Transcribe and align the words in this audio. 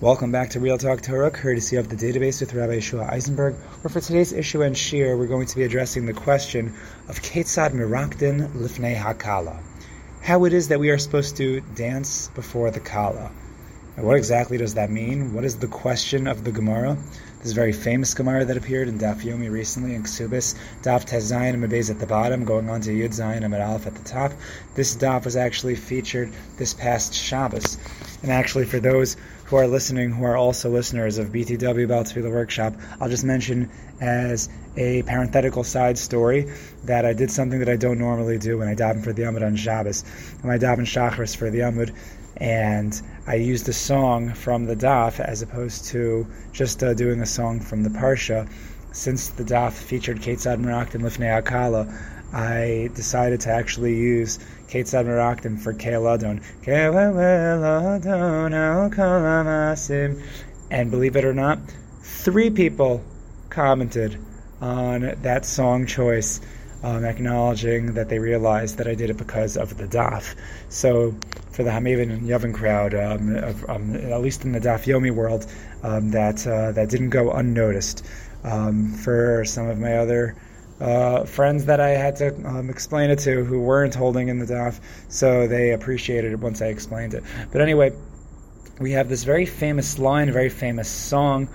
Welcome 0.00 0.30
back 0.30 0.50
to 0.50 0.60
Real 0.60 0.78
Talk 0.78 1.00
Torah, 1.00 1.32
courtesy 1.32 1.74
of 1.74 1.88
the 1.88 1.96
database 1.96 2.38
with 2.40 2.54
Rabbi 2.54 2.76
Yeshua 2.76 3.10
Eisenberg. 3.10 3.56
Where 3.56 3.90
for 3.90 4.00
today's 4.00 4.32
issue 4.32 4.62
and 4.62 4.78
shir, 4.78 5.16
we're 5.16 5.26
going 5.26 5.48
to 5.48 5.56
be 5.56 5.64
addressing 5.64 6.06
the 6.06 6.12
question 6.12 6.72
of 7.08 7.20
Ketzad 7.20 7.72
Mirakdin 7.72 8.48
Lifnei 8.52 8.94
Hakala. 8.94 9.60
How 10.22 10.44
it 10.44 10.52
is 10.52 10.68
that 10.68 10.78
we 10.78 10.90
are 10.90 10.98
supposed 10.98 11.36
to 11.38 11.62
dance 11.74 12.28
before 12.36 12.70
the 12.70 12.78
Kala. 12.78 13.32
And 13.96 14.06
what 14.06 14.16
exactly 14.16 14.56
does 14.56 14.74
that 14.74 14.88
mean? 14.88 15.34
What 15.34 15.42
is 15.42 15.56
the 15.56 15.66
question 15.66 16.28
of 16.28 16.44
the 16.44 16.52
Gemara? 16.52 16.96
This 17.42 17.50
very 17.50 17.72
famous 17.72 18.14
Gemara 18.14 18.44
that 18.44 18.56
appeared 18.56 18.86
in 18.86 19.00
Daf 19.00 19.22
Yomi 19.22 19.50
recently 19.50 19.96
in 19.96 20.04
Ksubis, 20.04 20.56
Daf 20.82 21.06
Tez 21.06 21.32
Zayin 21.32 21.54
and 21.54 21.60
Mabez 21.60 21.90
at 21.90 21.98
the 21.98 22.06
bottom, 22.06 22.44
going 22.44 22.70
on 22.70 22.80
to 22.82 22.90
Yud 22.90 23.10
Zayin 23.10 23.44
and 23.44 23.52
Aleph 23.52 23.88
at 23.88 23.96
the 23.96 24.04
top. 24.04 24.30
This 24.76 24.96
Daf 24.96 25.24
was 25.24 25.34
actually 25.34 25.74
featured 25.74 26.32
this 26.56 26.72
past 26.72 27.14
Shabbos. 27.14 27.78
And 28.22 28.30
actually, 28.30 28.66
for 28.66 28.78
those 28.78 29.16
who 29.48 29.56
are 29.56 29.66
listening, 29.66 30.10
who 30.10 30.24
are 30.24 30.36
also 30.36 30.68
listeners 30.68 31.16
of 31.16 31.28
BTW 31.28 31.88
Bal 31.88 32.04
the 32.04 32.30
Workshop, 32.30 32.74
I'll 33.00 33.08
just 33.08 33.24
mention 33.24 33.70
as 33.98 34.50
a 34.76 35.02
parenthetical 35.04 35.64
side 35.64 35.96
story 35.96 36.52
that 36.84 37.06
I 37.06 37.14
did 37.14 37.30
something 37.30 37.58
that 37.60 37.68
I 37.70 37.76
don't 37.76 37.98
normally 37.98 38.36
do 38.36 38.58
when 38.58 38.68
I 38.68 38.74
daven 38.74 39.02
for 39.02 39.14
the 39.14 39.22
Amud 39.22 39.42
on 39.42 39.56
Shabbos. 39.56 40.04
When 40.42 40.54
I 40.54 40.58
daven 40.58 40.80
Shachris 40.80 41.34
for 41.34 41.48
the 41.48 41.60
Amud, 41.60 41.94
and 42.36 43.00
I 43.26 43.36
used 43.36 43.66
a 43.70 43.72
song 43.72 44.34
from 44.34 44.66
the 44.66 44.76
Daf 44.76 45.18
as 45.18 45.40
opposed 45.40 45.86
to 45.86 46.26
just 46.52 46.84
uh, 46.84 46.92
doing 46.92 47.22
a 47.22 47.26
song 47.26 47.60
from 47.60 47.82
the 47.82 47.90
Parsha. 47.90 48.46
Since 48.92 49.28
the 49.28 49.44
Daf 49.44 49.72
featured 49.72 50.18
Ketzad 50.18 50.54
and 50.54 50.66
Lifnei 50.66 51.42
Akala, 51.42 51.90
I 52.34 52.90
decided 52.94 53.40
to 53.42 53.50
actually 53.50 53.96
use 53.96 54.38
Ketzad 54.68 55.06
Meraktim 55.06 55.58
for 55.58 55.72
Keil 55.72 56.06
Adon. 56.06 56.40
And 60.70 60.90
believe 60.90 61.16
it 61.16 61.24
or 61.24 61.32
not, 61.32 61.58
three 62.02 62.50
people 62.50 63.02
commented 63.48 64.18
on 64.60 65.14
that 65.22 65.46
song 65.46 65.86
choice, 65.86 66.40
um, 66.82 67.04
acknowledging 67.04 67.94
that 67.94 68.10
they 68.10 68.18
realized 68.18 68.76
that 68.76 68.86
I 68.86 68.94
did 68.94 69.08
it 69.08 69.16
because 69.16 69.56
of 69.56 69.78
the 69.78 69.86
daf. 69.86 70.34
So, 70.68 71.14
for 71.52 71.62
the 71.62 71.70
Hamavin 71.70 72.12
and 72.12 72.28
Yavin 72.28 72.54
crowd, 72.54 72.94
um, 72.94 73.34
of, 73.36 73.68
um, 73.70 73.94
at 73.96 74.20
least 74.20 74.44
in 74.44 74.52
the 74.52 74.60
daf 74.60 74.84
Yomi 74.84 75.10
world, 75.10 75.46
um, 75.82 76.10
that 76.10 76.46
uh, 76.46 76.72
that 76.72 76.90
didn't 76.90 77.10
go 77.10 77.32
unnoticed. 77.32 78.06
Um, 78.44 78.92
for 78.92 79.44
some 79.44 79.68
of 79.68 79.80
my 79.80 79.96
other 79.96 80.36
uh, 80.80 81.24
friends 81.24 81.64
that 81.66 81.80
I 81.80 81.90
had 81.90 82.16
to 82.16 82.34
um, 82.46 82.70
explain 82.70 83.10
it 83.10 83.18
to 83.20 83.44
who 83.44 83.60
weren't 83.60 83.94
holding 83.94 84.28
in 84.28 84.38
the 84.38 84.46
daf, 84.46 84.80
so 85.08 85.46
they 85.46 85.72
appreciated 85.72 86.32
it 86.32 86.38
once 86.38 86.62
I 86.62 86.66
explained 86.66 87.14
it. 87.14 87.24
But 87.52 87.60
anyway, 87.60 87.92
we 88.80 88.92
have 88.92 89.08
this 89.08 89.24
very 89.24 89.46
famous 89.46 89.98
line, 89.98 90.32
very 90.32 90.48
famous 90.48 90.88
song, 90.88 91.48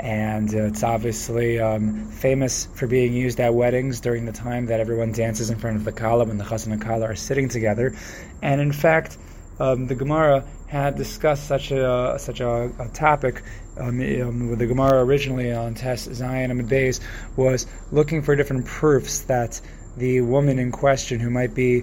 and 0.00 0.52
it's 0.52 0.82
obviously 0.82 1.60
um, 1.60 2.10
famous 2.10 2.66
for 2.74 2.86
being 2.86 3.12
used 3.12 3.40
at 3.40 3.54
weddings 3.54 4.00
during 4.00 4.24
the 4.24 4.32
time 4.32 4.66
that 4.66 4.80
everyone 4.80 5.12
dances 5.12 5.50
in 5.50 5.58
front 5.58 5.76
of 5.76 5.84
the 5.84 5.92
kala 5.92 6.24
when 6.24 6.38
the 6.38 6.44
chassan 6.44 6.72
and 6.72 6.82
kala 6.82 7.06
are 7.06 7.14
sitting 7.14 7.48
together. 7.48 7.94
And 8.40 8.60
in 8.60 8.72
fact, 8.72 9.18
um, 9.60 9.86
the 9.86 9.94
Gemara 9.94 10.44
had 10.66 10.96
discussed 10.96 11.46
such 11.46 11.70
a 11.70 12.16
such 12.18 12.40
a, 12.40 12.72
a 12.78 12.88
topic 12.88 13.42
um, 13.78 14.00
um, 14.00 14.56
the 14.56 14.66
Gemara 14.66 15.04
originally 15.04 15.52
on 15.52 15.74
Tes 15.74 16.08
Zayin 16.08 16.50
and 16.50 16.68
Beis 16.68 17.00
was 17.36 17.66
looking 17.90 18.22
for 18.22 18.36
different 18.36 18.66
proofs 18.66 19.20
that 19.22 19.60
the 19.96 20.20
woman 20.20 20.58
in 20.58 20.72
question, 20.72 21.20
who 21.20 21.30
might 21.30 21.54
be 21.54 21.82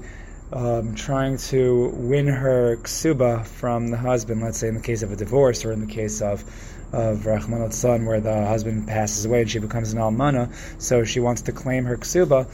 um, 0.51 0.95
trying 0.95 1.37
to 1.37 1.89
win 1.93 2.27
her 2.27 2.77
ksuba 2.77 3.45
from 3.45 3.89
the 3.89 3.97
husband, 3.97 4.41
let's 4.41 4.57
say 4.57 4.67
in 4.67 4.75
the 4.75 4.81
case 4.81 5.03
of 5.03 5.11
a 5.11 5.15
divorce 5.15 5.63
or 5.65 5.71
in 5.71 5.79
the 5.79 5.93
case 5.93 6.21
of 6.21 6.43
of 6.91 7.19
Rahmanot 7.19 7.71
son, 7.71 8.05
where 8.07 8.19
the 8.19 8.47
husband 8.47 8.87
passes 8.87 9.23
away 9.25 9.41
and 9.41 9.49
she 9.51 9.59
becomes 9.59 9.93
an 9.93 9.99
almana, 9.99 10.51
so 10.81 11.03
she 11.03 11.19
wants 11.19 11.43
to 11.43 11.51
claim 11.51 11.85
her 11.85 11.97
ksuba. 11.97 12.47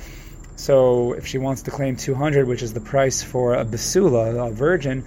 So 0.58 1.14
if 1.14 1.26
she 1.26 1.38
wants 1.38 1.64
to 1.64 1.72
claim 1.72 1.96
200, 1.96 2.46
which 2.46 2.62
is 2.62 2.74
the 2.74 2.82
price 2.82 3.24
for 3.24 3.56
a 3.56 3.64
basula, 3.64 4.50
a 4.50 4.52
virgin, 4.52 5.06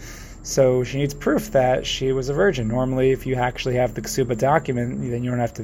so 0.48 0.82
she 0.82 0.97
needs 0.97 1.12
proof 1.12 1.53
that 1.53 1.86
she 1.86 2.10
was 2.10 2.31
a 2.31 2.32
virgin. 2.32 2.69
Normally, 2.69 3.10
if 3.10 3.26
you 3.26 3.34
actually 3.34 3.75
have 3.75 3.92
the 3.92 4.00
ksuba 4.00 4.38
document, 4.38 4.98
then 5.03 5.22
you 5.22 5.28
don't 5.28 5.41
have 5.41 5.53
to 5.53 5.62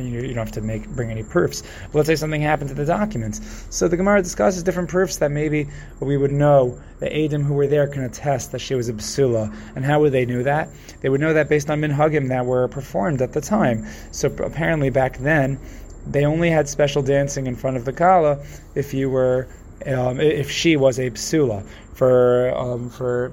you 0.00 0.34
don't 0.34 0.46
have 0.46 0.50
to 0.50 0.60
make 0.60 0.88
bring 0.88 1.12
any 1.12 1.22
proofs. 1.22 1.62
But 1.92 1.98
let's 1.98 2.08
say 2.08 2.16
something 2.16 2.42
happened 2.42 2.70
to 2.70 2.74
the 2.74 2.84
documents. 2.84 3.40
So 3.70 3.86
the 3.86 3.96
Gemara 3.96 4.22
discusses 4.22 4.64
different 4.64 4.88
proofs 4.88 5.18
that 5.18 5.30
maybe 5.30 5.68
we 6.00 6.16
would 6.16 6.32
know 6.32 6.76
the 6.98 7.06
Adim 7.06 7.44
who 7.44 7.54
were 7.54 7.68
there 7.68 7.86
can 7.86 8.02
attest 8.02 8.50
that 8.50 8.58
she 8.58 8.74
was 8.74 8.88
a 8.88 8.92
basula. 8.92 9.54
And 9.76 9.84
how 9.84 10.00
would 10.00 10.10
they 10.10 10.26
know 10.26 10.42
that? 10.42 10.68
They 11.00 11.10
would 11.10 11.20
know 11.20 11.32
that 11.32 11.48
based 11.48 11.70
on 11.70 11.80
minhagim 11.80 12.26
that 12.30 12.44
were 12.44 12.66
performed 12.66 13.22
at 13.22 13.34
the 13.34 13.40
time. 13.40 13.86
So 14.10 14.34
apparently 14.42 14.90
back 14.90 15.18
then, 15.18 15.60
they 16.08 16.24
only 16.24 16.50
had 16.50 16.68
special 16.68 17.02
dancing 17.02 17.46
in 17.46 17.54
front 17.54 17.76
of 17.76 17.84
the 17.84 17.92
kala 17.92 18.44
if 18.74 18.94
you 18.94 19.10
were 19.10 19.46
um, 19.86 20.18
if 20.18 20.50
she 20.50 20.76
was 20.76 20.98
a 20.98 21.10
psula 21.10 21.64
for 21.94 22.52
um, 22.56 22.90
for 22.90 23.32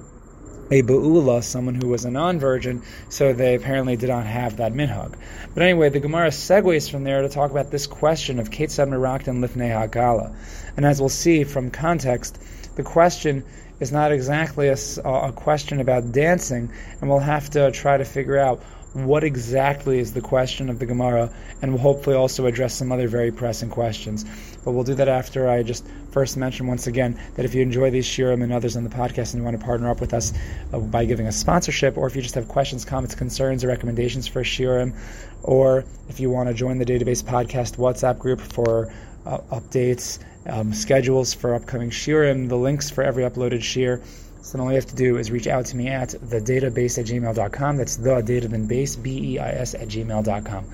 a 0.72 0.82
Ba'ula, 0.82 1.44
someone 1.44 1.76
who 1.76 1.90
was 1.90 2.06
a 2.06 2.12
non 2.12 2.40
virgin, 2.40 2.82
so 3.10 3.34
they 3.34 3.56
apparently 3.56 3.98
did 3.98 4.10
not 4.10 4.26
have 4.26 4.58
that 4.58 4.74
minhag. 4.74 5.14
But 5.54 5.64
anyway, 5.64 5.90
the 5.90 6.00
Gemara 6.00 6.30
segues 6.30 6.90
from 6.90 7.04
there 7.04 7.22
to 7.22 7.30
talk 7.30 7.52
about 7.52 7.70
this 7.70 7.86
question 7.86 8.40
of 8.40 8.50
Ketzad 8.50 8.88
Mirakdin 8.88 9.46
Lifnei 9.46 9.70
Hakala. 9.70 10.34
And 10.78 10.86
as 10.86 11.02
we'll 11.02 11.10
see 11.10 11.44
from 11.44 11.70
context, 11.70 12.40
the 12.76 12.84
question 12.84 13.44
is 13.82 13.92
not 13.92 14.14
exactly 14.14 14.70
a, 14.70 14.78
a 15.04 15.34
question 15.34 15.82
about 15.82 16.14
dancing, 16.14 16.72
and 17.02 17.10
we'll 17.10 17.20
have 17.20 17.50
to 17.50 17.72
try 17.72 17.98
to 17.98 18.06
figure 18.06 18.38
out 18.38 18.64
what 18.94 19.24
exactly 19.24 20.00
is 20.00 20.14
the 20.14 20.22
question 20.22 20.70
of 20.70 20.80
the 20.80 20.86
Gemara, 20.86 21.32
and 21.62 21.72
we'll 21.72 21.82
hopefully 21.82 22.16
also 22.16 22.46
address 22.46 22.74
some 22.74 22.92
other 22.92 23.08
very 23.08 23.32
pressing 23.32 23.70
questions. 23.70 24.26
But 24.64 24.72
we'll 24.72 24.84
do 24.84 24.96
that 24.96 25.08
after 25.08 25.50
I 25.50 25.64
just 25.64 25.86
first 26.12 26.38
mention 26.38 26.68
once 26.68 26.88
again 26.88 27.20
that 27.36 27.46
if 27.46 27.56
you 27.56 27.62
enjoy 27.62 27.90
these 27.90 28.06
shirim 28.06 28.44
and 28.44 28.54
others 28.54 28.76
on 28.76 28.84
the 28.84 28.90
podcast 28.90 29.34
and 29.34 29.42
you 29.42 29.44
want 29.44 29.60
to 29.60 29.66
partner 29.66 29.90
up 29.90 30.02
with 30.02 30.14
us 30.14 30.34
uh, 30.74 30.80
by 30.80 31.06
giving 31.06 31.28
us 31.28 31.36
sponsorship, 31.36 31.98
or 31.98 32.08
if 32.08 32.16
you 32.16 32.22
just 32.22 32.36
have 32.36 32.48
questions, 32.48 32.86
comments, 32.86 33.16
concerns, 33.16 33.64
or 33.64 33.68
recommendations 33.68 34.28
for 34.28 34.44
shirim, 34.44 34.96
or 35.44 35.86
if 36.10 36.20
you 36.20 36.30
want 36.30 36.50
to 36.50 36.54
join 36.54 36.78
the 36.78 36.86
database 36.86 37.24
podcast 37.24 37.78
WhatsApp 37.78 38.20
group 38.20 38.40
for 38.40 38.94
uh, 39.26 39.40
updates, 39.52 40.20
um, 40.48 40.74
schedules 40.74 41.34
for 41.34 41.54
upcoming 41.54 41.90
shirim, 41.90 42.50
the 42.50 42.58
links 42.58 42.90
for 42.90 43.04
every 43.04 43.24
uploaded 43.24 43.62
shir 43.62 44.02
so 44.42 44.58
then 44.58 44.66
all 44.66 44.72
you 44.72 44.76
have 44.76 44.88
to 44.88 44.96
do 44.96 45.18
is 45.18 45.30
reach 45.30 45.48
out 45.48 45.66
to 45.68 45.78
me 45.78 45.88
at 45.88 46.10
the 46.10 46.42
database 46.42 46.98
at 46.98 47.06
gmail.com. 47.06 47.78
That's 47.78 47.96
the 47.98 48.22
data 48.22 48.48
then 48.48 48.66
base, 48.66 48.96
B 48.96 49.36
E 49.36 49.40
I 49.40 49.52
S, 49.52 49.76
at 49.76 49.88
gmail.com. 49.88 50.66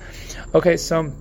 Okay, 0.54 0.76
so 0.78 1.12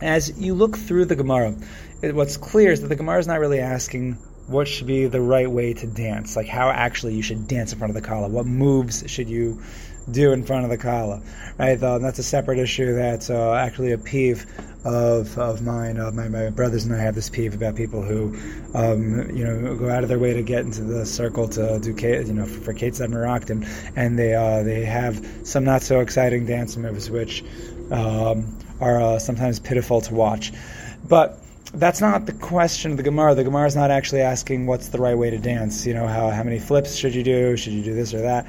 as 0.00 0.38
you 0.38 0.54
look 0.54 0.76
through 0.76 1.04
the 1.04 1.16
Gemara, 1.16 1.54
it, 2.02 2.14
what's 2.14 2.36
clear 2.36 2.72
is 2.72 2.82
that 2.82 2.88
the 2.88 2.96
Gemara 2.96 3.18
is 3.18 3.26
not 3.26 3.40
really 3.40 3.60
asking 3.60 4.18
what 4.46 4.68
should 4.68 4.86
be 4.86 5.06
the 5.06 5.20
right 5.20 5.50
way 5.50 5.72
to 5.74 5.86
dance, 5.86 6.36
like 6.36 6.46
how 6.46 6.70
actually 6.70 7.14
you 7.14 7.22
should 7.22 7.48
dance 7.48 7.72
in 7.72 7.78
front 7.78 7.90
of 7.90 8.00
the 8.00 8.06
kala. 8.06 8.28
What 8.28 8.46
moves 8.46 9.04
should 9.08 9.28
you 9.28 9.60
do 10.10 10.32
in 10.32 10.44
front 10.44 10.64
of 10.64 10.70
the 10.70 10.78
kala, 10.78 11.20
right? 11.58 11.74
That's 11.74 12.18
a 12.18 12.22
separate 12.22 12.58
issue. 12.58 12.94
That's 12.94 13.28
uh, 13.28 13.54
actually 13.54 13.92
a 13.92 13.98
peeve 13.98 14.46
of 14.84 15.36
of 15.36 15.62
mine. 15.62 15.98
Uh, 15.98 16.12
my 16.12 16.28
my 16.28 16.50
brothers 16.50 16.84
and 16.84 16.94
I 16.94 16.98
have 16.98 17.16
this 17.16 17.28
peeve 17.28 17.54
about 17.54 17.74
people 17.74 18.02
who, 18.02 18.36
um, 18.74 19.28
you 19.34 19.44
know, 19.44 19.74
go 19.74 19.90
out 19.90 20.04
of 20.04 20.08
their 20.08 20.18
way 20.18 20.32
to 20.32 20.42
get 20.42 20.60
into 20.60 20.82
the 20.82 21.04
circle 21.04 21.48
to 21.48 21.80
do, 21.80 21.90
you 21.90 22.32
know, 22.32 22.46
for, 22.46 22.60
for 22.60 22.74
Ketzad 22.74 23.08
Meraktim, 23.08 23.66
and 23.96 24.16
they 24.16 24.34
uh, 24.34 24.62
they 24.62 24.84
have 24.84 25.26
some 25.42 25.64
not 25.64 25.82
so 25.82 26.00
exciting 26.00 26.46
dance 26.46 26.76
moves 26.76 27.10
which 27.10 27.42
um, 27.90 28.56
are 28.80 29.00
uh, 29.00 29.18
sometimes 29.18 29.58
pitiful 29.58 30.00
to 30.02 30.14
watch, 30.14 30.52
but 31.08 31.40
that's 31.76 32.00
not 32.00 32.24
the 32.24 32.32
question 32.32 32.90
of 32.90 32.96
the 32.96 33.02
Gemara. 33.02 33.34
The 33.34 33.44
Gemara 33.44 33.66
is 33.66 33.76
not 33.76 33.90
actually 33.90 34.22
asking 34.22 34.66
what's 34.66 34.88
the 34.88 34.98
right 34.98 35.16
way 35.16 35.30
to 35.30 35.38
dance. 35.38 35.86
You 35.86 35.92
know, 35.94 36.06
how, 36.06 36.30
how 36.30 36.42
many 36.42 36.58
flips 36.58 36.96
should 36.96 37.14
you 37.14 37.22
do? 37.22 37.56
Should 37.56 37.74
you 37.74 37.82
do 37.82 37.94
this 37.94 38.14
or 38.14 38.22
that? 38.22 38.46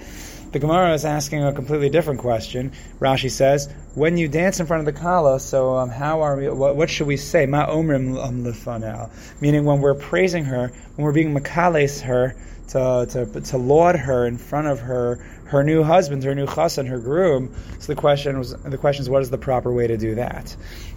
The 0.52 0.60
Gemara 0.60 0.94
is 0.94 1.04
asking 1.04 1.44
a 1.44 1.52
completely 1.52 1.90
different 1.90 2.22
question. 2.22 2.72
Rashi 3.00 3.30
says, 3.30 3.70
when 3.96 4.16
you 4.16 4.30
dance 4.30 4.62
in 4.62 4.66
front 4.66 4.88
of 4.88 4.94
the 4.94 4.98
Kala, 4.98 5.42
so 5.42 5.76
um, 5.76 5.90
how 5.90 6.22
are 6.22 6.38
we, 6.38 6.50
what, 6.50 6.78
what, 6.78 6.90
should 6.90 7.08
we 7.08 7.18
say? 7.18 7.46
Ma 7.46 7.68
omrim 7.68 8.14
lefanel. 8.16 9.12
Meaning 9.42 9.66
when 9.66 9.82
we're 9.82 9.96
praising 9.96 10.46
her, 10.46 10.72
when 10.96 11.04
we're 11.04 11.12
being 11.12 11.36
makales 11.36 12.02
her, 12.02 12.34
to, 12.70 13.08
to, 13.10 13.42
to 13.42 13.58
laud 13.58 13.96
her 13.96 14.26
in 14.26 14.38
front 14.38 14.68
of 14.68 14.80
her, 14.80 15.18
her 15.46 15.64
new 15.64 15.84
husband, 15.84 16.24
her 16.24 16.36
new 16.36 16.46
chassan, 16.46 16.88
her 16.88 17.00
groom. 17.00 17.54
So 17.80 17.94
the 17.94 18.00
question 18.00 18.38
was, 18.38 18.54
the 18.64 18.78
question 18.78 19.04
is, 19.04 19.10
what 19.10 19.22
is 19.22 19.30
the 19.30 19.38
proper 19.38 19.72
way 19.72 19.88
to 19.88 19.98
do 19.98 20.16
that? 20.16 20.56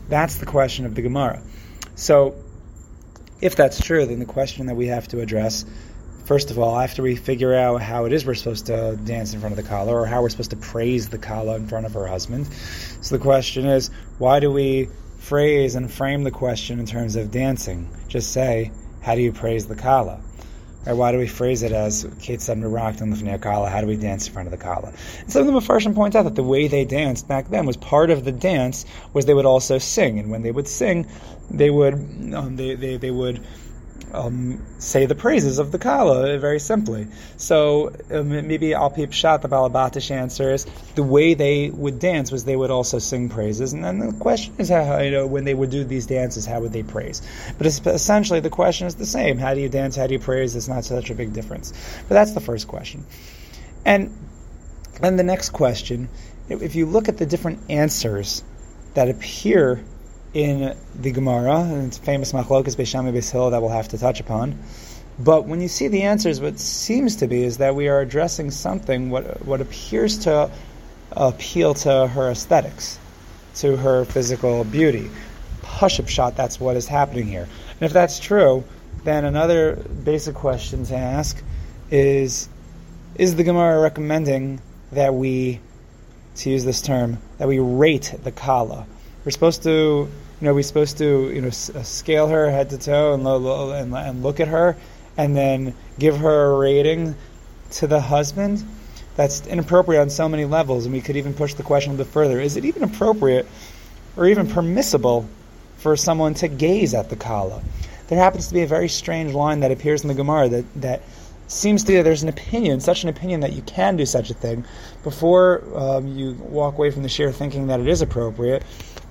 That's 0.09 0.37
the 0.37 0.47
question 0.47 0.87
of 0.87 0.95
the 0.95 1.03
Gemara. 1.03 1.43
So, 2.01 2.35
if 3.43 3.57
that's 3.57 3.81
true, 3.81 4.07
then 4.07 4.21
the 4.21 4.25
question 4.25 4.67
that 4.67 4.75
we 4.75 4.87
have 4.87 5.07
to 5.09 5.21
address 5.21 5.67
first 6.31 6.53
of 6.53 6.61
all, 6.61 6.79
after 6.79 7.03
we 7.03 7.17
figure 7.17 7.53
out 7.53 7.83
how 7.83 8.05
it 8.05 8.13
is 8.13 8.25
we're 8.25 8.35
supposed 8.35 8.67
to 8.67 8.97
dance 9.05 9.35
in 9.35 9.41
front 9.41 9.53
of 9.53 9.57
the 9.57 9.69
kala, 9.69 9.93
or 9.93 10.07
how 10.07 10.23
we're 10.23 10.29
supposed 10.29 10.51
to 10.51 10.57
praise 10.57 11.09
the 11.09 11.19
kala 11.19 11.57
in 11.57 11.67
front 11.67 11.87
of 11.87 11.95
her 11.95 12.07
husband. 12.07 12.47
So 13.01 13.17
the 13.17 13.21
question 13.21 13.67
is, 13.67 13.91
why 14.19 14.39
do 14.39 14.49
we 14.49 14.89
phrase 15.19 15.75
and 15.75 15.91
frame 15.91 16.23
the 16.23 16.31
question 16.31 16.79
in 16.79 16.87
terms 16.87 17.17
of 17.17 17.33
dancing? 17.33 17.91
Just 18.07 18.33
say, 18.33 18.71
how 19.03 19.17
do 19.17 19.23
you 19.23 19.33
praise 19.33 19.67
the 19.67 19.75
kala? 19.75 20.21
Right, 20.87 20.95
why 20.95 21.13
do 21.13 21.19
we 21.19 21.27
phrase 21.27 21.63
it 21.63 21.73
as 21.73 22.05
Ketzad 22.05 22.59
Mirakdin 22.59 23.15
Lifnei 23.15 23.39
Kala? 23.39 23.69
How 23.69 23.83
do 23.83 23.87
we 23.87 23.97
dance 23.97 24.27
in 24.27 24.33
front 24.33 24.47
of 24.47 24.51
the 24.51 24.57
Kala? 24.57 24.95
And 25.21 25.31
some 25.31 25.47
of 25.47 25.53
the 25.53 25.61
Mepharshim 25.61 25.95
point 25.95 26.17
out 26.17 26.23
that 26.23 26.37
the 26.37 26.43
way 26.43 26.69
they 26.69 26.87
danced 26.87 27.29
back 27.29 27.51
then 27.51 27.67
was 27.67 27.77
part 27.77 28.09
of 28.09 28.25
the 28.25 28.33
dance 28.33 28.87
was 29.13 29.27
they 29.27 29.35
would 29.35 29.45
also 29.45 29.77
sing, 29.77 30.19
and 30.19 30.31
when 30.31 30.41
they 30.41 30.51
would 30.51 30.67
sing, 30.67 31.07
they 31.51 31.69
would 31.69 31.95
um, 32.35 32.57
they, 32.57 32.77
they, 32.77 32.97
they 32.97 33.11
would 33.11 33.45
um, 34.13 34.65
say 34.79 35.07
the 35.07 35.15
praises 35.15 35.59
of 35.59 35.73
the 35.73 35.79
Kala, 35.79 36.39
very 36.39 36.61
simply. 36.61 37.07
So 37.37 37.95
um, 38.11 38.29
maybe 38.29 38.75
Al 38.75 38.91
Pi 38.91 39.07
Pshat, 39.07 39.43
the 39.43 39.49
Balabatish 39.49 40.11
answer 40.11 40.53
is 40.53 40.67
the 40.95 41.03
way 41.03 41.35
they 41.35 41.71
would 41.71 41.99
dance 41.99 42.31
was 42.31 42.45
they 42.45 42.57
would 42.57 42.71
also 42.71 42.99
sing 42.99 43.29
praises. 43.29 43.73
And 43.73 43.85
then 43.85 43.99
the 43.99 44.13
question 44.13 44.55
is 44.59 44.69
how, 44.69 44.99
you 44.99 45.11
know, 45.11 45.27
when 45.27 45.45
they 45.45 45.55
would 45.55 45.71
do 45.71 45.85
these 45.85 46.07
dances, 46.07 46.47
how 46.47 46.61
would 46.61 46.73
they 46.73 46.83
praise? 46.83 47.23
But 47.59 47.67
essentially 47.67 48.41
the 48.41 48.51
question 48.51 48.87
is 48.87 48.95
the 48.95 49.07
same. 49.07 49.39
How 49.39 49.55
do 49.55 49.61
you 49.61 49.69
dance? 49.69 49.97
How 49.97 50.07
do 50.07 50.15
you 50.15 50.21
praise? 50.21 50.57
It's 50.57 50.69
not 50.69 50.85
such 50.85 51.11
a 51.11 51.15
big 51.15 51.33
difference. 51.33 51.73
But 52.09 52.15
that's 52.15 52.33
the 52.33 52.41
first 52.41 52.69
question. 52.69 53.05
And 53.85 54.17
then 55.01 55.17
the 55.17 55.23
next 55.23 55.51
question, 55.51 56.09
if 56.49 56.75
you 56.75 56.87
look 56.87 57.09
at 57.09 57.17
the 57.17 57.27
different 57.27 57.71
answers 57.71 58.45
that 58.95 59.09
appear 59.09 59.83
in 60.33 60.77
the 60.95 61.11
Gemara, 61.11 61.61
and 61.61 61.87
it's 61.89 61.99
famous 61.99 62.33
machlokas 62.33 62.77
Beis 62.77 62.87
Shammai 62.87 63.11
Beis 63.11 63.51
that 63.51 63.61
we'll 63.61 63.71
have 63.71 63.89
to 63.89 63.99
touch 63.99 64.21
upon. 64.21 64.59
But 65.19 65.47
when 65.47 65.61
you 65.61 65.69
see 65.69 65.89
the 65.89 66.03
answers, 66.03 66.41
what 66.41 66.59
seems 66.59 67.17
to 67.17 67.27
be 67.27 67.43
is 67.43 67.59
that 67.59 67.75
we 67.75 67.89
are 67.89 68.01
addressing 68.01 68.51
something 68.51 69.11
what 69.11 69.45
what 69.45 69.61
appears 69.61 70.19
to 70.21 70.51
appeal 71.13 71.75
to 71.75 72.07
her 72.07 72.31
aesthetics, 72.31 72.99
to 73.57 73.77
her 73.77 74.05
physical 74.05 74.65
beauty. 74.65 75.11
Hush 75.65 76.01
shot, 76.07 76.37
that's 76.37 76.59
what 76.59 76.77
is 76.77 76.87
happening 76.87 77.27
here. 77.27 77.43
And 77.43 77.83
if 77.83 77.93
that's 77.93 78.19
true, 78.19 78.65
then 79.05 79.25
another 79.25 79.77
basic 79.77 80.35
question 80.35 80.85
to 80.87 80.97
ask 80.97 81.43
is 81.91 82.49
is 83.17 83.37
the 83.37 83.45
Gemara 83.45 83.81
recommending 83.81 84.61
that 84.93 85.13
we, 85.13 85.61
to 86.37 86.51
use 86.51 86.65
this 86.65 86.81
term, 86.81 87.19
that 87.39 87.49
we 87.49 87.59
rate 87.59 88.15
the 88.23 88.33
Kala? 88.33 88.87
We're 89.25 89.33
supposed 89.33 89.63
to, 89.65 90.09
you 90.41 90.47
know, 90.47 90.55
we're 90.55 90.63
supposed 90.63 90.99
to, 90.99 91.31
you 91.31 91.43
know, 91.43 91.49
uh, 91.49 91.83
scale 91.83 92.29
her 92.29 92.51
head 92.51 92.71
to 92.71 92.79
toe 92.79 93.13
and, 93.13 93.25
lo- 93.25 93.73
and, 93.73 93.95
and 93.95 94.23
look 94.23 94.41
at 94.41 94.49
her, 94.49 94.77
and 95.17 95.37
then 95.37 95.75
give 95.99 96.17
her 96.19 96.53
a 96.53 96.59
rating 96.59 97.15
to 97.73 97.87
the 97.87 98.01
husband. 98.01 98.65
That's 99.17 99.47
inappropriate 99.47 100.01
on 100.01 100.09
so 100.09 100.29
many 100.29 100.47
levels, 100.47 100.87
and 100.87 100.95
we 100.95 101.03
could 101.03 101.17
even 101.17 101.35
push 101.35 101.55
the 101.55 101.63
question 101.63 101.93
a 101.93 101.97
bit 101.97 102.07
further: 102.07 102.41
Is 102.41 102.57
it 102.57 102.65
even 102.65 102.85
appropriate, 102.85 103.47
or 104.17 104.27
even 104.27 104.47
permissible, 104.47 105.29
for 105.77 105.95
someone 105.97 106.33
to 106.35 106.49
gaze 106.49 106.95
at 106.95 107.11
the 107.11 107.17
kala? 107.17 107.63
There 108.09 108.19
happens 108.19 108.49
to 108.49 108.55
be 108.55 108.63
a 108.63 108.67
very 108.67 108.89
strange 108.89 109.35
line 109.35 109.61
that 109.61 109.71
appears 109.71 110.03
in 110.03 110.09
the 110.09 110.15
Gemara 110.15 110.49
that 110.49 110.65
that 110.77 111.03
seems 111.49 111.83
to 111.85 111.93
be 111.93 112.03
there's 112.03 112.23
an 112.23 112.29
opinion, 112.29 112.81
such 112.81 113.03
an 113.03 113.09
opinion 113.09 113.41
that 113.41 113.53
you 113.53 113.63
can 113.63 113.97
do 113.97 114.07
such 114.07 114.31
a 114.31 114.35
thing. 114.35 114.65
Before 115.03 115.63
um, 115.75 116.07
you 116.17 116.35
walk 116.35 116.79
away 116.79 116.91
from 116.91 117.03
the 117.03 117.09
share 117.09 117.33
thinking 117.33 117.67
that 117.67 117.81
it 117.81 117.89
is 117.89 118.03
appropriate, 118.03 118.63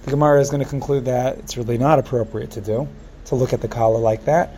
the 0.03 0.11
Gemara 0.11 0.39
is 0.41 0.49
going 0.49 0.63
to 0.63 0.69
conclude 0.69 1.05
that 1.05 1.37
it's 1.37 1.57
really 1.57 1.77
not 1.77 1.99
appropriate 1.99 2.51
to 2.51 2.61
do 2.61 2.87
to 3.25 3.35
look 3.35 3.53
at 3.53 3.61
the 3.61 3.67
kala 3.67 3.97
like 3.97 4.25
that. 4.25 4.55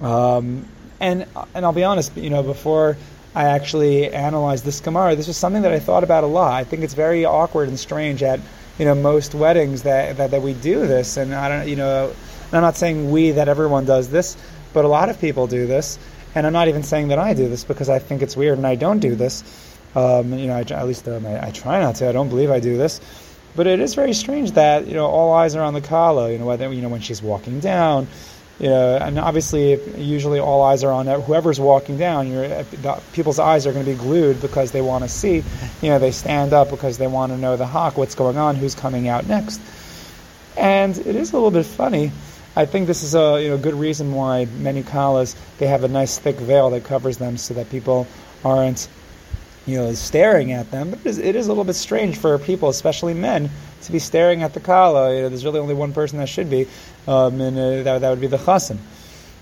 Um, 0.00 0.66
and 1.00 1.26
and 1.54 1.64
I'll 1.64 1.72
be 1.72 1.84
honest, 1.84 2.16
you 2.16 2.30
know, 2.30 2.42
before 2.42 2.96
I 3.34 3.44
actually 3.44 4.12
analyzed 4.12 4.64
this 4.64 4.80
Gemara, 4.80 5.16
this 5.16 5.26
was 5.26 5.36
something 5.36 5.62
that 5.62 5.72
I 5.72 5.78
thought 5.78 6.04
about 6.04 6.24
a 6.24 6.28
lot. 6.28 6.52
I 6.52 6.64
think 6.64 6.82
it's 6.82 6.94
very 6.94 7.24
awkward 7.24 7.68
and 7.68 7.78
strange 7.78 8.22
at 8.22 8.40
you 8.78 8.84
know 8.84 8.94
most 8.94 9.34
weddings 9.34 9.82
that 9.82 10.16
that, 10.16 10.30
that 10.30 10.42
we 10.42 10.54
do 10.54 10.86
this, 10.86 11.16
and 11.16 11.34
I 11.34 11.48
don't 11.48 11.68
you 11.68 11.76
know. 11.76 12.12
I'm 12.52 12.60
not 12.60 12.76
saying 12.76 13.10
we 13.10 13.32
that 13.32 13.48
everyone 13.48 13.84
does 13.84 14.10
this, 14.10 14.36
but 14.72 14.84
a 14.84 14.88
lot 14.88 15.08
of 15.08 15.20
people 15.20 15.46
do 15.46 15.66
this, 15.66 15.98
and 16.34 16.46
I'm 16.46 16.52
not 16.52 16.68
even 16.68 16.82
saying 16.82 17.08
that 17.08 17.18
I 17.18 17.34
do 17.34 17.48
this 17.48 17.64
because 17.64 17.88
I 17.88 17.98
think 17.98 18.22
it's 18.22 18.36
weird 18.36 18.58
and 18.58 18.66
I 18.66 18.76
don't 18.76 19.00
do 19.00 19.14
this. 19.14 19.42
Um, 19.96 20.34
you 20.34 20.48
know, 20.48 20.54
I, 20.54 20.60
at 20.60 20.86
least 20.86 21.08
um, 21.08 21.24
I, 21.24 21.46
I, 21.46 21.50
try 21.52 21.80
not 21.80 21.96
to. 21.96 22.08
I 22.08 22.12
don't 22.12 22.28
believe 22.28 22.50
I 22.50 22.58
do 22.58 22.76
this. 22.76 23.00
But 23.56 23.66
it 23.66 23.80
is 23.80 23.94
very 23.94 24.12
strange 24.12 24.52
that 24.52 24.86
you 24.86 24.94
know 24.94 25.06
all 25.06 25.32
eyes 25.32 25.54
are 25.54 25.62
on 25.62 25.74
the 25.74 25.80
kala. 25.80 26.32
You 26.32 26.38
know 26.38 26.46
whether 26.46 26.72
you 26.72 26.82
know 26.82 26.88
when 26.88 27.00
she's 27.00 27.22
walking 27.22 27.60
down. 27.60 28.08
You 28.60 28.68
know, 28.68 28.96
and 28.96 29.18
obviously, 29.18 29.80
usually 30.00 30.38
all 30.38 30.62
eyes 30.62 30.84
are 30.84 30.92
on 30.92 31.06
whoever's 31.06 31.58
walking 31.58 31.98
down. 31.98 32.28
The, 32.30 33.02
people's 33.12 33.40
eyes 33.40 33.66
are 33.66 33.72
going 33.72 33.84
to 33.84 33.90
be 33.90 33.98
glued 33.98 34.40
because 34.40 34.70
they 34.70 34.80
want 34.80 35.02
to 35.02 35.10
see. 35.10 35.42
You 35.82 35.88
know, 35.88 35.98
they 35.98 36.12
stand 36.12 36.52
up 36.52 36.70
because 36.70 36.96
they 36.96 37.08
want 37.08 37.32
to 37.32 37.38
know 37.38 37.56
the 37.56 37.66
hawk, 37.66 37.96
what's 37.96 38.14
going 38.14 38.36
on, 38.36 38.54
who's 38.54 38.76
coming 38.76 39.08
out 39.08 39.26
next. 39.26 39.60
And 40.56 40.96
it 40.96 41.16
is 41.16 41.32
a 41.32 41.34
little 41.34 41.50
bit 41.50 41.66
funny. 41.66 42.12
I 42.56 42.66
think 42.66 42.86
this 42.86 43.02
is 43.02 43.16
a 43.16 43.42
you 43.42 43.48
know 43.50 43.58
good 43.58 43.74
reason 43.74 44.14
why 44.14 44.44
many 44.44 44.84
kalas 44.84 45.34
they 45.58 45.66
have 45.66 45.82
a 45.82 45.88
nice 45.88 46.18
thick 46.18 46.36
veil 46.36 46.70
that 46.70 46.84
covers 46.84 47.18
them 47.18 47.36
so 47.36 47.54
that 47.54 47.70
people 47.70 48.06
aren't 48.44 48.86
you 49.66 49.76
know, 49.76 49.92
staring 49.94 50.52
at 50.52 50.70
them. 50.70 50.90
But 50.90 51.00
it 51.00 51.06
is, 51.06 51.18
it 51.18 51.36
is, 51.36 51.46
a 51.46 51.50
little 51.50 51.64
bit 51.64 51.74
strange 51.74 52.18
for 52.18 52.38
people, 52.38 52.68
especially 52.68 53.14
men, 53.14 53.50
to 53.82 53.92
be 53.92 53.98
staring 53.98 54.42
at 54.42 54.54
the 54.54 54.60
kala. 54.60 55.14
You 55.14 55.22
know, 55.22 55.28
there's 55.28 55.44
really 55.44 55.60
only 55.60 55.74
one 55.74 55.92
person 55.92 56.18
that 56.18 56.28
should 56.28 56.50
be, 56.50 56.66
um, 57.06 57.40
and 57.40 57.58
uh, 57.58 57.82
that, 57.82 58.00
that 58.00 58.10
would 58.10 58.20
be 58.20 58.26
the 58.26 58.38
chassan. 58.38 58.78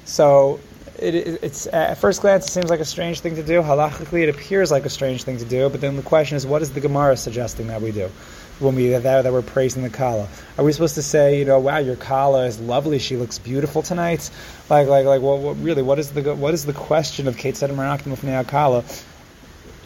So 0.05 0.61
it, 0.99 1.15
it's 1.43 1.67
at 1.67 1.99
first 1.99 2.21
glance 2.21 2.47
it 2.47 2.51
seems 2.51 2.71
like 2.71 2.81
a 2.81 2.85
strange 2.85 3.21
thing 3.21 3.37
to 3.37 3.43
do. 3.43 3.63
Halachically, 3.63 4.23
it 4.23 4.29
appears 4.29 4.71
like 4.71 4.85
a 4.85 4.91
strange 4.91 5.25
thing 5.25 5.39
to 5.39 5.45
do. 5.45 5.69
But 5.69 5.81
then 5.81 5.97
the 5.97 6.03
question 6.03 6.37
is, 6.37 6.47
what 6.47 6.63
is 6.63 6.73
the 6.73 6.81
Gemara 6.81 7.17
suggesting 7.17 7.69
that 7.69 7.83
we 7.83 7.93
do? 7.93 8.11
When 8.59 8.77
we 8.77 8.89
that, 8.91 9.03
that 9.03 9.33
we're 9.33 9.43
praising 9.43 9.83
the 9.83 9.91
kala, 9.91 10.29
are 10.57 10.65
we 10.65 10.73
supposed 10.73 10.95
to 10.95 11.03
say, 11.03 11.39
you 11.39 11.45
know, 11.45 11.59
wow, 11.59 11.79
your 11.79 11.97
kala 11.97 12.47
is 12.47 12.61
lovely, 12.61 13.01
she 13.01 13.17
looks 13.17 13.39
beautiful 13.39 13.83
tonight? 13.83 14.31
Like, 14.71 14.87
like, 14.87 15.05
like, 15.05 15.21
what, 15.21 15.57
really, 15.57 15.83
what 15.83 15.99
is 15.99 16.13
the 16.13 16.35
what 16.37 16.55
is 16.55 16.65
the 16.65 16.73
question 16.73 17.27
of 17.27 17.37
Ketzad 17.37 17.71
Mirakdin 17.71 18.47
Kala? 18.47 18.85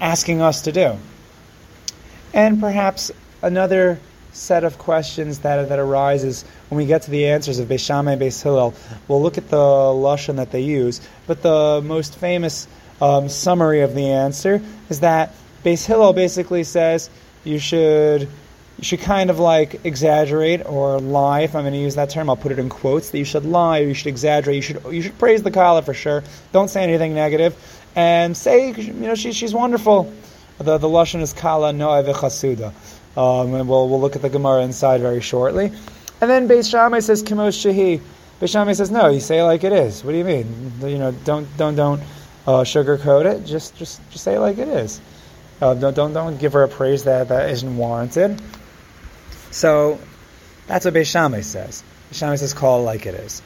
Asking 0.01 0.43
us 0.43 0.63
to 0.63 0.73
do. 0.73 0.99
And 2.33 2.61
perhaps 2.61 3.11
another 3.43 3.99
set 4.33 4.65
of 4.65 4.79
questions 4.79 5.41
that, 5.41 5.69
that 5.69 5.79
arises 5.79 6.45
when 6.69 6.79
we 6.79 6.87
get 6.87 7.03
to 7.03 7.11
the 7.11 7.27
answers 7.27 7.59
of 7.59 7.69
Beis 7.69 7.81
Shammai 7.81 8.13
and 8.13 8.21
Beis 8.21 8.43
Hillel. 8.43 8.75
We'll 9.09 9.23
look 9.23 9.39
at 9.39 9.49
the 9.49 9.57
Lashon 9.57 10.37
that 10.37 10.51
they 10.51 10.61
use, 10.61 11.01
but 11.27 11.43
the 11.43 11.81
most 11.83 12.17
famous 12.17 12.69
um, 13.01 13.29
summary 13.29 13.81
of 13.81 13.95
the 13.95 14.11
answer 14.11 14.61
is 14.91 15.01
that 15.01 15.35
Beis 15.65 15.87
Hillel 15.87 16.13
basically 16.13 16.65
says 16.65 17.11
you 17.45 17.59
should 17.59 18.29
you 18.79 18.85
should 18.85 19.01
kind 19.01 19.31
of 19.31 19.39
like 19.39 19.87
exaggerate 19.87 20.67
or 20.67 21.01
lie. 21.01 21.41
If 21.41 21.57
I'm 21.57 21.63
going 21.63 21.73
to 21.73 21.81
use 21.81 21.95
that 21.95 22.11
term, 22.11 22.29
I'll 22.29 22.37
put 22.37 22.53
it 22.53 22.59
in 22.59 22.69
quotes. 22.69 23.11
That 23.11 23.19
you 23.19 23.25
should 23.25 23.47
lie, 23.47 23.81
or 23.81 23.85
you 23.85 23.95
should 23.95 24.09
exaggerate. 24.09 24.57
You 24.57 24.63
should 24.63 24.85
you 24.93 25.03
should 25.03 25.19
praise 25.19 25.43
the 25.43 25.51
Kala 25.51 25.81
for 25.81 25.95
sure. 25.95 26.23
Don't 26.53 26.69
say 26.69 26.83
anything 26.83 27.15
negative 27.15 27.57
and 27.97 28.37
say, 28.37 28.73
you 28.73 28.93
know, 28.93 29.15
she, 29.15 29.33
she's 29.33 29.55
wonderful. 29.55 30.13
The, 30.59 30.79
the 30.79 30.87
Lashon 30.87 31.23
is 31.23 31.33
Kala 31.33 31.73
Noa 31.73 32.05
V'chasuda. 32.05 32.73
Um, 33.17 33.55
and 33.55 33.69
we'll, 33.69 33.89
we'll 33.89 34.01
look 34.01 34.15
at 34.15 34.23
the 34.23 34.29
Gemara 34.29 34.63
inside 34.63 35.00
very 35.00 35.23
shortly. 35.23 35.73
And 36.21 36.31
then 36.31 36.47
Beis 36.47 36.71
Shammai 36.71 37.00
says, 37.00 37.23
Kimosh 37.23 37.65
Shahi. 37.65 38.03
Beis 38.41 38.50
Shammai 38.50 38.75
says, 38.75 38.91
no, 38.91 39.09
you 39.09 39.21
say 39.21 39.38
it 39.38 39.45
like 39.45 39.65
it 39.65 39.73
is. 39.73 40.05
What 40.05 40.12
do 40.12 40.19
you 40.19 40.25
mean? 40.25 40.73
You 40.81 40.99
know, 40.99 41.12
don't, 41.12 41.49
don't, 41.57 41.75
don't 41.75 42.00
uh, 42.47 42.62
sugarcoat 42.65 43.25
it. 43.25 43.47
Just, 43.47 43.75
just, 43.76 44.00
just 44.11 44.23
say 44.23 44.35
it 44.35 44.41
like 44.41 44.59
it 44.59 44.69
is. 44.69 45.00
Uh, 45.62 45.73
don't, 45.73 45.95
don't, 45.95 46.12
don't 46.12 46.38
give 46.38 46.53
her 46.53 46.65
a 46.65 46.69
praise 46.69 47.05
that, 47.05 47.29
that 47.29 47.49
isn't 47.50 47.76
warranted. 47.79 48.41
So, 49.50 49.99
that's 50.67 50.85
what 50.85 50.93
Beis 50.93 51.11
Shammai 51.11 51.41
says. 51.41 51.83
Shammai 52.12 52.37
says, 52.37 52.53
call 52.53 52.81
it 52.81 52.85
like 52.85 53.07
it 53.07 53.15
is. 53.15 53.41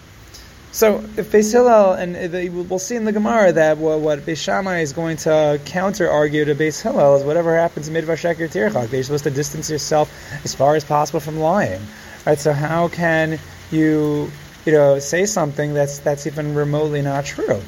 So 0.73 0.99
if 1.17 1.33
Beis 1.33 1.53
Hillel, 1.53 1.95
and 1.95 2.71
we'll 2.71 2.79
see 2.79 2.95
in 2.95 3.05
the 3.05 3.13
Gemara 3.13 3.53
that 3.53 3.79
what, 3.79 4.21
Beis 4.21 4.37
Shammai 4.37 4.81
is 4.81 4.93
going 4.93 5.17
to 5.19 5.61
counter 5.65 6.09
argue 6.09 6.45
to 6.45 6.55
Beis 6.55 6.81
Hillel 6.81 7.17
is 7.17 7.25
whatever 7.25 7.57
happens 7.57 7.89
in 7.89 7.95
Midvar 7.95 8.17
Sheker 8.17 8.49
Tirchak, 8.49 8.93
you're 8.93 9.03
supposed 9.03 9.25
to 9.25 9.31
distance 9.31 9.69
yourself 9.69 10.13
as 10.45 10.55
far 10.55 10.77
as 10.77 10.85
possible 10.85 11.19
from 11.19 11.39
lying. 11.39 11.83
Right? 12.25 12.39
So 12.39 12.53
how 12.53 12.87
can 12.87 13.41
you, 13.73 14.31
you 14.65 14.73
know, 14.73 15.01
say 15.01 15.27
something 15.27 15.75
that's 15.75 15.99
that's 15.99 16.29
even 16.29 16.55
remotely 16.55 17.03
not 17.03 17.25
true? 17.25 17.61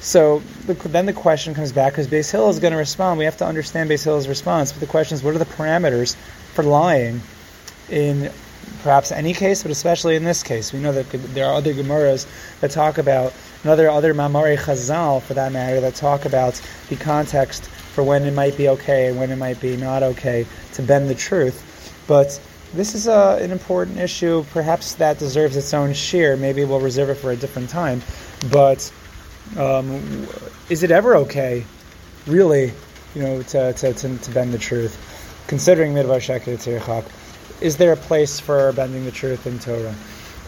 So 0.00 0.40
the, 0.66 0.74
then 0.74 1.04
the 1.04 1.12
question 1.12 1.54
comes 1.54 1.72
back 1.72 1.92
because 1.92 2.08
Beis 2.08 2.30
Hillel 2.30 2.48
is 2.48 2.58
going 2.58 2.72
to 2.72 2.78
respond. 2.78 3.18
We 3.18 3.26
have 3.26 3.36
to 3.38 3.46
understand 3.46 3.90
Beis 3.90 4.04
Hillel's 4.04 4.28
response. 4.28 4.72
But 4.72 4.80
the 4.80 4.86
question 4.86 5.16
is, 5.16 5.22
what 5.22 5.34
are 5.34 5.38
the 5.38 5.44
parameters 5.44 6.16
for 6.54 6.62
lying 6.62 7.20
in 7.90 8.30
perhaps 8.82 9.12
any 9.12 9.34
case, 9.34 9.62
but 9.62 9.70
especially 9.70 10.16
in 10.16 10.24
this 10.24 10.42
case. 10.42 10.72
We 10.72 10.80
know 10.80 10.92
that 10.92 11.10
there 11.10 11.46
are 11.46 11.54
other 11.54 11.72
Gemaras 11.72 12.26
that 12.60 12.70
talk 12.70 12.98
about, 12.98 13.32
and 13.62 13.70
other, 13.70 13.88
other 13.88 14.14
Mamari 14.14 14.56
Chazal, 14.56 15.22
for 15.22 15.34
that 15.34 15.52
matter, 15.52 15.80
that 15.80 15.94
talk 15.94 16.24
about 16.24 16.60
the 16.88 16.96
context 16.96 17.66
for 17.66 18.02
when 18.02 18.24
it 18.24 18.34
might 18.34 18.56
be 18.56 18.68
okay 18.68 19.08
and 19.08 19.18
when 19.18 19.30
it 19.30 19.36
might 19.36 19.60
be 19.60 19.76
not 19.76 20.02
okay 20.02 20.46
to 20.74 20.82
bend 20.82 21.08
the 21.08 21.14
truth. 21.14 22.02
But 22.06 22.40
this 22.74 22.94
is 22.94 23.06
a, 23.06 23.38
an 23.40 23.52
important 23.52 23.98
issue, 23.98 24.44
perhaps 24.52 24.94
that 24.96 25.18
deserves 25.18 25.56
its 25.56 25.72
own 25.72 25.94
share. 25.94 26.36
Maybe 26.36 26.64
we'll 26.64 26.80
reserve 26.80 27.10
it 27.10 27.14
for 27.14 27.30
a 27.30 27.36
different 27.36 27.70
time. 27.70 28.02
But 28.50 28.92
um, 29.56 30.26
is 30.68 30.82
it 30.82 30.90
ever 30.90 31.16
okay, 31.16 31.64
really, 32.26 32.72
you 33.14 33.22
know, 33.22 33.42
to, 33.42 33.72
to, 33.72 33.94
to, 33.94 34.18
to 34.18 34.30
bend 34.32 34.52
the 34.52 34.58
truth? 34.58 34.98
Considering 35.46 35.94
Midvar 35.94 36.18
Sheker 36.18 36.56
Tirchak, 36.56 37.04
is 37.64 37.78
there 37.78 37.92
a 37.92 37.96
place 37.96 38.38
for 38.38 38.72
bending 38.72 39.06
the 39.06 39.10
truth 39.10 39.46
in 39.46 39.58
Torah? 39.58 39.94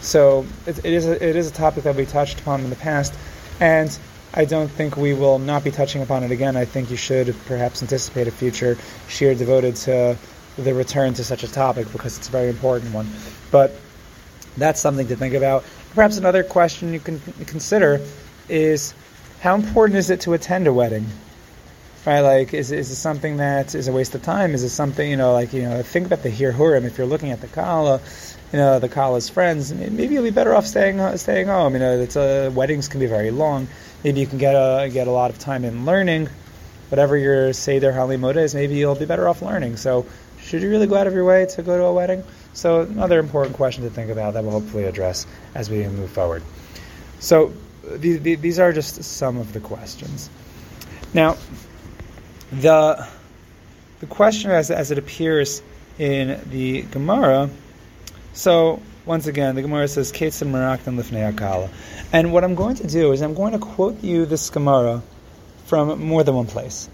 So 0.01 0.45
it, 0.67 0.77
it 0.85 0.93
is 0.93 1.07
a, 1.07 1.13
it 1.13 1.35
is 1.35 1.49
a 1.49 1.53
topic 1.53 1.83
that 1.85 1.95
we 1.95 2.05
touched 2.05 2.39
upon 2.39 2.61
in 2.61 2.69
the 2.69 2.75
past, 2.75 3.11
and 3.59 3.97
I 4.35 4.45
don't 4.45 4.69
think 4.69 4.95
we 4.95 5.13
will 5.15 5.39
not 5.39 5.63
be 5.63 5.71
touching 5.71 6.03
upon 6.03 6.23
it 6.23 6.29
again. 6.29 6.55
I 6.55 6.65
think 6.65 6.91
you 6.91 6.95
should 6.95 7.35
perhaps 7.47 7.81
anticipate 7.81 8.27
a 8.27 8.31
future 8.31 8.77
shiur 9.07 9.35
devoted 9.35 9.75
to 9.77 10.15
the 10.59 10.73
return 10.75 11.15
to 11.15 11.23
such 11.23 11.43
a 11.43 11.51
topic 11.51 11.91
because 11.91 12.19
it's 12.19 12.27
a 12.27 12.31
very 12.31 12.49
important 12.49 12.93
one. 12.93 13.09
But 13.49 13.73
that's 14.55 14.79
something 14.79 15.07
to 15.07 15.15
think 15.15 15.33
about. 15.33 15.63
Perhaps 15.95 16.17
another 16.17 16.43
question 16.43 16.93
you 16.93 16.99
can 16.99 17.19
consider 17.47 17.99
is 18.47 18.93
how 19.39 19.55
important 19.55 19.97
is 19.97 20.11
it 20.11 20.21
to 20.21 20.33
attend 20.33 20.67
a 20.67 20.73
wedding? 20.73 21.07
Right, 22.07 22.21
like, 22.21 22.53
is, 22.53 22.71
is 22.71 22.89
it 22.89 22.95
something 22.95 23.35
that 23.35 23.75
is 23.75 23.89
a 23.89 23.91
waste 23.91 24.15
of 24.15 24.23
time? 24.23 24.53
Is 24.53 24.63
it 24.63 24.69
something, 24.69 25.11
you 25.11 25.17
know, 25.17 25.33
like, 25.33 25.51
you 25.51 25.63
know, 25.63 25.83
think 25.83 26.05
about 26.05 26.23
the 26.23 26.29
Hirhurim. 26.29 26.85
If 26.85 26.97
you're 26.97 27.05
looking 27.05 27.31
at 27.31 27.41
the 27.41 27.47
Kala, 27.47 27.99
you 28.53 28.59
know, 28.59 28.79
the 28.79 28.87
Kala's 28.87 29.27
friends, 29.27 29.73
maybe 29.73 30.13
you'll 30.13 30.23
be 30.23 30.29
better 30.29 30.55
off 30.55 30.65
staying 30.65 31.01
uh, 31.01 31.17
staying 31.17 31.47
home. 31.47 31.73
You 31.73 31.79
know, 31.79 31.99
it's 31.99 32.15
a, 32.15 32.49
weddings 32.55 32.87
can 32.87 33.01
be 33.01 33.07
very 33.07 33.29
long. 33.29 33.67
Maybe 34.05 34.21
you 34.21 34.25
can 34.25 34.37
get 34.37 34.53
a, 34.53 34.87
get 34.87 35.07
a 35.07 35.11
lot 35.11 35.31
of 35.31 35.39
time 35.39 35.65
in 35.65 35.83
learning. 35.83 36.29
Whatever 36.87 37.17
your 37.17 37.51
Seder 37.51 37.91
Halimot 37.91 38.37
is, 38.37 38.55
maybe 38.55 38.75
you'll 38.75 38.95
be 38.95 39.03
better 39.03 39.27
off 39.27 39.41
learning. 39.41 39.75
So, 39.75 40.05
should 40.39 40.61
you 40.61 40.69
really 40.69 40.87
go 40.87 40.95
out 40.95 41.07
of 41.07 41.13
your 41.13 41.25
way 41.25 41.45
to 41.45 41.61
go 41.61 41.77
to 41.77 41.83
a 41.83 41.93
wedding? 41.93 42.23
So, 42.53 42.83
another 42.83 43.19
important 43.19 43.57
question 43.57 43.83
to 43.83 43.89
think 43.89 44.11
about 44.11 44.33
that 44.35 44.45
we'll 44.45 44.53
hopefully 44.53 44.85
address 44.85 45.27
as 45.55 45.69
we 45.69 45.85
move 45.85 46.09
forward. 46.11 46.41
So, 47.19 47.51
these 47.97 48.59
are 48.59 48.71
just 48.71 49.03
some 49.03 49.35
of 49.35 49.51
the 49.51 49.59
questions. 49.59 50.29
Now, 51.13 51.35
the 52.51 53.07
the 53.99 54.05
question 54.05 54.51
as, 54.51 54.69
as 54.71 54.91
it 54.91 54.97
appears 54.97 55.61
in 55.97 56.39
the 56.49 56.83
Gemara. 56.83 57.49
So 58.33 58.81
once 59.05 59.25
again, 59.25 59.55
the 59.55 59.61
Gemara 59.61 59.87
says 59.87 60.11
Ketzim 60.11 60.51
Maraktan 60.51 60.97
Lifnei 61.01 61.33
Akala. 61.33 61.69
And 62.13 62.31
what 62.31 62.43
I'm 62.43 62.55
going 62.55 62.75
to 62.75 62.87
do 62.87 63.11
is 63.11 63.21
I'm 63.21 63.33
going 63.33 63.53
to 63.53 63.59
quote 63.59 64.03
you 64.03 64.25
this 64.25 64.49
Gemara 64.49 65.01
from 65.65 65.99
more 66.05 66.23
than 66.23 66.35
one 66.35 66.45
place. 66.45 66.89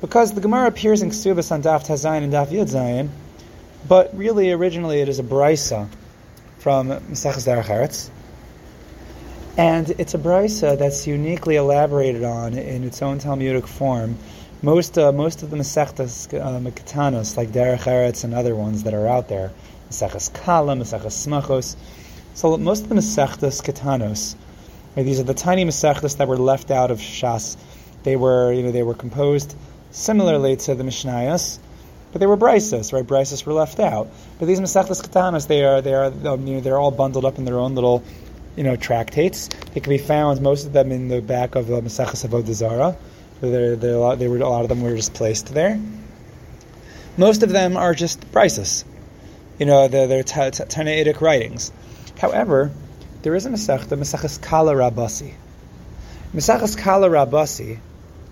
Because 0.00 0.32
the 0.32 0.40
Gemara 0.40 0.66
appears 0.66 1.02
in 1.02 1.10
Ksubas 1.10 1.52
on 1.52 1.62
Daf 1.62 1.86
Tazayin 1.86 2.24
and 2.24 2.32
Daf 2.32 2.48
Yud 2.48 2.70
Zayin, 2.70 3.10
but 3.86 4.16
really 4.16 4.50
originally 4.50 5.00
it 5.00 5.08
is 5.08 5.18
a 5.18 5.22
Brisa 5.22 5.88
from 6.58 6.88
Maseches 6.88 7.46
Derech. 7.46 8.10
And 9.56 9.90
it's 9.90 10.14
a 10.14 10.18
Brisa 10.18 10.78
that's 10.78 11.06
uniquely 11.06 11.56
elaborated 11.56 12.24
on 12.24 12.54
in 12.54 12.84
its 12.84 13.02
own 13.02 13.18
Talmudic 13.18 13.66
form 13.66 14.16
most 14.62 14.98
uh, 14.98 15.10
most 15.12 15.42
of 15.42 15.50
the 15.50 15.56
Masechtas 15.56 16.32
uh, 16.34 16.60
like 16.60 17.48
Derech 17.48 17.84
Eretz 17.84 18.24
and 18.24 18.34
other 18.34 18.54
ones 18.54 18.82
that 18.82 18.92
are 18.92 19.08
out 19.08 19.28
there, 19.28 19.50
Maseches 19.90 20.32
Kala, 20.32 20.74
Maseches 20.74 21.26
Smachos. 21.26 21.76
So 22.34 22.56
most 22.58 22.82
of 22.82 22.88
the 22.90 22.96
Masechtas 22.96 23.62
Ketanos, 23.62 24.36
right, 24.96 25.02
these 25.02 25.18
are 25.18 25.24
the 25.24 25.34
tiny 25.34 25.64
Masechtas 25.64 26.18
that 26.18 26.28
were 26.28 26.36
left 26.36 26.70
out 26.70 26.90
of 26.90 26.98
Shas. 26.98 27.56
They 28.02 28.16
were, 28.16 28.52
you 28.52 28.62
know, 28.62 28.70
they 28.70 28.82
were 28.82 28.94
composed 28.94 29.54
similarly 29.92 30.56
to 30.56 30.74
the 30.74 30.84
Mishnayos, 30.84 31.58
but 32.12 32.20
they 32.20 32.26
were 32.26 32.36
Brises, 32.36 32.92
right? 32.92 33.06
Brises 33.06 33.46
were 33.46 33.54
left 33.54 33.80
out. 33.80 34.08
But 34.38 34.46
these 34.46 34.60
Masechtas 34.60 35.02
Ketanos, 35.02 35.48
they 35.48 35.64
are, 35.64 35.80
they 35.80 35.94
are, 35.94 36.12
um, 36.28 36.46
you 36.46 36.56
know, 36.56 36.60
they're 36.60 36.78
all 36.78 36.90
bundled 36.90 37.24
up 37.24 37.38
in 37.38 37.46
their 37.46 37.58
own 37.58 37.74
little, 37.74 38.04
you 38.56 38.64
know, 38.64 38.76
tractates. 38.76 39.48
They 39.72 39.80
can 39.80 39.90
be 39.90 39.98
found, 39.98 40.42
most 40.42 40.66
of 40.66 40.74
them 40.74 40.92
in 40.92 41.08
the 41.08 41.22
back 41.22 41.54
of 41.54 41.70
uh, 41.70 41.80
Maseches 41.80 42.28
Avodah 42.28 42.52
Zarah. 42.52 42.96
They're, 43.40 43.76
they're 43.76 43.94
a 43.94 43.98
lot, 43.98 44.18
they 44.18 44.28
were, 44.28 44.38
a 44.38 44.48
lot 44.48 44.62
of 44.62 44.68
them 44.68 44.82
were 44.82 44.94
just 44.94 45.14
placed 45.14 45.52
there. 45.54 45.80
Most 47.16 47.42
of 47.42 47.50
them 47.50 47.76
are 47.76 47.94
just 47.94 48.20
Brises. 48.32 48.84
You 49.58 49.66
know, 49.66 49.88
they're, 49.88 50.06
they're 50.06 50.22
Tannaitic 50.22 51.20
writings. 51.20 51.72
However, 52.18 52.70
there 53.22 53.34
is 53.34 53.46
a 53.46 53.50
Masechta, 53.50 53.98
Maseches 53.98 54.40
Kala 54.40 54.74
Rabasi. 54.74 55.34
Maseches 56.34 56.76
Kala 56.76 57.08
Rabasi, 57.08 57.78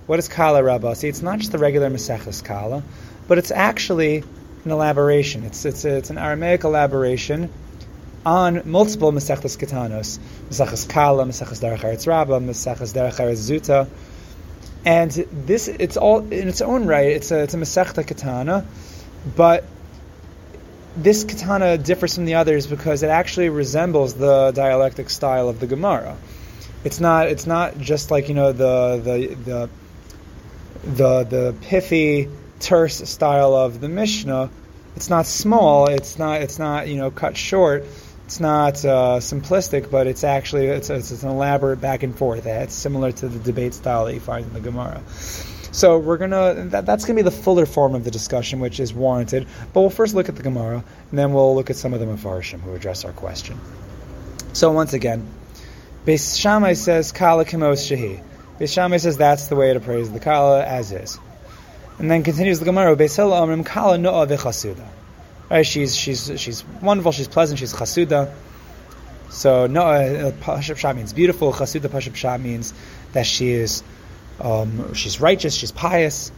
what 0.07 0.19
is 0.19 0.29
Kala 0.29 0.63
Rabasi? 0.63 1.09
It's 1.09 1.21
not 1.21 1.39
just 1.39 1.53
the 1.53 1.59
regular 1.59 1.91
Maseches 1.91 2.43
Kala, 2.43 2.83
but 3.27 3.37
it's 3.37 3.51
actually 3.51 4.25
an 4.65 4.71
elaboration. 4.71 5.45
It's, 5.45 5.65
it's, 5.65 5.85
it's 5.85 6.11
an 6.11 6.17
Aramaic 6.17 6.65
elaboration 6.65 7.51
on 8.25 8.63
multiple 8.65 9.13
Masechtas 9.13 9.59
Ketanos. 9.59 10.19
Maseches 10.49 10.89
Kala, 10.89 11.25
Maseches 11.25 11.61
Derech 11.61 11.81
Eretz 11.81 12.07
Rabbah, 12.07 12.41
Maseches 12.41 12.95
Derech 12.95 13.17
Eretz 13.17 13.51
Zuta, 13.51 13.87
and 14.85 15.11
this, 15.11 15.69
it's 15.69 15.97
all 15.97 16.21
in 16.21 16.49
its 16.49 16.61
own 16.61 16.87
right. 16.87 17.09
It's 17.09 17.31
a 17.31 17.43
it's 17.43 17.55
a 17.55 17.57
Masechta 17.57 18.07
katana, 18.07 18.67
but 19.37 19.65
this 20.97 21.25
katana 21.25 21.79
differs 21.79 22.15
from 22.15 22.25
the 22.25 22.35
others 22.35 22.67
because 22.67 23.03
it 23.03 23.11
actually 23.11 23.49
resembles 23.49 24.15
the 24.15 24.53
dialectic 24.55 25.11
style 25.11 25.49
of 25.49 25.61
the 25.61 25.67
Gemara. 25.67 26.17
It's 26.85 27.01
not 27.01 27.29
it's 27.29 27.47
not 27.47 27.79
just 27.79 28.11
like 28.11 28.29
you 28.29 28.35
know 28.35 28.53
the 28.53 29.01
the 29.03 29.35
the 29.35 29.71
the, 30.85 31.25
the 31.25 31.55
pithy 31.63 32.29
terse 32.61 32.97
style 33.09 33.55
of 33.55 33.81
the 33.81 33.89
Mishnah. 33.89 34.51
It's 34.97 35.11
not 35.11 35.27
small. 35.27 35.89
It's 35.89 36.19
not 36.19 36.43
it's 36.43 36.59
not 36.59 36.89
you 36.89 36.97
know 36.97 37.11
cut 37.11 37.37
short 37.37 37.85
it's 38.29 38.41
not 38.41 38.85
uh, 38.85 39.21
simplistic, 39.21 39.91
but 39.91 40.07
it's 40.07 40.23
actually 40.23 40.67
it's, 40.67 40.91
it's, 40.91 41.23
an 41.23 41.31
elaborate 41.31 41.81
back 41.81 42.03
and 42.03 42.15
forth. 42.15 42.45
It's 42.45 42.75
similar 42.75 43.11
to 43.11 43.27
the 43.27 43.39
debate 43.39 43.73
style 43.73 44.05
that 44.05 44.13
you 44.13 44.21
find 44.21 44.45
in 44.45 44.53
the 44.53 44.61
Gemara. 44.61 45.01
So 45.09 45.99
we're 45.99 46.19
gonna 46.19 46.67
that, 46.69 46.85
that's 46.85 47.07
gonna 47.07 47.17
be 47.17 47.23
the 47.23 47.31
fuller 47.31 47.65
form 47.65 47.95
of 47.95 48.05
the 48.05 48.11
discussion, 48.11 48.61
which 48.61 48.81
is 48.81 48.93
warranted. 48.93 49.47
But 49.73 49.81
we'll 49.81 49.89
first 49.89 50.15
look 50.15 50.29
at 50.29 50.37
the 50.37 50.43
Gemara, 50.43 50.85
and 51.09 51.19
then 51.19 51.33
we'll 51.33 51.55
look 51.55 51.71
at 51.71 51.77
some 51.77 51.95
of 51.95 52.01
the 52.01 52.05
Mefarshim 52.05 52.61
who 52.61 52.75
address 52.75 53.07
our 53.07 53.13
question. 53.13 53.59
So 54.53 54.73
once 54.73 54.93
again, 54.93 55.27
Beis 56.05 56.39
Shammai 56.39 56.75
says 56.75 57.13
Kala 57.13 57.47
Kimos 57.47 57.89
Shahi. 57.89 58.23
Beis 58.61 58.75
Shammai 58.75 58.99
says 58.99 59.17
that's 59.17 59.49
the 59.49 59.57
way 59.57 59.73
to 59.73 59.81
praise 59.81 60.13
the 60.13 60.21
Kala 60.21 60.63
as 60.67 60.93
is, 60.93 61.19
and 61.99 62.11
then 62.11 62.25
continues 62.25 62.59
the 62.59 62.67
Gemara. 62.67 62.95
Beis 62.95 63.17
Hillel 63.17 63.41
Amrim 63.41 63.65
Kala 63.65 63.97
Noah 63.97 64.27
V'Chasuda. 64.27 64.87
Right, 65.51 65.65
she's 65.65 65.97
she's 65.97 66.41
she's 66.41 66.65
wonderful. 66.83 67.13
She's 67.13 67.29
pleasant. 67.29 67.59
She's 67.59 67.73
chasuda. 67.73 68.31
So 69.31 69.67
no, 69.67 69.83
uh, 69.83 70.33
Pashab 70.33 70.97
means 70.97 71.13
beautiful. 71.13 71.53
Chasuda 71.53 71.89
Pashab 71.89 72.41
means 72.43 72.75
that 73.13 73.27
she 73.27 73.51
is 73.51 73.83
um, 74.41 74.95
she's 74.95 75.21
righteous. 75.21 75.55
She's 75.55 75.73
pious. 75.73 76.31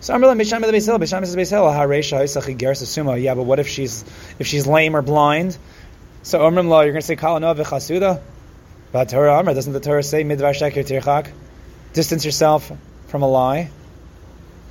So 0.00 0.14
Amrla 0.14 0.36
Bisham 0.36 0.62
Beisil 0.62 0.98
Bisham 0.98 1.24
says 1.24 1.36
Beisil 1.36 1.70
Haresha 1.70 2.22
Isachi 2.22 2.56
Gersasuma. 2.56 3.20
Yeah, 3.22 3.34
but 3.34 3.44
what 3.44 3.58
if 3.58 3.68
she's 3.68 4.04
if 4.38 4.46
she's 4.46 4.66
lame 4.66 4.96
or 4.96 5.02
blind? 5.02 5.56
So 6.22 6.40
Amrim 6.40 6.68
Law, 6.68 6.80
you're 6.80 6.92
going 6.92 7.02
to 7.02 7.06
say 7.06 7.16
Kalanov 7.16 7.62
v'chasuda. 7.62 8.20
But 8.92 9.10
Torah 9.10 9.34
Amr 9.34 9.52
doesn't 9.52 9.72
the 9.74 9.80
Torah 9.80 10.02
say 10.02 10.24
Midvar 10.24 10.54
Sheker 10.54 10.84
Tirchak? 10.84 11.30
Distance 11.92 12.24
yourself 12.24 12.72
from 13.08 13.22
a 13.22 13.28
lie, 13.28 13.70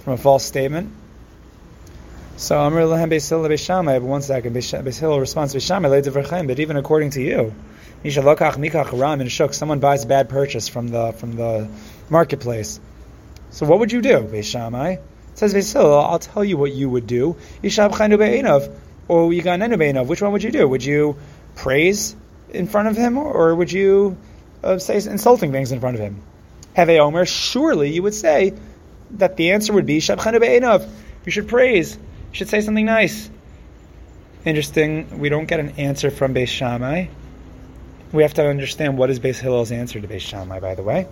from 0.04 0.14
a 0.14 0.18
false 0.18 0.44
statement. 0.46 0.92
So 2.36 2.60
Amr 2.60 2.82
Lahem 2.82 3.12
Beis 3.12 3.30
Hillel 3.30 3.48
Beis 3.48 3.64
Shammai. 3.64 4.00
One 4.00 4.24
second, 4.24 4.56
Beis 4.56 5.00
Hillel 5.00 5.20
responds 5.20 5.54
Beis. 5.54 6.48
But 6.48 6.60
even 6.60 6.78
according 6.78 7.12
to 7.12 7.22
you, 7.22 7.54
Misha 8.04 8.22
Lokach 8.22 8.54
Mikach 8.54 9.00
Ram 9.00 9.22
and 9.22 9.32
Shuk. 9.32 9.54
Someone 9.54 9.80
buys 9.80 10.04
a 10.04 10.08
bad 10.08 10.30
purchase 10.30 10.68
from 10.68 10.88
the 10.88 11.12
from 11.12 11.36
the 11.36 11.70
marketplace. 12.10 12.80
So 13.52 13.68
what 13.68 13.78
would 13.80 13.92
you 13.92 14.02
do, 14.02 14.22
Beis 14.22 15.00
says 15.36 15.54
Beis. 15.54 15.76
I'll 15.76 16.18
tell 16.18 16.44
you 16.44 16.58
what 16.58 16.74
you 16.74 16.90
would 16.90 17.06
do. 17.06 17.38
Yishab 17.62 17.92
Chanu 17.92 18.18
Be'enov 18.18 18.76
or 19.08 19.30
Yiganenu 19.30 19.78
Be'enov. 19.78 20.08
Which 20.08 20.22
one 20.22 20.32
would 20.32 20.44
you 20.44 20.52
do? 20.52 20.68
Would 20.68 20.84
you 20.84 21.18
praise 21.56 22.16
in 22.50 22.66
front 22.66 22.88
of 22.88 22.98
him, 22.98 23.20
or 23.20 23.54
would 23.54 23.72
you 23.72 24.18
uh, 24.64 24.80
say 24.80 24.96
insulting 24.96 25.52
things 25.52 25.72
in 25.72 25.80
front 25.80 25.98
of 25.98 26.02
him? 26.02 26.24
Have 26.74 26.90
a 26.90 26.98
Omer? 26.98 27.28
Surely 27.28 27.92
you 27.92 28.02
would 28.02 28.16
say 28.16 28.54
that 29.12 29.38
the 29.38 29.52
answer 29.52 29.72
would 29.74 29.86
be 29.86 30.00
Shabchanu 30.00 30.40
Be'enov. 30.40 30.90
You 31.26 31.32
should 31.32 31.48
praise 31.48 31.96
should 32.34 32.50
say 32.50 32.60
something 32.62 32.86
nice. 32.86 33.30
Interesting, 34.44 35.20
we 35.20 35.30
don't 35.30 35.46
get 35.46 35.62
an 35.62 35.70
answer 35.78 36.12
from 36.12 36.34
Beis 36.34 36.50
Shammai. 36.50 37.06
We 38.12 38.24
have 38.24 38.34
to 38.34 38.46
understand 38.46 38.98
what 38.98 39.10
is 39.10 39.20
Beis 39.20 39.40
Hillel's 39.40 39.72
answer 39.72 40.02
to 40.02 40.08
Beis 40.08 40.20
Shammai, 40.20 40.60
by 40.60 40.76
the 40.76 40.84
way. 40.84 41.08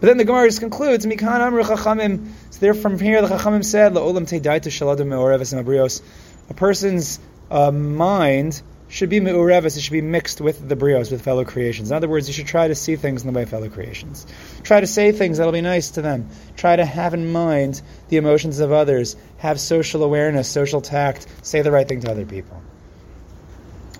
But 0.00 0.06
then 0.06 0.16
the 0.16 0.24
Gemara 0.24 0.46
just 0.46 0.60
concludes, 0.60 1.04
Mikan 1.04 1.40
Amr 1.40 1.64
Chachamim. 1.64 2.28
So 2.50 2.60
there 2.60 2.74
from 2.74 2.98
here, 2.98 3.20
the 3.20 3.28
Chachamim 3.28 3.64
said, 3.64 3.92
La'olam 3.92 4.26
Teidaitu 4.26 4.68
Shaladim 4.68 5.08
Me'oreves 5.08 5.52
Mabrios. 5.52 6.00
A 6.48 6.54
person's 6.54 7.18
uh, 7.50 7.72
mind 7.72 8.62
should 8.88 9.10
be 9.10 9.20
me'urevis, 9.20 9.76
it 9.76 9.80
should 9.80 9.92
be 9.92 10.00
mixed 10.00 10.40
with 10.40 10.66
the 10.66 10.74
brios, 10.74 11.10
with 11.10 11.22
fellow 11.22 11.44
creations. 11.44 11.90
In 11.90 11.96
other 11.96 12.08
words, 12.08 12.26
you 12.26 12.34
should 12.34 12.46
try 12.46 12.68
to 12.68 12.74
see 12.74 12.96
things 12.96 13.22
in 13.22 13.26
the 13.30 13.36
way 13.36 13.42
of 13.42 13.50
fellow 13.50 13.68
creations. 13.68 14.26
Try 14.62 14.80
to 14.80 14.86
say 14.86 15.12
things 15.12 15.38
that'll 15.38 15.52
be 15.52 15.60
nice 15.60 15.90
to 15.92 16.02
them. 16.02 16.28
Try 16.56 16.76
to 16.76 16.84
have 16.84 17.12
in 17.12 17.30
mind 17.30 17.82
the 18.08 18.16
emotions 18.16 18.60
of 18.60 18.72
others. 18.72 19.16
Have 19.36 19.60
social 19.60 20.02
awareness, 20.02 20.48
social 20.48 20.80
tact. 20.80 21.26
Say 21.42 21.60
the 21.62 21.70
right 21.70 21.86
thing 21.86 22.00
to 22.00 22.10
other 22.10 22.24
people. 22.24 22.62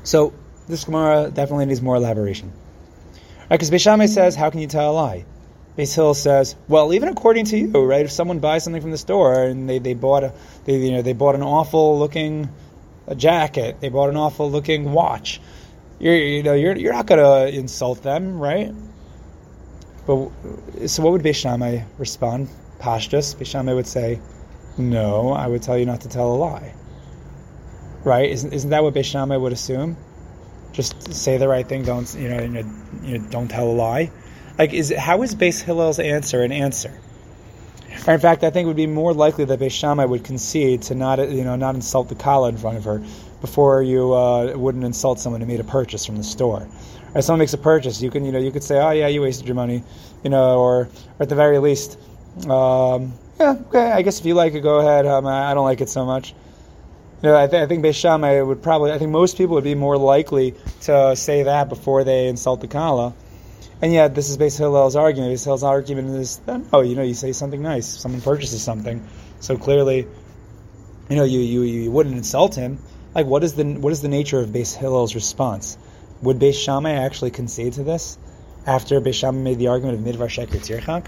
So, 0.04 0.33
this 0.68 0.85
Gemara 0.85 1.30
definitely 1.30 1.66
needs 1.66 1.83
more 1.83 1.97
elaboration. 1.97 2.52
Because 3.50 3.71
right, 3.71 3.80
Beis 3.80 4.09
says, 4.09 4.37
how 4.37 4.50
can 4.50 4.61
you 4.61 4.66
tell 4.66 4.90
a 4.90 4.92
lie? 4.92 5.25
Beis 5.76 6.14
says, 6.16 6.57
well, 6.66 6.92
even 6.92 7.09
according 7.09 7.45
to 7.47 7.59
you, 7.59 7.71
right? 7.85 8.04
If 8.04 8.11
someone 8.11 8.38
buys 8.38 8.64
something 8.64 8.83
from 8.83 8.90
the 8.90 8.99
store 8.99 9.45
and 9.45 9.68
they, 9.68 9.78
they 9.78 9.95
bought 9.95 10.25
a, 10.25 10.33
they, 10.64 10.76
you 10.76 10.92
know, 10.92 11.02
they 11.02 11.12
bought 11.12 11.35
an 11.35 11.42
awful 11.42 11.99
looking 11.99 12.49
a 13.08 13.14
jacket. 13.14 13.80
They 13.80 13.88
bought 13.88 14.10
an 14.10 14.16
awful 14.16 14.50
looking 14.50 14.92
watch. 14.92 15.40
You're, 15.98 16.14
you 16.14 16.42
know, 16.42 16.54
you're, 16.54 16.76
you're 16.76 16.92
not 16.92 17.06
going 17.06 17.18
to 17.18 17.58
insult 17.58 18.02
them, 18.02 18.38
right? 18.38 18.72
But 20.06 20.30
so 20.86 21.02
what 21.02 21.12
would 21.12 21.22
Beis 21.22 21.84
respond? 21.98 22.48
Pashtus. 22.78 23.34
Beis 23.34 23.74
would 23.74 23.86
say, 23.86 24.20
"No, 24.78 25.32
I 25.32 25.46
would 25.46 25.62
tell 25.62 25.76
you 25.76 25.84
not 25.84 26.02
to 26.02 26.08
tell 26.08 26.32
a 26.32 26.36
lie." 26.36 26.74
Right? 28.04 28.30
Isn't, 28.30 28.52
isn't 28.54 28.70
that 28.70 28.82
what 28.82 28.94
Beis 28.94 29.40
would 29.40 29.52
assume? 29.52 29.96
Just 30.72 31.12
say 31.12 31.36
the 31.36 31.48
right 31.48 31.68
thing. 31.68 31.82
Don't 31.82 32.14
you 32.14 32.28
know? 32.28 32.64
You 33.02 33.18
know, 33.18 33.26
don't 33.28 33.48
tell 33.48 33.68
a 33.68 33.72
lie. 33.72 34.10
Like, 34.58 34.72
is 34.72 34.94
how 34.96 35.22
is 35.22 35.34
Beis 35.34 35.60
Hillel's 35.60 35.98
answer 35.98 36.42
an 36.42 36.52
answer? 36.52 36.98
Or 38.07 38.14
in 38.14 38.21
fact, 38.21 38.45
I 38.45 38.50
think 38.50 38.64
it 38.64 38.69
would 38.69 38.76
be 38.76 38.87
more 38.87 39.12
likely 39.12 39.45
that 39.45 39.61
Beis 39.61 40.09
would 40.09 40.25
concede 40.25 40.83
to 40.83 40.95
not, 40.95 41.19
you 41.19 41.45
know, 41.45 41.57
not 41.57 41.75
insult 41.75 42.09
the 42.09 42.14
kala 42.14 42.49
in 42.49 42.57
front 42.57 42.76
of 42.76 42.85
her 42.85 43.02
before 43.40 43.83
you 43.83 44.14
uh, 44.14 44.57
wouldn't 44.57 44.85
insult 44.85 45.21
someone 45.21 45.40
who 45.40 45.47
made 45.47 45.61
a 45.61 45.64
purchase 45.64 46.07
from 46.07 46.17
the 46.17 46.25
store. 46.25 46.67
Or 47.14 47.23
someone 47.23 47.40
makes 47.40 47.55
a 47.55 47.59
purchase, 47.59 48.00
you 48.00 48.11
can, 48.11 48.25
you 48.25 48.33
know, 48.33 48.38
you 48.38 48.50
could 48.50 48.62
say, 48.62 48.78
oh 48.78 48.90
yeah, 48.90 49.09
you 49.09 49.23
wasted 49.23 49.47
your 49.47 49.55
money, 49.55 49.83
you 50.23 50.31
know, 50.31 50.59
or, 50.59 50.81
or 50.83 50.88
at 51.21 51.28
the 51.28 51.35
very 51.35 51.59
least, 51.59 51.99
um, 52.49 53.12
yeah, 53.38 53.57
okay, 53.69 53.93
I 53.93 54.02
guess 54.02 54.21
if 54.21 54.26
you 54.26 54.35
like 54.35 54.55
it, 54.55 54.61
go 54.61 54.81
ahead. 54.81 55.07
Um, 55.07 55.26
I 55.26 55.55
don't 55.55 55.64
like 55.64 55.81
it 55.81 55.88
so 55.88 56.05
much. 56.05 56.35
You 57.23 57.31
know, 57.31 57.37
I, 57.37 57.47
th- 57.47 57.62
I 57.62 57.67
think 57.67 57.85
Beis 57.85 58.47
would 58.47 58.62
probably, 58.62 58.93
I 58.93 58.99
think 58.99 59.11
most 59.11 59.37
people 59.37 59.55
would 59.55 59.64
be 59.64 59.75
more 59.75 59.97
likely 59.97 60.55
to 60.83 61.17
say 61.17 61.45
that 61.45 61.69
before 61.69 62.05
they 62.05 62.28
insult 62.28 62.61
the 62.61 62.69
kala. 62.69 63.14
And 63.80 63.92
yet, 63.92 64.14
this 64.14 64.28
is 64.28 64.37
Beis 64.37 64.58
Hillel's 64.58 64.97
argument. 64.97 65.40
Hillel's 65.40 65.62
argument 65.62 66.11
is 66.16 66.38
that, 66.47 66.62
oh, 66.73 66.80
you 66.80 66.97
know, 66.97 67.02
you 67.02 67.14
say 67.14 67.32
something 67.32 67.62
nice. 67.62 67.87
Someone 67.87 68.20
purchases 68.20 68.61
something. 68.62 69.06
So 69.38 69.56
clearly, 69.56 70.06
you 71.08 71.16
know, 71.16 71.25
you, 71.25 71.38
you, 71.40 71.62
you 71.62 71.90
wouldn't 71.90 72.16
insult 72.16 72.56
him. 72.56 72.78
Like, 73.14 73.26
what 73.26 73.44
is 73.44 73.54
the 73.54 73.64
what 73.64 73.92
is 73.92 74.02
the 74.02 74.08
nature 74.08 74.40
of 74.40 74.50
Beis 74.50 74.76
Hillel's 74.76 75.14
response? 75.14 75.78
Would 76.23 76.38
Beis 76.38 76.54
Shammai 76.54 76.92
actually 76.92 77.30
concede 77.30 77.75
to 77.75 77.85
this 77.85 78.18
after 78.66 79.00
Beis 79.00 79.14
Shammai 79.14 79.38
made 79.38 79.58
the 79.58 79.68
argument 79.68 79.99
of 79.99 80.04
Midvar 80.04 80.28
Sheker 80.28 80.58
Tirchak? 80.58 81.06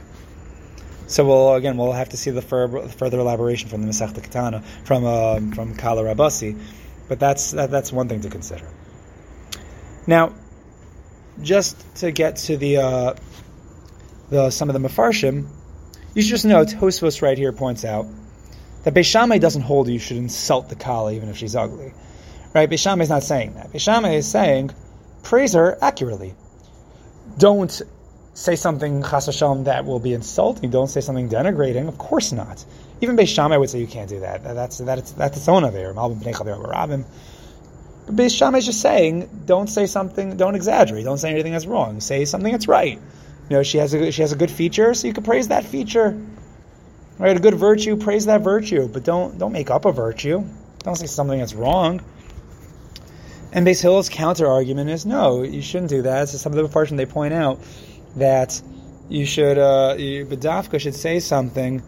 So 1.07 1.27
we'll 1.27 1.55
again 1.55 1.77
we'll 1.77 1.93
have 1.93 2.11
to 2.11 2.17
see 2.17 2.31
the 2.31 2.41
fur, 2.41 2.87
further 2.89 3.19
elaboration 3.19 3.69
from 3.69 3.83
the 3.83 3.89
Masechta 3.89 4.21
Ketana 4.21 4.65
from 4.85 5.05
um, 5.05 5.53
from 5.53 5.75
Kala 5.75 6.03
Rabasi, 6.03 6.57
but 7.09 7.19
that's 7.19 7.51
that, 7.51 7.71
that's 7.71 7.93
one 7.93 8.09
thing 8.09 8.21
to 8.21 8.31
consider. 8.31 8.67
Now, 10.07 10.33
just 11.43 11.97
to 11.97 12.11
get 12.11 12.37
to 12.37 12.57
the 12.57 12.79
uh, 12.79 13.15
the 14.31 14.51
some 14.51 14.71
of 14.71 14.81
the 14.81 14.89
mafarshim, 14.89 15.47
you 16.15 16.23
should 16.23 16.31
just 16.31 16.45
know 16.45 16.65
Tosfos 16.65 17.23
right 17.23 17.37
here 17.37 17.53
points 17.53 17.85
out 17.85 18.07
that 18.85 18.95
Beis 18.95 19.07
Shammai 19.07 19.39
doesn't 19.39 19.63
hold 19.63 19.89
you 19.89 19.99
should 19.99 20.17
insult 20.17 20.69
the 20.69 20.75
kala 20.75 21.13
even 21.13 21.29
if 21.29 21.37
she's 21.37 21.57
ugly, 21.57 21.93
right? 22.55 22.69
Beis 22.69 22.81
Shammai 22.81 23.03
is 23.03 23.11
not 23.11 23.23
saying 23.23 23.55
that. 23.55 23.73
Beis 23.73 23.81
Shammai 23.81 24.15
is 24.15 24.27
saying 24.27 24.71
praise 25.23 25.53
her 25.55 25.79
accurately. 25.83 26.35
Don't 27.39 27.83
say 28.35 28.57
something 28.57 29.03
chas 29.03 29.27
that 29.65 29.85
will 29.85 29.99
be 30.01 30.15
insulting. 30.15 30.71
Don't 30.71 30.89
say 30.89 31.01
something 31.01 31.29
denigrating. 31.29 31.89
Of 31.89 31.99
course 31.99 32.33
not. 32.33 32.65
Even 33.01 33.17
Beis 33.17 33.29
Shammai 33.29 33.57
would 33.57 33.71
say 33.71 33.81
you 33.81 33.87
can't 33.87 34.09
do 34.09 34.21
that. 34.21 34.43
That's 34.43 34.79
that's 34.79 35.13
that's 35.13 35.37
its 35.37 35.49
own 35.49 35.65
affair. 35.65 35.95
But 38.11 38.25
Beis 38.25 38.37
Shammai 38.37 38.59
is 38.59 38.67
just 38.67 38.81
saying, 38.81 39.45
don't 39.47 39.69
say 39.69 39.87
something, 39.87 40.37
don't 40.37 40.57
exaggerate, 40.57 41.05
don't 41.05 41.19
say 41.19 41.31
anything 41.31 41.53
that's 41.53 41.67
wrong. 41.67 42.01
Say 42.01 42.25
something 42.25 42.51
that's 42.51 42.67
right. 42.67 42.99
You 43.49 43.57
know, 43.57 43.63
she 43.63 43.79
has 43.79 43.95
a 43.95 44.11
she 44.11 44.23
has 44.23 44.33
a 44.33 44.37
good 44.37 44.51
feature, 44.51 44.95
so 44.95 45.07
you 45.07 45.15
can 45.15 45.23
praise 45.23 45.49
that 45.49 45.65
feature. 45.65 46.21
Right, 47.19 47.37
a 47.37 47.41
good 47.41 47.55
virtue, 47.55 47.97
praise 47.97 48.27
that 48.27 48.41
virtue, 48.41 48.89
but 48.89 49.05
don't 49.05 49.39
don't 49.39 49.53
make 49.53 49.71
up 49.71 49.85
a 49.85 49.93
virtue. 49.93 50.45
Don't 50.81 50.97
say 50.97 51.07
something 51.07 51.39
that's 51.39 51.55
wrong. 51.55 52.01
And 53.53 53.65
Beis 53.65 53.81
Hillel's 53.81 54.09
counter 54.09 54.49
argument 54.49 54.91
is 54.91 55.07
no, 55.07 55.45
you 55.45 55.63
shouldn't 55.63 55.91
do 55.91 56.03
that. 56.03 56.31
So 56.31 56.39
some 56.39 56.53
of 56.53 56.59
the 56.59 56.69
portion 56.69 56.97
they 56.97 57.07
point 57.07 57.33
out 57.33 57.61
that 58.17 58.61
you 59.09 59.25
should 59.25 59.57
uh, 59.57 59.95
Badafka 59.97 60.81
should 60.81 60.97
say 60.97 61.21
something 61.21 61.81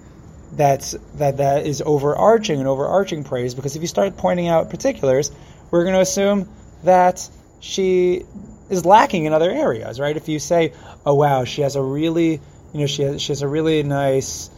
that's 0.53 0.93
that 1.15 1.39
that 1.39 1.67
is 1.67 1.83
overarching 1.85 2.61
and 2.61 2.69
overarching 2.69 3.25
praise 3.25 3.57
because 3.57 3.75
if 3.75 3.83
you 3.83 3.89
start 3.89 4.17
pointing 4.17 4.47
out 4.47 4.71
particulars, 4.71 5.33
we're 5.73 5.83
going 5.83 5.95
to 5.95 6.01
assume 6.01 6.49
that 6.85 7.29
she 7.59 8.25
is 8.71 8.85
lacking 8.85 9.25
in 9.25 9.33
other 9.33 9.51
areas, 9.51 9.99
right? 9.99 10.17
If 10.17 10.29
you 10.29 10.39
say, 10.39 10.75
"Oh 11.05 11.15
wow, 11.15 11.45
she 11.45 11.63
has 11.63 11.75
a 11.75 11.83
really, 11.83 12.41
you 12.73 12.81
know, 12.81 12.87
she 12.87 13.03
has, 13.03 13.21
she 13.21 13.33
has 13.33 13.43
a 13.43 13.49
really 13.49 13.83
nice 13.83 14.51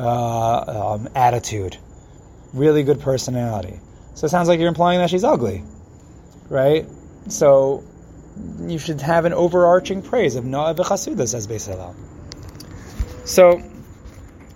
uh, 0.00 0.94
um, 0.94 1.08
attitude, 1.14 1.76
really 2.52 2.82
good 2.82 3.00
personality," 3.00 3.78
so 4.14 4.24
it 4.24 4.30
sounds 4.30 4.48
like 4.48 4.58
you're 4.58 4.68
implying 4.68 4.98
that 4.98 5.10
she's 5.10 5.24
ugly, 5.24 5.62
right? 6.48 6.86
So 7.28 7.84
you 8.66 8.78
should 8.78 9.00
have 9.02 9.26
an 9.26 9.34
overarching 9.34 10.00
praise 10.02 10.36
of 10.36 10.44
Noah 10.44 10.74
v'chasuda, 10.74 11.28
says 11.28 11.46
Beis. 11.46 11.94
So 13.24 13.62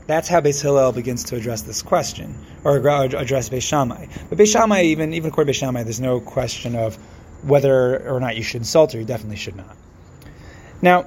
that's 0.07 0.29
how 0.29 0.40
Beis 0.40 0.62
Hillel 0.62 0.92
begins 0.92 1.25
to 1.25 1.37
address 1.37 1.62
this 1.62 1.83
question, 1.83 2.35
or 2.64 2.77
address 2.77 3.49
Beis 3.49 3.62
Shammai. 3.62 4.07
But 4.29 4.38
Beis 4.38 4.53
Shammai, 4.53 4.83
even 4.83 5.14
even 5.14 5.31
according 5.31 5.53
to 5.53 5.59
Beis 5.59 5.61
Shammai, 5.61 5.83
there's 5.83 6.01
no 6.01 6.21
question 6.21 6.77
of 6.77 6.97
whether 7.42 8.09
or 8.09 8.21
not 8.21 8.37
you 8.37 8.42
should 8.42 8.61
insult 8.61 8.92
her. 8.92 8.99
You 8.99 9.05
definitely 9.05 9.37
should 9.37 9.57
not. 9.57 9.77
Now, 10.83 11.07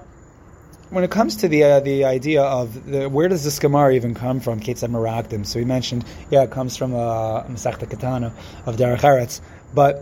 when 0.90 1.04
it 1.04 1.12
comes 1.12 1.38
to 1.38 1.48
the 1.48 1.64
uh, 1.64 1.80
the 1.80 2.06
idea 2.06 2.44
of 2.44 2.86
the, 2.86 3.08
where 3.08 3.28
does 3.28 3.44
this 3.44 3.60
Gemara 3.60 3.94
even 3.94 4.16
come 4.16 4.40
from, 4.40 4.60
Ketzad 4.60 4.90
Meragdim? 4.90 5.46
So 5.46 5.60
we 5.60 5.66
mentioned, 5.66 6.06
yeah, 6.30 6.44
it 6.44 6.52
comes 6.52 6.76
from 6.76 6.94
uh, 6.94 7.44
Masechta 7.44 7.90
Katana 7.90 8.34
of 8.66 8.76
Derech 8.78 9.02
Eretz, 9.02 9.42
but 9.74 10.02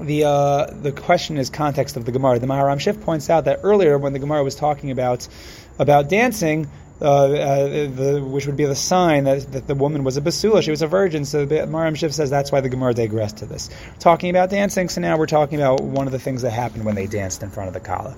the 0.00 0.24
uh, 0.24 0.66
the 0.70 0.92
question 0.92 1.36
is 1.36 1.50
context 1.50 1.96
of 1.96 2.04
the 2.04 2.12
Gemara. 2.12 2.38
The 2.38 2.46
Maharam 2.46 2.76
Shif 2.76 3.02
points 3.02 3.28
out 3.28 3.44
that 3.44 3.60
earlier 3.62 3.98
when 3.98 4.12
the 4.12 4.18
Gemara 4.18 4.44
was 4.44 4.54
talking 4.54 4.90
about 4.90 5.28
about 5.78 6.08
dancing, 6.08 6.70
uh, 7.02 7.04
uh, 7.04 7.66
the, 7.88 8.22
which 8.22 8.46
would 8.46 8.58
be 8.58 8.66
the 8.66 8.74
sign 8.74 9.24
that, 9.24 9.50
that 9.52 9.66
the 9.66 9.74
woman 9.74 10.04
was 10.04 10.18
a 10.18 10.20
basula, 10.20 10.62
she 10.62 10.70
was 10.70 10.82
a 10.82 10.86
virgin. 10.86 11.24
So 11.24 11.46
the 11.46 11.56
Maharam 11.56 11.92
Shif 11.92 12.12
says 12.12 12.28
that's 12.28 12.52
why 12.52 12.60
the 12.60 12.68
Gemara 12.68 12.92
digressed 12.92 13.38
to 13.38 13.46
this. 13.46 13.70
Talking 13.98 14.28
about 14.28 14.50
dancing, 14.50 14.90
so 14.90 15.00
now 15.00 15.16
we're 15.16 15.26
talking 15.26 15.58
about 15.58 15.80
one 15.80 16.06
of 16.06 16.12
the 16.12 16.18
things 16.18 16.42
that 16.42 16.50
happened 16.50 16.84
when 16.84 16.96
they 16.96 17.06
danced 17.06 17.42
in 17.42 17.50
front 17.50 17.68
of 17.68 17.74
the 17.74 17.80
Kala. 17.80 18.14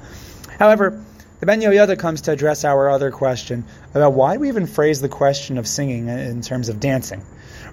However, 0.58 1.00
the 1.38 1.46
Ben 1.46 1.60
Yoyada 1.60 1.96
comes 1.96 2.22
to 2.22 2.32
address 2.32 2.64
our 2.64 2.90
other 2.90 3.12
question 3.12 3.64
about 3.94 4.14
why 4.14 4.36
we 4.36 4.48
even 4.48 4.66
phrase 4.66 5.00
the 5.00 5.08
question 5.08 5.58
of 5.58 5.66
singing 5.68 6.08
in 6.08 6.40
terms 6.40 6.68
of 6.68 6.80
dancing. 6.80 7.22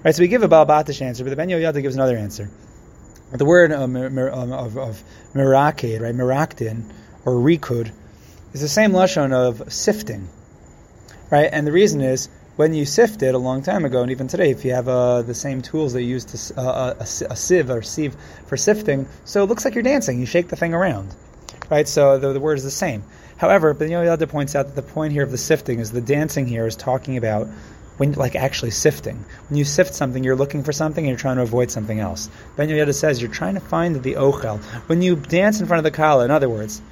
Right, 0.04 0.14
so 0.14 0.22
we 0.22 0.28
give 0.28 0.44
a 0.44 0.48
Balbatish 0.48 1.02
answer, 1.02 1.24
but 1.24 1.30
the 1.30 1.36
Ben 1.36 1.48
Yoyada 1.48 1.82
gives 1.82 1.96
another 1.96 2.16
answer. 2.16 2.48
The 3.32 3.44
word 3.44 3.72
um, 3.72 3.96
um, 3.96 4.52
of, 4.52 4.76
of 4.78 5.02
mirakid, 5.34 6.00
right, 6.00 6.14
mirakdin, 6.14 6.84
or 7.24 7.34
rikud, 7.34 7.92
is 8.52 8.60
the 8.60 8.68
same 8.68 8.92
lashon 8.92 9.32
of 9.32 9.72
sifting 9.72 10.28
right? 11.30 11.48
And 11.52 11.66
the 11.66 11.72
reason 11.72 12.00
is 12.00 12.28
when 12.56 12.74
you 12.74 12.84
sift 12.84 13.22
it 13.22 13.34
a 13.34 13.38
long 13.38 13.62
time 13.62 13.84
ago, 13.84 14.02
and 14.02 14.10
even 14.10 14.28
today, 14.28 14.50
if 14.50 14.64
you 14.64 14.72
have 14.72 14.88
uh, 14.88 15.22
the 15.22 15.34
same 15.34 15.62
tools 15.62 15.94
you 15.94 16.00
use 16.00 16.24
to 16.26 16.60
uh, 16.60 16.94
a, 16.98 17.02
a, 17.02 17.36
sieve 17.36 17.70
or 17.70 17.82
sieve 17.82 18.16
for 18.46 18.56
sifting, 18.56 19.08
so 19.24 19.42
it 19.42 19.46
looks 19.46 19.64
like 19.64 19.74
you're 19.74 19.82
dancing. 19.82 20.20
You 20.20 20.26
shake 20.26 20.48
the 20.48 20.56
thing 20.56 20.74
around, 20.74 21.14
right? 21.70 21.88
So 21.88 22.18
the, 22.18 22.32
the 22.32 22.40
word 22.40 22.58
is 22.58 22.64
the 22.64 22.70
same. 22.70 23.02
However, 23.38 23.72
Ben 23.72 23.88
Yoyada 23.88 24.28
points 24.28 24.54
out 24.54 24.66
that 24.66 24.76
the 24.76 24.82
point 24.82 25.12
here 25.12 25.22
of 25.22 25.30
the 25.30 25.38
sifting 25.38 25.78
is 25.78 25.90
the 25.92 26.02
dancing 26.02 26.46
here 26.46 26.66
is 26.66 26.76
talking 26.76 27.16
about 27.16 27.48
when 27.96 28.12
like 28.12 28.34
actually 28.34 28.72
sifting. 28.72 29.24
When 29.48 29.56
you 29.56 29.64
sift 29.64 29.94
something, 29.94 30.24
you're 30.24 30.36
looking 30.36 30.62
for 30.62 30.72
something 30.72 31.04
and 31.04 31.08
you're 31.08 31.18
trying 31.18 31.36
to 31.36 31.42
avoid 31.42 31.70
something 31.70 32.00
else. 32.00 32.28
Ben 32.56 32.68
Yoyada 32.68 32.94
says 32.94 33.22
you're 33.22 33.30
trying 33.30 33.54
to 33.54 33.60
find 33.60 34.02
the 34.02 34.14
ochel. 34.14 34.62
When 34.88 35.00
you 35.00 35.16
dance 35.16 35.60
in 35.60 35.66
front 35.66 35.78
of 35.78 35.84
the 35.84 35.96
kala, 35.96 36.24
in 36.26 36.30
other 36.30 36.48
words, 36.48 36.82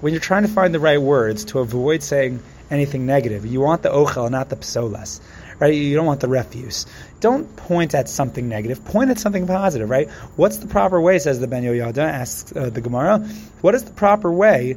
when 0.00 0.12
you're 0.12 0.20
trying 0.20 0.42
to 0.42 0.48
find 0.48 0.74
the 0.74 0.80
right 0.80 1.00
words 1.00 1.46
to 1.46 1.60
avoid 1.60 2.02
saying 2.02 2.40
anything 2.70 3.06
negative. 3.06 3.46
You 3.46 3.60
want 3.60 3.82
the 3.82 3.90
ochel, 3.90 4.30
not 4.30 4.48
the 4.48 4.56
psolas, 4.56 5.20
right? 5.58 5.74
You 5.74 5.94
don't 5.94 6.06
want 6.06 6.20
the 6.20 6.28
refuse. 6.28 6.86
Don't 7.20 7.56
point 7.56 7.94
at 7.94 8.08
something 8.08 8.48
negative. 8.48 8.84
Point 8.84 9.10
at 9.10 9.18
something 9.18 9.46
positive, 9.46 9.88
right? 9.88 10.10
What's 10.36 10.58
the 10.58 10.66
proper 10.66 11.00
way? 11.00 11.18
Says 11.18 11.40
the 11.40 11.46
Ben 11.46 11.62
Yoyada. 11.62 11.98
Asks 11.98 12.54
uh, 12.54 12.70
the 12.70 12.80
Gemara. 12.80 13.18
What 13.60 13.74
is 13.74 13.84
the 13.84 13.92
proper 13.92 14.32
way 14.32 14.76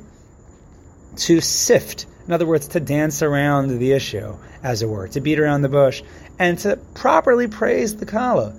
to 1.17 1.41
sift? 1.41 2.05
In 2.27 2.33
other 2.33 2.45
words, 2.45 2.69
to 2.69 2.79
dance 2.79 3.21
around 3.21 3.79
the 3.79 3.93
issue, 3.93 4.35
as 4.61 4.81
it 4.81 4.89
were, 4.89 5.07
to 5.09 5.21
beat 5.21 5.39
around 5.39 5.61
the 5.61 5.69
bush, 5.69 6.03
and 6.37 6.59
to 6.59 6.77
properly 6.93 7.47
praise 7.47 7.95
the 7.95 8.05
kala. 8.05 8.53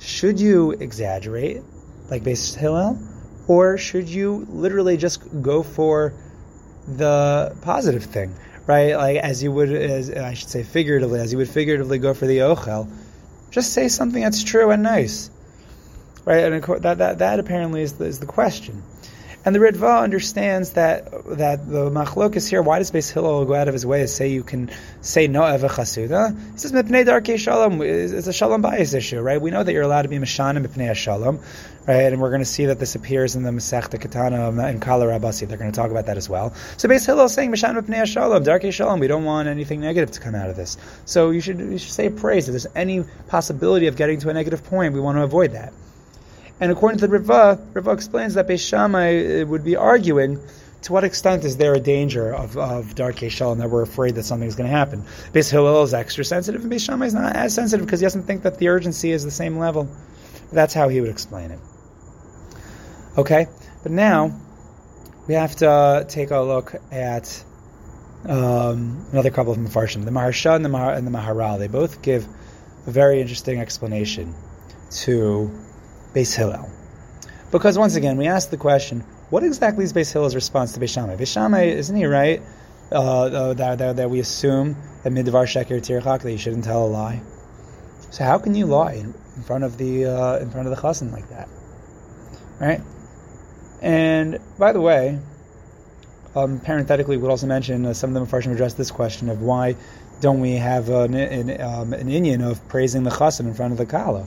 Should 0.00 0.40
you 0.40 0.72
exaggerate, 0.72 1.62
like 2.10 2.24
Beis 2.24 2.56
Hillel, 2.56 2.98
or 3.46 3.78
should 3.78 4.08
you 4.08 4.46
literally 4.50 4.96
just 4.96 5.22
go 5.42 5.62
for 5.62 6.12
the 6.88 7.56
positive 7.62 8.04
thing? 8.04 8.34
Right? 8.68 8.94
Like 8.94 9.16
as 9.16 9.42
you 9.42 9.50
would, 9.50 9.72
as 9.72 10.10
I 10.10 10.34
should 10.34 10.50
say, 10.50 10.62
figuratively, 10.62 11.20
as 11.20 11.32
you 11.32 11.38
would 11.38 11.48
figuratively 11.48 11.98
go 11.98 12.12
for 12.12 12.26
the 12.26 12.40
ochel, 12.40 12.86
just 13.50 13.72
say 13.72 13.88
something 13.88 14.22
that's 14.22 14.44
true 14.44 14.70
and 14.70 14.82
nice, 14.82 15.30
right? 16.26 16.52
And 16.52 16.62
that 16.82 16.98
that, 16.98 17.18
that 17.20 17.40
apparently 17.40 17.80
is 17.80 17.94
the, 17.94 18.04
is 18.04 18.20
the 18.20 18.26
question. 18.26 18.82
And 19.46 19.54
the 19.54 19.60
Ritva 19.60 20.02
understands 20.02 20.72
that 20.72 21.10
that 21.38 21.66
the 21.66 21.90
machlok 21.90 22.36
is 22.36 22.46
here. 22.46 22.60
Why 22.60 22.78
does 22.78 22.90
Beis 22.90 23.10
Hillel 23.10 23.46
go 23.46 23.54
out 23.54 23.68
of 23.68 23.72
his 23.72 23.86
way 23.86 24.00
to 24.00 24.08
say 24.08 24.28
you 24.28 24.42
can 24.42 24.70
say 25.00 25.28
no 25.28 25.46
eva 25.46 25.68
chasuda? 25.68 26.52
He 26.52 26.58
says 26.58 26.72
mipnei 26.72 27.06
darkei 27.06 27.38
shalom. 27.38 27.80
It's 27.80 28.26
a 28.26 28.34
shalom 28.34 28.62
bayis 28.62 28.94
issue, 28.94 29.20
right? 29.20 29.40
We 29.40 29.50
know 29.50 29.62
that 29.62 29.72
you're 29.72 29.82
allowed 29.82 30.02
to 30.02 30.08
be 30.08 30.18
mishana 30.18 30.62
mipnei 30.62 30.94
shalom, 30.94 31.40
right? 31.88 32.12
And 32.12 32.20
we're 32.20 32.28
going 32.28 32.42
to 32.42 32.44
see 32.44 32.66
that 32.66 32.78
this 32.78 32.94
appears 32.94 33.34
in 33.34 33.42
the 33.44 33.50
Masechta 33.50 33.98
Katana 33.98 34.50
in 34.68 34.78
Kala 34.78 35.06
Rabasi. 35.06 35.48
They're 35.48 35.56
going 35.56 35.72
to 35.72 35.76
talk 35.76 35.90
about 35.90 36.04
that 36.06 36.18
as 36.18 36.28
well. 36.28 36.52
So 36.76 36.86
Beis 36.86 37.06
Hillel 37.06 37.24
is 37.24 37.32
saying 37.32 37.50
mishana 37.50 37.80
mipnei 37.80 38.06
shalom, 38.06 38.44
darkei 38.44 38.70
shalom. 38.70 39.00
We 39.00 39.08
don't 39.08 39.24
want 39.24 39.48
anything 39.48 39.80
negative 39.80 40.10
to 40.10 40.20
come 40.20 40.34
out 40.34 40.50
of 40.50 40.56
this. 40.56 40.76
So 41.06 41.30
you 41.30 41.40
should 41.40 41.58
you 41.58 41.78
should 41.78 41.90
say 41.90 42.10
praise. 42.10 42.46
If 42.46 42.52
there's 42.52 42.66
any 42.76 43.04
possibility 43.28 43.86
of 43.86 43.96
getting 43.96 44.20
to 44.20 44.28
a 44.28 44.34
negative 44.34 44.62
point, 44.64 44.92
we 44.92 45.00
want 45.00 45.16
to 45.16 45.22
avoid 45.22 45.52
that. 45.52 45.72
And 46.60 46.70
according 46.70 46.98
to 46.98 47.06
the 47.06 47.12
Riva, 47.12 47.58
Riva 47.72 47.90
explains 47.92 48.34
that 48.34 48.46
Beis 48.46 48.62
uh, 48.74 49.46
would 49.46 49.64
be 49.64 49.76
arguing 49.76 50.38
to 50.82 50.92
what 50.92 51.04
extent 51.04 51.44
is 51.44 51.56
there 51.56 51.72
a 51.74 51.80
danger 51.80 52.34
of, 52.34 52.58
of 52.58 52.94
darkei 52.94 53.30
shalom 53.30 53.58
that 53.58 53.70
we're 53.70 53.82
afraid 53.82 54.14
that 54.16 54.24
something's 54.24 54.56
going 54.56 54.68
to 54.68 54.76
happen. 54.76 55.04
Beis 55.32 55.50
Hillel 55.50 55.84
is 55.84 55.94
extra 55.94 56.22
sensitive, 56.22 56.62
and 56.62 56.70
Beis 56.70 57.06
is 57.06 57.14
not 57.14 57.34
as 57.34 57.54
sensitive 57.54 57.86
because 57.86 58.00
he 58.00 58.04
doesn't 58.04 58.24
think 58.24 58.42
that 58.42 58.58
the 58.58 58.68
urgency 58.68 59.10
is 59.10 59.24
the 59.24 59.30
same 59.30 59.58
level. 59.58 59.88
That's 60.52 60.74
how 60.74 60.88
he 60.88 61.00
would 61.00 61.10
explain 61.10 61.50
it. 61.50 61.58
Okay, 63.18 63.48
but 63.82 63.90
now 63.90 64.30
we 65.26 65.34
have 65.34 65.56
to 65.56 65.68
uh, 65.68 66.04
take 66.04 66.30
a 66.30 66.38
look 66.38 66.76
at 66.92 67.44
um, 68.28 69.04
another 69.10 69.30
couple 69.30 69.52
of 69.52 69.58
Mefarshim. 69.58 70.04
The 70.04 70.12
Maharsha 70.12 70.54
and 70.54 70.64
the, 70.64 70.68
Mahar- 70.68 70.94
and 70.94 71.04
the 71.04 71.10
Maharal, 71.10 71.58
they 71.58 71.66
both 71.66 72.00
give 72.00 72.28
a 72.86 72.92
very 72.92 73.20
interesting 73.20 73.58
explanation 73.58 74.36
to 75.02 75.50
Beis 76.14 76.36
Hillel. 76.36 76.70
Because 77.50 77.76
once 77.76 77.96
again, 77.96 78.18
we 78.18 78.28
ask 78.28 78.50
the 78.50 78.56
question, 78.56 79.00
what 79.30 79.42
exactly 79.42 79.82
is 79.82 79.92
Beis 79.92 80.12
Hillel's 80.12 80.36
response 80.36 80.74
to 80.74 80.80
Beis 80.80 80.94
Shammai? 80.94 81.16
Beis 81.16 81.32
Shammai, 81.32 81.64
isn't 81.64 81.96
he 81.96 82.06
right 82.06 82.40
uh, 82.92 82.94
uh, 82.94 83.54
that, 83.54 83.78
that, 83.78 83.96
that, 83.96 84.10
we 84.10 84.20
assume 84.20 84.76
that 85.02 85.12
midvar 85.12 85.42
sheker 85.42 85.80
tirchak, 85.80 86.22
that 86.22 86.30
you 86.30 86.38
shouldn't 86.38 86.62
tell 86.62 86.86
a 86.86 86.86
lie? 86.86 87.20
So 88.10 88.22
how 88.22 88.38
can 88.38 88.54
you 88.54 88.66
lie 88.66 88.92
in, 88.92 89.12
in 89.34 89.42
front 89.42 89.64
of 89.64 89.76
the 89.76 90.04
uh, 90.06 90.38
in 90.38 90.52
front 90.52 90.68
of 90.68 90.76
the 90.76 90.80
chassan 90.80 91.10
like 91.10 91.28
that, 91.30 91.48
right? 92.60 92.80
And 93.80 94.38
by 94.58 94.72
the 94.72 94.80
way, 94.80 95.18
um, 96.34 96.60
parenthetically, 96.60 97.16
we'll 97.16 97.30
also 97.30 97.46
mention 97.46 97.86
uh, 97.86 97.94
some 97.94 98.14
of 98.14 98.28
the 98.28 98.36
Mepharshim 98.36 98.52
address 98.52 98.74
this 98.74 98.90
question 98.90 99.28
of 99.28 99.42
why 99.42 99.76
don't 100.20 100.40
we 100.40 100.52
have 100.52 100.88
an, 100.88 101.14
an, 101.14 101.60
um, 101.60 101.92
an 101.92 102.08
inyan 102.08 102.48
of 102.48 102.66
praising 102.68 103.04
the 103.04 103.10
chassan 103.10 103.46
in 103.46 103.54
front 103.54 103.72
of 103.72 103.78
the 103.78 103.86
kala? 103.86 104.26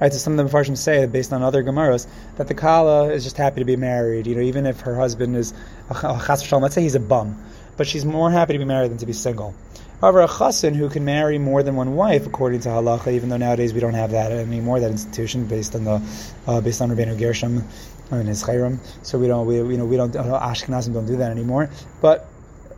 Right, 0.00 0.12
so 0.12 0.18
some 0.18 0.38
of 0.38 0.50
the 0.50 0.52
Mepharshim 0.52 0.76
say, 0.76 1.06
based 1.06 1.32
on 1.32 1.42
other 1.42 1.62
Gemaras, 1.62 2.06
that 2.36 2.48
the 2.48 2.54
Kala 2.54 3.10
is 3.12 3.24
just 3.24 3.38
happy 3.38 3.60
to 3.60 3.64
be 3.64 3.76
married. 3.76 4.26
You 4.26 4.34
know, 4.34 4.42
even 4.42 4.66
if 4.66 4.80
her 4.80 4.94
husband 4.94 5.34
is 5.36 5.54
a 5.88 5.94
chas 5.94 6.42
v'shalom, 6.42 6.60
let's 6.60 6.74
say 6.74 6.82
he's 6.82 6.96
a 6.96 7.00
bum, 7.00 7.42
but 7.78 7.86
she's 7.86 8.04
more 8.04 8.30
happy 8.30 8.52
to 8.52 8.58
be 8.58 8.66
married 8.66 8.90
than 8.90 8.98
to 8.98 9.06
be 9.06 9.14
single. 9.14 9.54
However, 10.02 10.20
a 10.20 10.28
chassan 10.28 10.74
who 10.74 10.90
can 10.90 11.06
marry 11.06 11.38
more 11.38 11.62
than 11.62 11.76
one 11.76 11.96
wife, 11.96 12.26
according 12.26 12.60
to 12.60 12.68
halacha, 12.68 13.14
even 13.14 13.30
though 13.30 13.38
nowadays 13.38 13.72
we 13.72 13.80
don't 13.80 13.94
have 13.94 14.10
that 14.10 14.32
anymore, 14.32 14.80
that 14.80 14.90
institution 14.90 15.46
based 15.46 15.74
on 15.74 15.84
the 15.84 16.02
uh, 16.46 16.60
based 16.60 16.82
on 16.82 16.90
Rabbeinu 16.90 17.18
Gershom 17.18 17.64
and 18.10 18.28
his 18.28 18.42
chayrim, 18.42 18.78
so 19.02 19.18
we 19.18 19.26
don't 19.26 19.46
we 19.46 19.56
you 19.56 19.76
know 19.76 19.84
we 19.84 19.96
don't 19.96 20.14
uh, 20.14 20.40
Ashkenazim 20.40 20.92
don't 20.92 21.06
do 21.06 21.16
that 21.16 21.30
anymore. 21.30 21.70
But 22.00 22.26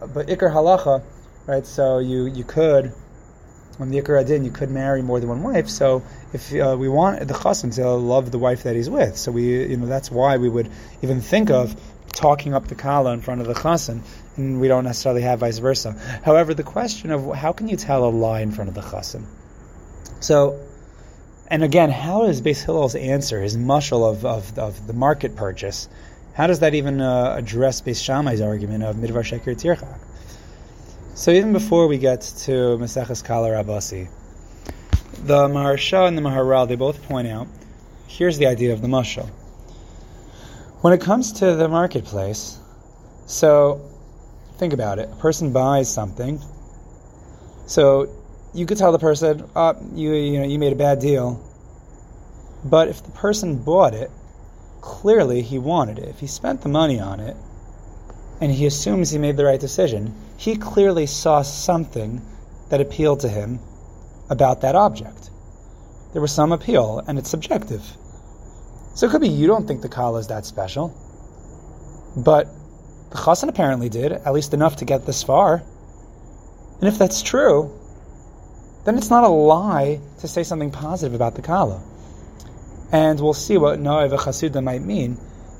but 0.01 0.29
ikar 0.29 0.53
halacha, 0.53 1.03
right? 1.47 1.67
So 1.67 1.99
you 1.99 2.27
you 2.27 2.45
could 2.45 2.93
when 3.79 3.91
the 3.91 4.03
Ikar 4.03 4.21
Adin, 4.21 4.45
you 4.45 4.51
could 4.51 4.71
marry 4.71 5.03
more 5.03 5.21
than 5.21 5.29
one 5.29 5.43
wife. 5.43 5.69
So 5.69 6.03
if 6.33 6.53
uh, 6.53 6.77
we 6.79 6.89
want 6.89 7.21
the 7.21 7.35
chassan 7.35 7.75
to 7.77 7.89
love 7.91 8.31
the 8.31 8.39
wife 8.39 8.65
that 8.65 8.75
he's 8.75 8.91
with, 8.91 9.17
so 9.17 9.31
we, 9.31 9.67
you 9.67 9.77
know, 9.77 9.87
that's 9.87 10.11
why 10.11 10.37
we 10.37 10.49
would 10.49 10.69
even 11.01 11.21
think 11.21 11.51
of 11.51 11.81
talking 12.13 12.55
up 12.55 12.67
the 12.67 12.75
kala 12.75 13.13
in 13.13 13.21
front 13.21 13.41
of 13.41 13.47
the 13.47 13.55
chassan, 13.55 14.03
and 14.37 14.61
we 14.61 14.67
don't 14.67 14.85
necessarily 14.85 15.23
have 15.23 15.39
vice 15.39 15.59
versa. 15.59 15.93
However, 16.25 16.55
the 16.55 16.65
question 16.65 17.13
of 17.13 17.33
how 17.35 17.53
can 17.53 17.69
you 17.69 17.77
tell 17.77 18.05
a 18.05 18.11
lie 18.11 18.41
in 18.41 18.51
front 18.51 18.69
of 18.69 18.75
the 18.75 18.81
chassan? 18.81 19.25
So, 20.21 20.59
and 21.51 21.65
again, 21.65 21.91
how 21.91 22.25
is 22.25 22.43
Beis 22.43 22.65
Hillel's 22.65 22.95
answer, 22.95 23.41
his 23.41 23.57
mushal 23.57 24.11
of, 24.11 24.25
of, 24.25 24.59
of, 24.59 24.87
the 24.87 24.93
market 24.93 25.35
purchase, 25.35 25.89
how 26.35 26.47
does 26.47 26.61
that 26.61 26.75
even 26.75 27.01
uh, 27.01 27.35
address 27.37 27.81
Beis 27.81 28.03
Shammai's 28.03 28.43
argument 28.43 28.85
of 28.85 28.97
midvar 28.97 29.25
sheker 29.25 29.57
tirchak? 29.57 29.99
So 31.15 31.31
even 31.31 31.55
before 31.55 31.89
we 31.89 31.97
get 31.99 32.21
to 32.21 32.79
Maseches 32.79 33.25
Kala 33.25 33.49
Rabasi, 33.49 34.09
the 35.25 35.49
Maharsha 35.49 36.07
and 36.07 36.17
the 36.17 36.23
Maharal, 36.23 36.69
they 36.69 36.77
both 36.77 37.03
point 37.05 37.27
out, 37.27 37.49
here's 38.07 38.37
the 38.37 38.47
idea 38.47 38.75
of 38.75 38.83
the 38.83 38.89
mashal. 38.89 39.29
When 40.83 40.93
it 40.93 41.01
comes 41.01 41.33
to 41.41 41.55
the 41.57 41.67
marketplace, 41.67 42.59
so 43.27 43.81
think 44.59 44.75
about 44.75 44.99
it. 44.99 45.09
A 45.11 45.17
person 45.17 45.53
buys 45.53 45.93
something, 45.93 46.41
so 47.67 48.09
you 48.55 48.67
could 48.67 48.79
tell 48.79 48.93
the 48.93 48.99
person, 48.99 49.49
oh, 49.55 49.77
you, 49.95 50.13
you 50.15 50.39
know, 50.39 50.47
you 50.47 50.59
made 50.59 50.73
a 50.73 50.77
bad 50.77 51.01
deal. 51.01 51.45
But 52.65 52.89
if 52.89 53.03
the 53.03 53.11
person 53.11 53.63
bought 53.63 53.95
it, 53.95 54.11
clearly 54.81 55.43
he 55.43 55.59
wanted 55.59 55.99
it. 55.99 56.09
If 56.09 56.19
he 56.21 56.27
spent 56.27 56.63
the 56.63 56.69
money 56.69 57.01
on 57.01 57.21
it, 57.21 57.37
and 58.41 58.53
he 58.53 58.67
assumes 58.67 59.11
he 59.11 59.19
made 59.19 59.37
the 59.37 59.45
right 59.45 59.61
decision, 59.61 60.15
he 60.37 60.57
clearly 60.57 61.07
saw 61.07 61.43
something 61.43 62.23
that 62.71 62.81
appealed 62.81 63.21
to 63.21 63.29
him 63.29 63.59
about 64.31 64.61
that 64.61 64.75
object. 64.75 65.31
There 66.13 66.23
was 66.23 66.33
some 66.33 66.53
appeal, 66.53 67.03
and 67.07 67.19
it's 67.19 67.31
subjective. 67.31 67.83
So 68.95 69.07
it 69.07 69.11
could 69.11 69.21
be 69.21 69.29
you 69.29 69.47
don't 69.47 69.67
think 69.67 69.83
the 69.83 69.89
kala 69.89 70.19
is 70.19 70.29
that 70.29 70.47
special, 70.47 70.95
but 72.17 72.47
the 73.11 73.17
chassan 73.17 73.49
apparently 73.49 73.89
did, 73.89 74.13
at 74.13 74.33
least 74.33 74.55
enough 74.55 74.77
to 74.77 74.85
get 74.85 75.07
this 75.07 75.23
far. 75.23 75.63
And 76.81 76.89
if 76.89 76.99
that's 76.99 77.23
true, 77.23 77.73
then 78.85 78.97
it's 78.97 79.11
not 79.11 79.25
a 79.25 79.29
lie 79.29 80.01
to 80.21 80.29
say 80.29 80.43
something 80.43 80.71
positive 80.71 81.15
about 81.15 81.35
the 81.35 81.43
kala. 81.43 81.81
And 82.91 83.21
we'll 83.21 83.35
see 83.35 83.59
what 83.59 83.79
Noah 83.79 84.09
Chasuda 84.09 84.63
might 84.63 84.83
mean 84.83 85.19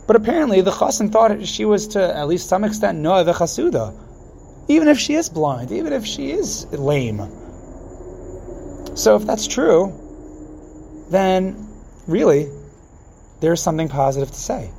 but 0.09 0.17
apparently, 0.17 0.63
the 0.63 0.71
chassan 0.71 1.13
thought 1.13 1.47
she 1.47 1.67
was 1.67 1.89
to 1.89 2.17
at 2.17 2.29
least 2.29 2.49
some 2.49 2.65
extent 2.65 2.99
noah 2.99 3.25
the 3.25 3.35
chasuda, 3.35 3.95
even 4.67 4.89
if 4.89 4.99
she 4.99 5.13
is 5.13 5.29
blind, 5.29 5.71
even 5.71 5.93
if 5.93 6.07
she 6.07 6.31
is 6.31 6.65
lame. 6.73 7.21
So, 8.95 9.17
if 9.17 9.27
that's 9.27 9.47
true, 9.47 9.93
then 11.11 11.69
really, 12.07 12.49
there's 13.41 13.61
something 13.61 13.91
positive 13.91 14.31
to 14.31 14.41
say. 14.41 14.71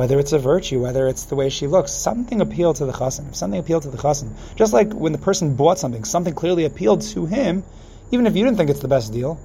Whether 0.00 0.18
it's 0.18 0.32
a 0.32 0.38
virtue, 0.38 0.80
whether 0.80 1.06
it's 1.08 1.24
the 1.24 1.34
way 1.34 1.50
she 1.50 1.66
looks, 1.66 1.92
something 1.92 2.40
appealed 2.40 2.76
to 2.76 2.86
the 2.86 2.92
chassan. 2.92 3.34
Something 3.34 3.60
appealed 3.60 3.82
to 3.82 3.90
the 3.90 3.98
chassan, 3.98 4.32
just 4.56 4.72
like 4.72 4.94
when 4.94 5.12
the 5.12 5.18
person 5.18 5.56
bought 5.56 5.78
something, 5.78 6.04
something 6.04 6.32
clearly 6.32 6.64
appealed 6.64 7.02
to 7.12 7.26
him, 7.26 7.62
even 8.10 8.26
if 8.26 8.34
you 8.34 8.42
didn't 8.42 8.56
think 8.56 8.70
it's 8.70 8.80
the 8.80 8.88
best 8.88 9.12
deal. 9.12 9.38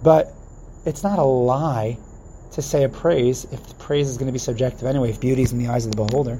But 0.00 0.32
it's 0.86 1.02
not 1.02 1.18
a 1.18 1.24
lie 1.24 1.98
to 2.52 2.62
say 2.62 2.84
a 2.84 2.88
praise 2.88 3.46
if 3.50 3.66
the 3.66 3.74
praise 3.74 4.08
is 4.08 4.16
going 4.16 4.28
to 4.28 4.32
be 4.32 4.38
subjective 4.38 4.86
anyway, 4.86 5.10
if 5.10 5.20
beauty 5.20 5.42
is 5.42 5.50
in 5.50 5.58
the 5.58 5.66
eyes 5.66 5.86
of 5.86 5.90
the 5.90 6.04
beholder. 6.04 6.38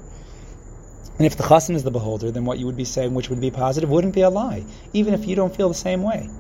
And 1.18 1.26
if 1.26 1.37
the 1.37 1.42
chassan 1.42 1.74
is 1.74 1.83
the 1.83 1.90
beholder, 1.90 2.31
then 2.31 2.44
what 2.44 2.61
you 2.61 2.66
would 2.66 2.76
be 2.76 2.85
saying, 2.85 3.14
which 3.14 3.31
would 3.31 3.40
be 3.40 3.50
positive, 3.50 3.90
wouldn't 3.90 4.14
be 4.14 4.20
a 4.20 4.31
lie, 4.31 4.62
even 4.92 5.12
if 5.12 5.26
you 5.26 5.35
don't 5.35 5.52
feel 5.57 5.66
the 5.66 5.74
same 5.74 6.04
way. 6.04 6.31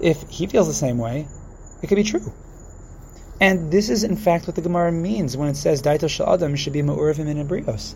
If 0.00 0.28
he 0.28 0.48
feels 0.48 0.66
the 0.66 0.74
same 0.74 0.98
way, 0.98 1.28
it 1.82 1.86
could 1.86 1.94
be 1.94 2.02
true. 2.02 2.32
And 3.42 3.72
this 3.72 3.90
is 3.90 4.04
in 4.04 4.16
fact 4.16 4.46
what 4.46 4.54
the 4.54 4.62
Gemara 4.62 4.92
means 4.92 5.36
when 5.36 5.48
it 5.48 5.56
says 5.56 5.82
Daito 5.82 6.08
Adam 6.32 6.54
should 6.56 6.72
be 6.72 6.82
Ma'urvim 6.82 7.26
in 7.26 7.44
Abrios. 7.44 7.94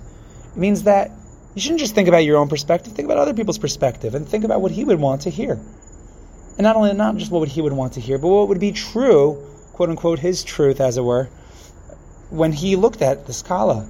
It 0.55 0.59
means 0.59 0.83
that 0.83 1.13
you 1.55 1.61
shouldn't 1.63 1.81
just 1.81 1.95
think 1.95 2.09
about 2.09 2.25
your 2.25 2.37
own 2.37 2.49
perspective, 2.49 2.93
think 2.93 3.07
about 3.07 3.19
other 3.19 3.33
people's 3.33 3.57
perspective, 3.57 4.15
and 4.15 4.29
think 4.29 4.45
about 4.45 4.61
what 4.61 4.73
he 4.73 4.85
would 4.85 5.01
want 5.01 5.23
to 5.23 5.31
hear. 5.31 5.53
And 5.53 6.65
not 6.65 6.77
only 6.77 6.93
not 6.95 7.17
just 7.17 7.31
what 7.31 7.49
he 7.49 7.63
would 7.63 7.73
want 7.73 7.93
to 7.95 8.01
hear, 8.01 8.19
but 8.19 8.29
what 8.29 8.49
would 8.49 8.61
be 8.61 8.73
true 8.73 9.41
quote 9.77 9.91
unquote, 9.91 10.19
his 10.19 10.43
truth, 10.43 10.81
as 10.81 10.97
it 10.97 11.03
were, 11.03 11.29
when 12.31 12.51
he 12.51 12.77
looked 12.77 13.03
at 13.03 13.27
the 13.27 13.33
skala, 13.33 13.87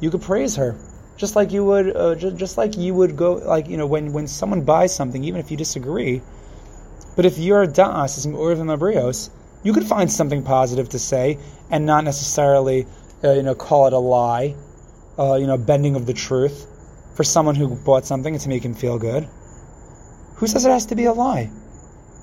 you 0.00 0.08
could 0.08 0.22
praise 0.22 0.54
her. 0.54 0.76
Just 1.16 1.34
like 1.34 1.50
you 1.50 1.64
would, 1.64 1.96
uh, 1.96 2.14
just, 2.14 2.36
just 2.36 2.56
like 2.56 2.76
you 2.76 2.94
would 2.94 3.16
go, 3.16 3.34
like 3.34 3.68
you 3.68 3.76
know, 3.76 3.86
when, 3.86 4.12
when 4.12 4.28
someone 4.28 4.62
buys 4.62 4.94
something, 4.94 5.24
even 5.24 5.40
if 5.40 5.50
you 5.50 5.56
disagree, 5.56 6.22
but 7.16 7.26
if 7.26 7.38
your 7.38 7.66
da'as 7.66 8.18
is 8.18 8.26
urvim 8.26 8.70
abrios, 8.76 9.30
you 9.66 9.72
could 9.72 9.84
find 9.84 10.10
something 10.10 10.44
positive 10.44 10.88
to 10.90 10.98
say 10.98 11.38
and 11.72 11.84
not 11.84 12.04
necessarily, 12.04 12.86
uh, 13.24 13.32
you 13.32 13.42
know, 13.42 13.56
call 13.56 13.88
it 13.88 13.92
a 13.92 13.98
lie, 13.98 14.54
uh, 15.18 15.34
you 15.34 15.46
know, 15.48 15.58
bending 15.58 15.96
of 15.96 16.06
the 16.06 16.14
truth 16.14 16.66
for 17.16 17.24
someone 17.24 17.56
who 17.56 17.74
bought 17.74 18.06
something 18.06 18.38
to 18.38 18.48
make 18.48 18.64
him 18.64 18.74
feel 18.74 18.96
good. 18.96 19.28
Who 20.36 20.46
says 20.46 20.64
it 20.64 20.70
has 20.70 20.86
to 20.86 20.94
be 20.94 21.06
a 21.06 21.12
lie? 21.12 21.50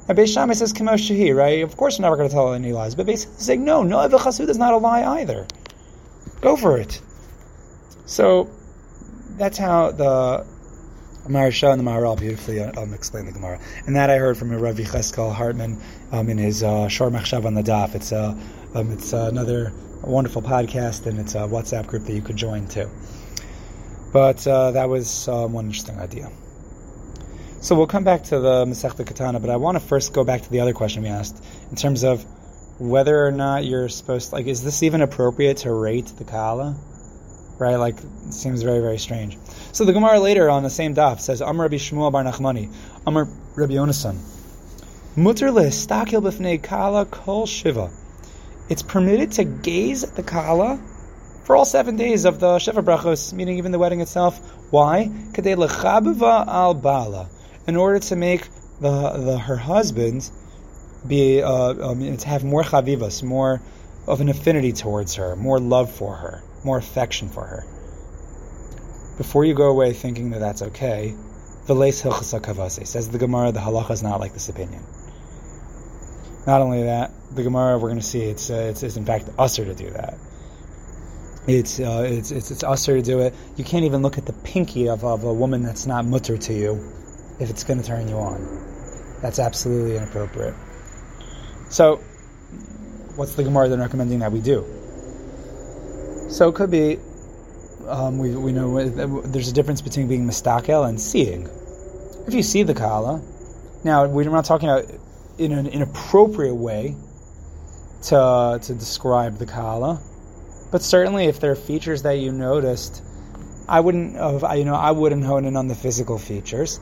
And 0.07 0.17
Beis 0.17 0.33
Shammai 0.33 0.53
says 0.53 0.71
Kamosh 0.71 1.35
right? 1.35 1.63
Of 1.63 1.75
course, 1.75 1.97
you're 1.97 2.03
never 2.03 2.15
going 2.15 2.29
to 2.29 2.33
tell 2.33 2.53
any 2.53 2.71
lies. 2.71 2.95
But 2.95 3.07
basically 3.07 3.35
saying, 3.39 3.65
no, 3.65 3.83
no, 3.83 4.07
Chasud 4.07 4.47
is 4.47 4.57
not 4.57 4.73
a 4.73 4.77
lie 4.77 5.03
either. 5.19 5.45
Go 6.39 6.55
for 6.55 6.77
it. 6.77 7.01
So 8.05 8.49
that's 9.37 9.57
how 9.57 9.91
the 9.91 10.45
Maharsha 11.27 11.71
and 11.71 11.79
the 11.79 11.89
Maharal 11.89 12.19
beautifully 12.19 12.59
uh, 12.59 12.81
um, 12.81 12.93
explain 12.93 13.25
the 13.25 13.31
Gemara, 13.31 13.59
and 13.85 13.95
that 13.95 14.09
I 14.09 14.17
heard 14.17 14.37
from 14.37 14.51
Rav 14.51 14.75
Cheskel 14.75 15.33
Hartman 15.33 15.79
um, 16.11 16.29
in 16.29 16.37
his 16.37 16.63
uh, 16.63 16.89
Shor 16.89 17.09
Machshav 17.09 17.45
on 17.45 17.53
the 17.53 17.63
Daf. 17.63 17.95
It's 17.95 18.11
uh, 18.11 18.35
um, 18.75 18.91
it's 18.91 19.13
uh, 19.13 19.27
another 19.31 19.71
wonderful 20.01 20.41
podcast, 20.41 21.05
and 21.05 21.19
it's 21.19 21.35
a 21.35 21.39
WhatsApp 21.39 21.87
group 21.87 22.03
that 22.03 22.13
you 22.13 22.21
could 22.21 22.35
join 22.35 22.67
too. 22.67 22.89
But 24.11 24.45
uh, 24.45 24.71
that 24.71 24.89
was 24.89 25.27
uh, 25.27 25.47
one 25.47 25.67
interesting 25.67 25.97
idea. 25.97 26.29
So 27.61 27.75
we'll 27.75 27.87
come 27.87 28.03
back 28.03 28.23
to 28.25 28.39
the 28.39 28.65
Masechta 28.65 29.07
Katana, 29.07 29.39
but 29.39 29.49
I 29.49 29.55
want 29.55 29.79
to 29.79 29.79
first 29.79 30.11
go 30.11 30.25
back 30.25 30.41
to 30.41 30.49
the 30.51 30.59
other 30.59 30.73
question 30.73 31.03
we 31.03 31.09
asked 31.09 31.41
in 31.69 31.77
terms 31.77 32.03
of 32.03 32.25
whether 32.77 33.25
or 33.25 33.31
not 33.31 33.63
you're 33.63 33.87
supposed 33.87 34.29
to, 34.29 34.35
like, 34.35 34.47
is 34.47 34.61
this 34.61 34.83
even 34.83 35.01
appropriate 35.01 35.57
to 35.57 35.71
rate 35.71 36.07
the 36.17 36.25
Kala? 36.25 36.75
Right? 37.59 37.75
Like, 37.75 37.97
seems 38.29 38.63
very, 38.63 38.79
very 38.79 38.97
strange. 38.97 39.37
So 39.71 39.85
the 39.85 39.93
Gemara 39.93 40.19
later 40.19 40.49
on 40.49 40.63
the 40.63 40.69
same 40.69 40.95
daf 40.95 41.19
says, 41.19 41.41
Amr 41.41 41.63
Rabbi 41.63 41.75
Shmuel 41.75 42.11
Bar 42.11 42.23
Nachmani, 42.23 42.73
Amr 43.05 43.27
Rabbi 43.55 43.73
Yonasan, 43.73 44.17
Mutter 45.15 45.47
stakil 45.47 46.21
b'fnei 46.23 46.61
Kala 46.61 47.05
kol 47.05 47.45
shiva. 47.45 47.91
It's 48.69 48.81
permitted 48.81 49.33
to 49.33 49.43
gaze 49.43 50.03
at 50.03 50.15
the 50.15 50.23
Kala 50.23 50.79
for 51.43 51.55
all 51.55 51.65
seven 51.65 51.97
days 51.97 52.25
of 52.25 52.39
the 52.39 52.57
Shiva 52.57 52.81
Brachos, 52.81 53.33
meaning 53.33 53.57
even 53.57 53.71
the 53.71 53.79
wedding 53.79 54.01
itself. 54.01 54.39
Why? 54.71 55.11
Kadei 55.33 55.55
lechabiva 55.55 56.47
al 56.47 56.73
bala 56.73 57.29
in 57.67 57.75
order 57.75 57.99
to 57.99 58.15
make 58.15 58.47
the, 58.79 59.09
the 59.11 59.37
her 59.37 59.57
husband 59.57 60.29
be 61.05 61.41
uh, 61.41 61.91
um, 61.91 62.17
to 62.17 62.27
have 62.27 62.43
more 62.43 62.63
chavivas, 62.63 63.21
more 63.21 63.61
of 64.07 64.21
an 64.21 64.29
affinity 64.29 64.71
towards 64.71 65.15
her, 65.15 65.35
more 65.35 65.59
love 65.59 65.91
for 65.91 66.15
her, 66.15 66.43
more 66.65 66.77
affection 66.77 67.29
for 67.29 67.45
her. 67.45 67.65
Before 69.17 69.45
you 69.45 69.53
go 69.53 69.69
away 69.69 69.93
thinking 69.93 70.31
that 70.31 70.39
that's 70.39 70.61
okay, 70.61 71.15
the 71.65 71.75
leis 71.75 72.01
hilchasa 72.01 72.85
says 72.85 73.09
the 73.09 73.17
Gemara. 73.17 73.51
The 73.51 73.59
halacha 73.59 73.91
is 73.91 74.03
not 74.03 74.19
like 74.19 74.33
this 74.33 74.49
opinion. 74.49 74.83
Not 76.45 76.61
only 76.61 76.83
that, 76.83 77.11
the 77.31 77.43
Gemara 77.43 77.77
we're 77.77 77.89
going 77.89 78.01
to 78.01 78.05
see 78.05 78.23
it's, 78.23 78.49
uh, 78.49 78.69
it's, 78.71 78.83
it's 78.83 78.97
in 78.97 79.05
fact 79.05 79.29
usher 79.37 79.63
to 79.63 79.73
do 79.73 79.89
that. 79.91 80.17
It's, 81.47 81.79
uh, 81.79 82.05
it's 82.07 82.31
it's 82.31 82.51
it's 82.51 82.63
usher 82.63 82.95
to 82.95 83.01
do 83.01 83.19
it. 83.19 83.33
You 83.57 83.65
can't 83.65 83.83
even 83.83 84.01
look 84.01 84.17
at 84.17 84.25
the 84.25 84.33
pinky 84.33 84.87
of, 84.87 85.03
of 85.03 85.23
a 85.25 85.33
woman 85.33 85.61
that's 85.61 85.85
not 85.85 86.05
mutter 86.05 86.37
to 86.37 86.53
you 86.53 86.81
if 87.39 87.49
it's 87.49 87.63
going 87.65 87.81
to 87.81 87.85
turn 87.85 88.07
you 88.07 88.15
on. 88.15 89.19
That's 89.21 89.39
absolutely 89.39 89.97
inappropriate. 89.97 90.53
So, 91.69 91.97
what's 93.15 93.35
the 93.35 93.43
Gemara 93.43 93.69
then 93.69 93.79
recommending 93.79 94.19
that 94.19 94.31
we 94.31 94.41
do? 94.41 94.65
So 96.33 96.49
it 96.49 96.55
could 96.55 96.71
be, 96.71 96.97
um, 97.87 98.17
we, 98.17 98.35
we 98.35 98.51
know 98.51 98.83
there's 98.83 99.49
a 99.49 99.53
difference 99.53 99.81
between 99.81 100.07
being 100.07 100.25
mistakel 100.25 100.83
and 100.83 100.99
seeing. 100.99 101.47
If 102.25 102.33
you 102.33 102.41
see 102.41 102.63
the 102.63 102.73
kala, 102.73 103.21
now 103.83 104.07
we're 104.07 104.23
not 104.31 104.43
talking 104.43 104.67
about 104.67 104.85
in 105.37 105.51
an 105.51 105.67
inappropriate 105.67 106.55
way 106.55 106.95
to, 108.05 108.59
to 108.63 108.73
describe 108.73 109.37
the 109.37 109.45
kala, 109.45 110.01
but 110.71 110.81
certainly 110.81 111.25
if 111.25 111.39
there 111.39 111.51
are 111.51 111.55
features 111.55 112.01
that 112.01 112.13
you 112.13 112.31
noticed, 112.31 113.03
I 113.69 113.79
wouldn't, 113.79 114.13
you 114.13 114.65
know, 114.65 114.73
I 114.73 114.89
wouldn't 114.89 115.23
hone 115.23 115.45
in 115.45 115.55
on 115.55 115.67
the 115.67 115.75
physical 115.75 116.17
features 116.17 116.79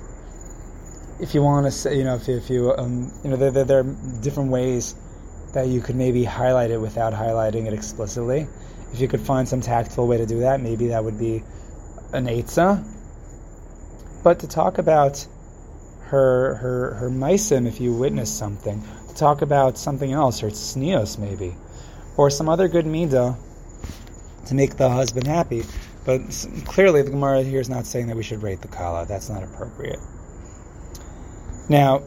if 1.19 1.35
you 1.35 1.41
want 1.43 1.65
to 1.65 1.71
say, 1.71 1.97
you 1.97 2.05
know, 2.05 2.15
if, 2.15 2.29
if 2.29 2.49
you, 2.49 2.73
um, 2.75 3.11
you 3.23 3.29
know, 3.29 3.35
there, 3.35 3.51
there, 3.51 3.65
there, 3.65 3.79
are 3.81 3.95
different 4.21 4.49
ways 4.49 4.95
that 5.53 5.67
you 5.67 5.81
could 5.81 5.95
maybe 5.95 6.23
highlight 6.23 6.71
it 6.71 6.79
without 6.79 7.13
highlighting 7.13 7.67
it 7.67 7.73
explicitly. 7.73 8.47
If 8.93 8.99
you 8.99 9.07
could 9.07 9.21
find 9.21 9.47
some 9.47 9.61
tactful 9.61 10.07
way 10.07 10.17
to 10.17 10.25
do 10.25 10.39
that, 10.41 10.61
maybe 10.61 10.87
that 10.87 11.03
would 11.03 11.17
be 11.19 11.43
an 12.13 12.25
eitzah. 12.25 12.83
But 14.23 14.39
to 14.39 14.47
talk 14.47 14.77
about 14.77 15.25
her 16.03 16.55
her 16.55 16.93
her 16.95 17.09
meisim, 17.09 17.67
if 17.67 17.79
you 17.79 17.93
witness 17.93 18.31
something, 18.31 18.83
to 19.07 19.15
talk 19.15 19.41
about 19.41 19.77
something 19.77 20.11
else, 20.11 20.39
her 20.39 20.49
sneos 20.49 21.17
maybe, 21.17 21.55
or 22.17 22.29
some 22.29 22.49
other 22.49 22.67
good 22.67 22.85
midah 22.85 23.37
to 24.45 24.55
make 24.55 24.75
the 24.77 24.89
husband 24.89 25.27
happy. 25.27 25.63
But 26.03 26.21
clearly, 26.65 27.01
the 27.03 27.11
Gemara 27.11 27.43
here 27.43 27.61
is 27.61 27.69
not 27.69 27.85
saying 27.85 28.07
that 28.07 28.17
we 28.17 28.23
should 28.23 28.41
rate 28.41 28.61
the 28.61 28.67
kala. 28.67 29.05
That's 29.05 29.29
not 29.29 29.43
appropriate. 29.43 29.99
Now, 31.69 32.01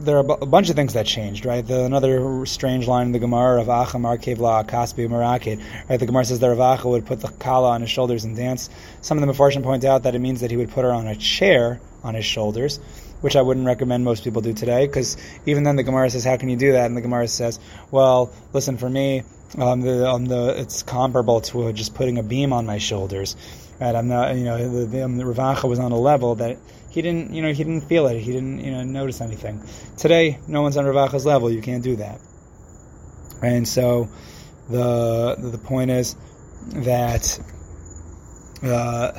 there 0.00 0.16
are 0.16 0.24
a 0.40 0.46
bunch 0.46 0.70
of 0.70 0.76
things 0.76 0.94
that 0.94 1.04
changed, 1.04 1.44
right? 1.44 1.66
The, 1.66 1.84
another 1.84 2.46
strange 2.46 2.88
line 2.88 3.06
in 3.06 3.12
the 3.12 3.18
Gemara 3.18 3.60
of 3.60 3.66
Acha 3.66 4.00
Markev 4.00 4.38
La 4.38 4.62
Kaspi 4.62 5.06
Marakid, 5.06 5.62
right? 5.88 6.00
The 6.00 6.06
Gemara 6.06 6.24
says 6.24 6.40
that 6.40 6.48
Rav 6.48 6.80
Acha 6.80 6.90
would 6.90 7.04
put 7.04 7.20
the 7.20 7.28
kala 7.28 7.70
on 7.70 7.82
his 7.82 7.90
shoulders 7.90 8.24
and 8.24 8.34
dance. 8.34 8.70
Some 9.02 9.22
of 9.22 9.26
the 9.26 9.32
Mepharshim 9.32 9.62
point 9.62 9.84
out 9.84 10.04
that 10.04 10.14
it 10.14 10.18
means 10.18 10.40
that 10.40 10.50
he 10.50 10.56
would 10.56 10.70
put 10.70 10.84
her 10.84 10.92
on 10.92 11.06
a 11.06 11.14
chair 11.16 11.80
on 12.02 12.14
his 12.14 12.24
shoulders, 12.24 12.78
which 13.20 13.36
I 13.36 13.42
wouldn't 13.42 13.66
recommend 13.66 14.04
most 14.04 14.24
people 14.24 14.40
do 14.40 14.54
today, 14.54 14.86
because 14.86 15.18
even 15.44 15.64
then 15.64 15.76
the 15.76 15.82
Gemara 15.82 16.08
says, 16.08 16.24
"How 16.24 16.38
can 16.38 16.48
you 16.48 16.56
do 16.56 16.72
that?" 16.72 16.86
And 16.86 16.96
the 16.96 17.02
Gemara 17.02 17.28
says, 17.28 17.60
"Well, 17.90 18.32
listen, 18.54 18.78
for 18.78 18.88
me, 18.88 19.24
um, 19.58 19.82
the, 19.82 20.08
um, 20.08 20.24
the, 20.24 20.54
it's 20.58 20.82
comparable 20.82 21.42
to 21.42 21.72
just 21.74 21.94
putting 21.94 22.16
a 22.16 22.22
beam 22.22 22.54
on 22.54 22.64
my 22.64 22.78
shoulders." 22.78 23.36
Right? 23.78 23.94
I'm 23.94 24.08
not, 24.08 24.34
you 24.34 24.44
know, 24.44 24.56
the, 24.66 24.86
the, 24.86 25.04
um, 25.04 25.18
the 25.18 25.26
was 25.26 25.78
on 25.78 25.92
a 25.92 25.98
level 25.98 26.36
that 26.36 26.56
he 26.90 27.02
didn't, 27.02 27.32
you 27.32 27.42
know, 27.42 27.52
he 27.52 27.64
didn't 27.64 27.82
feel 27.82 28.06
it. 28.08 28.18
He 28.20 28.32
didn't, 28.32 28.64
you 28.64 28.70
know, 28.72 28.82
notice 28.82 29.20
anything. 29.20 29.62
Today, 29.96 30.38
no 30.46 30.62
one's 30.62 30.76
on 30.76 30.84
Rav 30.84 31.10
Acha's 31.10 31.24
level. 31.24 31.50
You 31.50 31.62
can't 31.62 31.82
do 31.82 31.96
that. 31.96 32.20
And 33.42 33.66
so, 33.66 34.08
the 34.68 35.36
the 35.38 35.58
point 35.58 35.90
is 35.90 36.16
that 36.68 37.38
uh, 38.62 39.12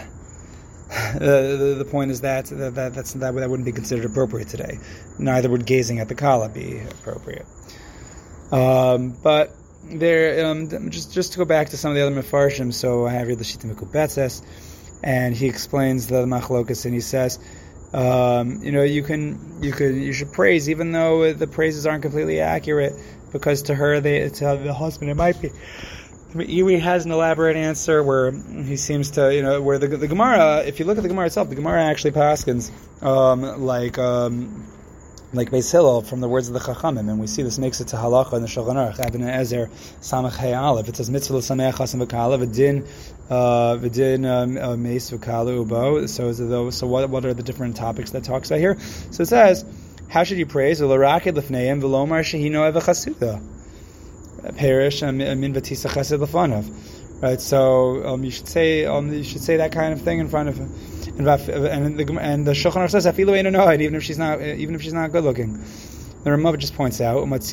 the, 1.17 1.75
the 1.77 1.85
point 1.85 2.11
is 2.11 2.21
that, 2.21 2.45
that, 2.45 2.75
that 2.75 2.93
that, 2.93 3.19
that 3.19 3.49
wouldn't 3.49 3.65
be 3.65 3.71
considered 3.71 4.05
appropriate 4.05 4.49
today. 4.49 4.77
Neither 5.17 5.49
would 5.49 5.65
gazing 5.65 5.99
at 5.99 6.09
the 6.09 6.15
kala 6.15 6.49
be 6.49 6.79
appropriate. 6.79 7.45
Um, 8.51 9.15
but 9.23 9.51
there, 9.85 10.45
um, 10.45 10.89
just 10.89 11.13
just 11.13 11.33
to 11.33 11.39
go 11.39 11.45
back 11.45 11.69
to 11.69 11.77
some 11.77 11.91
of 11.91 11.95
the 11.95 12.05
other 12.05 12.15
mefarshim. 12.15 12.73
So 12.73 13.07
I 13.07 13.11
have 13.11 13.27
here 13.27 13.35
the 13.35 13.43
Shita 13.43 13.73
Mikubetzes, 13.73 14.43
and 15.03 15.35
he 15.35 15.47
explains 15.47 16.07
the 16.07 16.25
machlokas, 16.25 16.85
and 16.85 16.93
he 16.93 16.99
says, 16.99 17.39
um, 17.93 18.63
you 18.63 18.71
know, 18.71 18.83
you 18.83 19.03
can 19.03 19.59
you 19.61 19.71
could 19.71 19.95
you 19.95 20.13
should 20.13 20.31
praise 20.31 20.69
even 20.69 20.91
though 20.91 21.33
the 21.33 21.47
praises 21.47 21.85
aren't 21.85 22.01
completely 22.01 22.39
accurate, 22.39 22.93
because 23.31 23.63
to 23.63 23.75
her, 23.75 23.99
they 23.99 24.29
to 24.29 24.59
the 24.63 24.73
husband, 24.73 25.11
it 25.11 25.15
might 25.15 25.41
be. 25.41 25.51
Iwi 26.33 26.79
has 26.79 27.05
an 27.05 27.11
elaborate 27.11 27.57
answer 27.57 28.01
where 28.01 28.31
he 28.31 28.77
seems 28.77 29.11
to, 29.11 29.35
you 29.35 29.41
know, 29.41 29.61
where 29.61 29.77
the, 29.77 29.87
the 29.87 30.07
Gemara, 30.07 30.63
if 30.65 30.79
you 30.79 30.85
look 30.85 30.97
at 30.97 31.03
the 31.03 31.09
Gemara 31.09 31.25
itself, 31.25 31.49
the 31.49 31.55
Gemara 31.55 31.83
actually 31.83 32.11
paskins 32.11 32.71
um, 33.03 33.65
like 33.65 33.97
um, 33.97 34.65
like 35.33 35.49
Beis 35.49 35.71
Hillel 35.71 36.01
from 36.01 36.19
the 36.19 36.27
words 36.27 36.49
of 36.49 36.53
the 36.53 36.59
Chachamim, 36.59 37.09
and 37.09 37.19
we 37.19 37.27
see 37.27 37.41
this 37.41 37.57
makes 37.57 37.79
it 37.79 37.87
to 37.89 37.95
halacha 37.95 38.33
in 38.33 38.41
the 38.41 38.49
Shulchan 38.49 38.75
Aruch. 38.75 39.07
Even 39.07 39.23
Ezer 39.23 39.69
Samach 40.01 40.35
Hey 40.35 40.53
Aleph, 40.53 40.89
it 40.89 40.97
says 40.97 41.09
mitzvah 41.09 41.37
l'sameach 41.37 41.73
chasan 41.73 42.05
v'kala 42.05 42.43
v'din 42.43 42.85
uh, 43.29 43.77
v'din 43.77 44.25
um, 44.25 44.57
uh, 44.57 44.75
meis 44.75 45.09
v'kala 45.09 45.65
ubo. 45.65 46.09
So 46.09 46.33
so 46.71 46.87
what 46.87 47.09
what 47.09 47.25
are 47.25 47.33
the 47.33 47.43
different 47.43 47.77
topics 47.77 48.11
that 48.11 48.25
talks 48.25 48.49
about 48.51 48.59
here? 48.59 48.77
So 49.11 49.23
it 49.23 49.27
says, 49.27 49.63
how 50.09 50.25
should 50.25 50.37
you 50.37 50.45
praise? 50.45 50.81
L'rakid 50.81 51.37
l'fneim 51.37 51.81
v'lomar 51.81 52.21
shehino 52.23 52.69
evachasuda. 52.69 53.41
Perish 54.57 55.01
min 55.01 55.53
v'tisa 55.53 55.89
chesed 55.89 56.19
l'fanav. 56.19 56.99
Right, 57.21 57.39
so 57.39 58.03
um, 58.03 58.23
you 58.23 58.31
should 58.31 58.47
say 58.47 58.85
um, 58.85 59.13
you 59.13 59.23
should 59.23 59.43
say 59.43 59.57
that 59.57 59.71
kind 59.71 59.93
of 59.93 60.01
thing 60.01 60.19
in 60.19 60.27
front 60.27 60.49
of 60.49 60.57
him 60.57 60.73
and 61.27 61.97
the 61.97 62.17
and 62.19 62.45
the 62.45 62.51
Shulchan 62.51 62.89
says 62.89 63.05
afilu 63.05 63.33
ein 63.37 63.81
even 63.81 63.95
if 63.95 64.03
she's 64.03 64.17
not 64.17 64.41
even 64.41 64.75
if 64.75 64.81
she's 64.81 64.93
not 64.93 65.11
good 65.11 65.23
looking. 65.23 65.63
The 66.23 66.29
Ramah 66.29 66.55
just 66.57 66.75
points 66.75 67.01
out. 67.01 67.27
So 67.27 67.47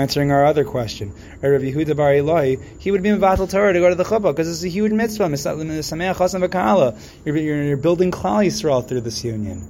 answering 0.00 0.30
our 0.30 0.44
other 0.44 0.64
question, 0.64 1.12
he 1.40 1.48
would 1.48 3.02
be 3.02 3.08
Mavatal 3.08 3.50
Torah 3.50 3.72
to 3.72 3.80
go 3.80 3.88
to 3.88 3.94
the 3.94 4.04
Chuppah, 4.04 4.32
because 4.32 4.50
it's 4.50 4.62
a 4.62 4.68
huge 4.68 4.92
mitzvah, 4.92 5.24
V'Kala. 5.24 6.98
You're, 7.24 7.36
you're 7.38 7.78
building 7.78 8.10
Klal 8.10 8.44
Yisrael 8.44 8.86
through 8.86 9.00
this 9.00 9.24
union. 9.24 9.66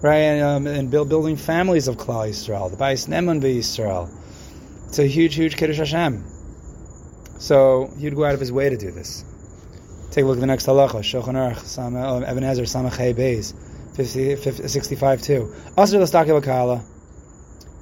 Right, 0.00 0.16
and, 0.16 0.42
um, 0.42 0.66
and 0.66 0.90
build, 0.90 1.10
building 1.10 1.36
families 1.36 1.88
of 1.88 1.98
Klal 1.98 2.30
Yisrael, 2.30 2.70
the 2.70 2.78
Bais 2.78 3.06
Neman 3.06 3.42
Yisrael. 3.42 4.08
It's 4.88 4.98
a 4.98 5.06
huge, 5.06 5.34
huge 5.34 5.56
Kiddush 5.58 5.76
Hashem. 5.76 6.24
So 7.42 7.90
he'd 7.98 8.14
go 8.14 8.24
out 8.24 8.34
of 8.34 8.40
his 8.40 8.52
way 8.52 8.70
to 8.70 8.76
do 8.76 8.92
this. 8.92 9.24
Take 10.12 10.22
a 10.22 10.26
look 10.28 10.36
at 10.36 10.40
the 10.40 10.46
next 10.46 10.66
halacha, 10.66 11.00
Shulchan 11.02 11.34
Aruch, 11.34 11.76
uh, 11.76 12.30
Even 12.30 12.44
Samachay 12.44 13.14
Beis, 13.14 13.52
65 14.70 15.22
too. 15.22 15.52
Asr 15.76 16.00
l'stake 16.00 16.28
l'kala. 16.28 16.84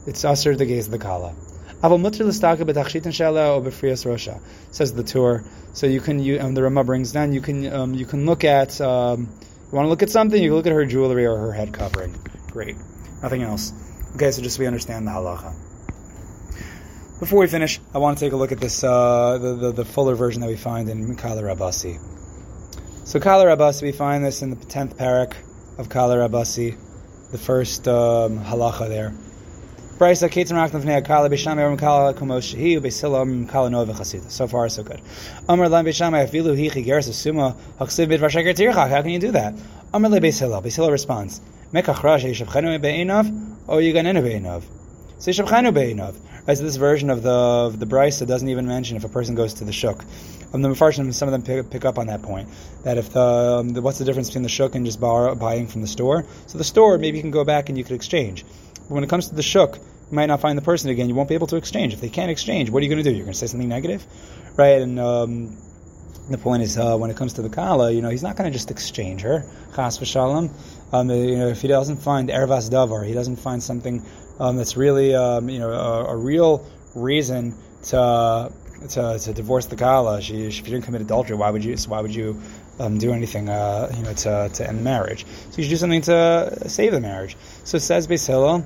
It's 0.06 0.24
asr 0.24 0.56
the 0.56 0.64
gaze 0.64 0.86
of 0.86 0.92
the 0.92 0.98
kala. 0.98 1.34
Aval 1.82 2.00
mutter 2.00 2.24
l'stake 2.24 2.60
b'tachshitin 2.60 3.12
shala 3.12 3.58
or 3.58 3.60
b'frias 3.60 4.06
rosha, 4.06 4.40
says 4.70 4.94
the 4.94 5.02
Tur. 5.02 5.44
So 5.74 5.86
you 5.86 6.00
can, 6.00 6.20
you, 6.20 6.40
um, 6.40 6.54
the 6.54 6.62
Ramah 6.62 6.84
brings 6.84 7.12
down, 7.12 7.34
you 7.34 7.42
can, 7.42 7.70
um, 7.70 7.92
you 7.92 8.06
can 8.06 8.24
look 8.24 8.44
at, 8.44 8.80
um, 8.80 9.28
you 9.30 9.76
want 9.76 9.84
to 9.84 9.90
look 9.90 10.02
at 10.02 10.08
something, 10.08 10.42
you 10.42 10.48
can 10.48 10.56
look 10.56 10.66
at 10.66 10.72
her 10.72 10.86
jewelry 10.86 11.26
or 11.26 11.36
her 11.36 11.52
head 11.52 11.74
covering. 11.74 12.16
Great. 12.46 12.76
Nothing 13.22 13.42
else. 13.42 13.74
Okay, 14.14 14.30
so 14.30 14.40
just 14.40 14.56
so 14.56 14.60
we 14.60 14.66
understand 14.66 15.06
the 15.06 15.10
halacha. 15.10 15.54
Before 17.20 17.38
we 17.40 17.46
finish, 17.48 17.78
I 17.92 17.98
want 17.98 18.16
to 18.16 18.24
take 18.24 18.32
a 18.32 18.36
look 18.36 18.50
at 18.50 18.60
this 18.60 18.82
uh, 18.82 19.36
the, 19.36 19.54
the, 19.54 19.72
the 19.72 19.84
fuller 19.84 20.14
version 20.14 20.40
that 20.40 20.46
we 20.46 20.56
find 20.56 20.88
in 20.88 21.16
Kala 21.16 21.42
Rabasi. 21.42 21.98
So 23.06 23.20
Kala 23.20 23.44
Rabasi, 23.44 23.82
we 23.82 23.92
find 23.92 24.24
this 24.24 24.40
in 24.40 24.48
the 24.48 24.56
tenth 24.56 24.96
parak 24.96 25.34
of 25.76 25.90
Kala 25.90 26.16
Rabasi, 26.16 26.78
the 27.30 27.36
first 27.36 27.86
um, 27.86 28.38
halacha 28.38 28.88
there. 28.88 29.12
So 34.30 34.48
far, 34.48 34.68
so 34.70 34.82
good. 34.82 35.00
How 35.46 35.56
can 39.02 39.10
you 39.10 39.18
do 39.18 39.32
that? 39.32 39.54
Amar 39.92 40.10
Le 40.10 40.20
responds. 40.90 41.40
Mekach 41.74 42.02
Rash 42.02 42.24
Yishavchenu 42.24 42.80
Be'inav 42.80 43.58
O 43.68 43.76
Yiganenu 43.76 44.22
Be'inav. 44.22 44.64
So 45.20 45.30
this 45.30 46.76
version 46.76 47.10
of 47.10 47.22
the 47.22 47.30
of 47.30 47.78
the 47.78 47.84
Brisa 47.84 48.26
doesn't 48.26 48.48
even 48.48 48.66
mention 48.66 48.96
if 48.96 49.04
a 49.04 49.08
person 49.08 49.34
goes 49.34 49.52
to 49.54 49.64
the 49.64 49.72
shuk. 49.72 50.02
Um, 50.54 50.62
the 50.62 50.70
Mefarshim, 50.70 51.12
some 51.12 51.28
of 51.28 51.32
them 51.32 51.42
pick, 51.42 51.70
pick, 51.70 51.84
up 51.84 51.98
on 51.98 52.06
that 52.06 52.22
point. 52.22 52.48
That 52.84 52.96
if 52.96 53.12
the, 53.12 53.20
um, 53.20 53.68
the, 53.68 53.82
what's 53.82 53.98
the 53.98 54.06
difference 54.06 54.30
between 54.30 54.44
the 54.44 54.48
shuk 54.48 54.74
and 54.74 54.86
just 54.86 54.98
borrow, 54.98 55.34
buying 55.34 55.66
from 55.66 55.82
the 55.82 55.86
store? 55.86 56.24
So 56.46 56.56
the 56.56 56.64
store, 56.64 56.96
maybe 56.96 57.18
you 57.18 57.22
can 57.22 57.30
go 57.30 57.44
back 57.44 57.68
and 57.68 57.76
you 57.76 57.84
could 57.84 57.96
exchange. 57.96 58.46
But 58.74 58.90
when 58.90 59.04
it 59.04 59.10
comes 59.10 59.28
to 59.28 59.34
the 59.34 59.42
shuk, 59.42 59.76
you 59.76 59.82
might 60.16 60.26
not 60.26 60.40
find 60.40 60.56
the 60.56 60.62
person 60.62 60.88
again. 60.88 61.10
You 61.10 61.14
won't 61.14 61.28
be 61.28 61.34
able 61.34 61.48
to 61.48 61.56
exchange. 61.56 61.92
If 61.92 62.00
they 62.00 62.08
can't 62.08 62.30
exchange, 62.30 62.70
what 62.70 62.80
are 62.80 62.84
you 62.84 62.90
going 62.90 63.04
to 63.04 63.08
do? 63.08 63.14
You're 63.14 63.26
going 63.26 63.34
to 63.34 63.38
say 63.38 63.46
something 63.46 63.68
negative, 63.68 64.06
right? 64.56 64.80
And 64.80 64.98
um, 64.98 65.58
the 66.30 66.38
point 66.38 66.62
is, 66.62 66.78
uh, 66.78 66.96
when 66.96 67.10
it 67.10 67.18
comes 67.18 67.34
to 67.34 67.42
the 67.42 67.50
kala, 67.50 67.92
you 67.92 68.00
know, 68.00 68.08
he's 68.08 68.22
not 68.22 68.36
going 68.36 68.50
to 68.50 68.56
just 68.56 68.70
exchange 68.70 69.20
her. 69.20 69.44
Chas 69.76 69.98
v'shalom. 69.98 70.50
Um, 70.92 71.10
you 71.10 71.36
know, 71.36 71.48
if 71.48 71.60
he 71.60 71.68
doesn't 71.68 71.98
find 71.98 72.30
ervas 72.30 72.70
davar, 72.70 73.06
he 73.06 73.12
doesn't 73.12 73.36
find 73.36 73.62
something 73.62 74.02
um, 74.40 74.56
that's 74.56 74.76
really, 74.76 75.14
um, 75.14 75.50
you 75.50 75.58
know, 75.58 75.70
a, 75.70 76.06
a, 76.06 76.16
real 76.16 76.66
reason 76.94 77.54
to, 77.84 78.50
to, 78.88 79.18
to 79.18 79.32
divorce 79.34 79.66
the 79.66 79.76
kala. 79.76 80.22
She, 80.22 80.46
if 80.46 80.56
you 80.56 80.64
didn't 80.64 80.84
commit 80.84 81.02
adultery, 81.02 81.36
why 81.36 81.50
would 81.50 81.62
you? 81.62 81.76
So 81.76 81.90
why 81.90 82.00
would 82.00 82.14
you 82.14 82.40
um, 82.78 82.96
do 82.96 83.12
anything, 83.12 83.50
uh, 83.50 83.92
you 83.94 84.02
know, 84.02 84.14
to, 84.14 84.50
to 84.54 84.68
end 84.68 84.78
the 84.78 84.82
marriage? 84.82 85.26
So 85.50 85.58
you 85.58 85.64
should 85.64 85.70
do 85.70 85.76
something 85.76 86.00
to 86.02 86.68
save 86.68 86.92
the 86.92 87.00
marriage. 87.00 87.36
So 87.64 87.76
it 87.76 87.80
says 87.80 88.08
Beis 88.08 88.26
Hillel. 88.26 88.64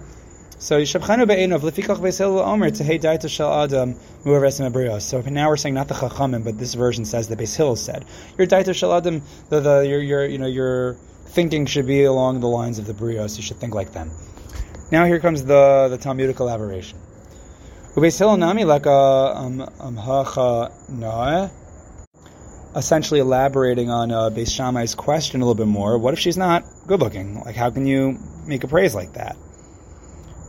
So 0.60 0.80
Yishabchanu 0.80 1.26
be'enov 1.26 1.60
lefikach 1.60 2.18
Hillel 2.18 2.38
omer 2.38 2.70
tehei 2.70 3.00
daita 3.02 3.28
shel 3.28 3.52
adam 3.52 3.94
mu'aresim 4.24 5.02
So 5.02 5.20
now 5.22 5.48
we're 5.48 5.56
saying 5.56 5.74
not 5.74 5.88
the 5.88 5.94
chachamim, 5.94 6.44
but 6.44 6.56
this 6.56 6.74
version 6.74 7.04
says 7.04 7.26
that 7.28 7.38
Beis 7.40 7.56
Hillel 7.56 7.74
said 7.74 8.04
your 8.38 8.46
daita 8.46 8.76
shel 8.76 8.94
adam, 8.94 9.22
the, 9.48 9.58
the 9.58 9.80
your 9.80 10.00
your 10.00 10.24
you 10.24 10.38
know 10.38 10.46
your 10.46 10.94
thinking 11.26 11.66
should 11.66 11.88
be 11.88 12.04
along 12.04 12.38
the 12.38 12.46
lines 12.46 12.78
of 12.78 12.86
the 12.86 12.94
brios. 12.94 13.36
You 13.36 13.42
should 13.42 13.56
think 13.56 13.74
like 13.74 13.92
them. 13.92 14.12
Now 14.92 15.06
here 15.06 15.18
comes 15.18 15.44
the, 15.44 15.88
the 15.90 15.96
Talmudic 15.98 16.40
elaboration. 16.40 16.98
Essentially 22.76 23.20
elaborating 23.20 23.90
on 23.90 24.10
uh, 24.10 24.30
Beis 24.30 24.50
Shammai's 24.50 24.94
question 24.94 25.40
a 25.40 25.44
little 25.44 25.54
bit 25.54 25.70
more. 25.70 25.96
What 25.96 26.12
if 26.12 26.20
she's 26.20 26.36
not 26.36 26.64
good 26.86 27.00
looking? 27.00 27.40
Like, 27.40 27.56
how 27.56 27.70
can 27.70 27.86
you 27.86 28.18
make 28.46 28.62
a 28.64 28.68
praise 28.68 28.94
like 28.94 29.14
that? 29.14 29.36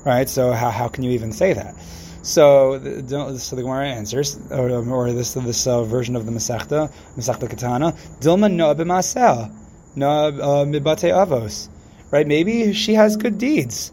Right? 0.05 0.27
So, 0.27 0.51
how, 0.51 0.69
how 0.69 0.89
can 0.89 1.03
you 1.03 1.11
even 1.11 1.31
say 1.31 1.53
that? 1.53 1.75
So, 2.23 2.79
the, 2.79 3.37
so 3.37 3.55
the 3.55 3.61
Gemara 3.61 3.87
answers, 3.87 4.37
or, 4.51 4.69
or 4.71 5.13
this 5.13 5.35
this 5.35 5.67
uh, 5.67 5.83
version 5.83 6.15
of 6.15 6.25
the 6.25 6.31
Masechta, 6.31 6.91
Masechta 7.15 7.47
Katana, 7.47 7.93
Dilma 8.19 8.51
no 8.51 8.73
b'maseh, 8.73 9.53
no 9.95 10.09
uh, 10.09 10.65
mibate 10.65 11.13
avos. 11.13 11.69
Right? 12.11 12.25
Maybe 12.25 12.73
she 12.73 12.95
has 12.95 13.15
good 13.15 13.37
deeds. 13.37 13.91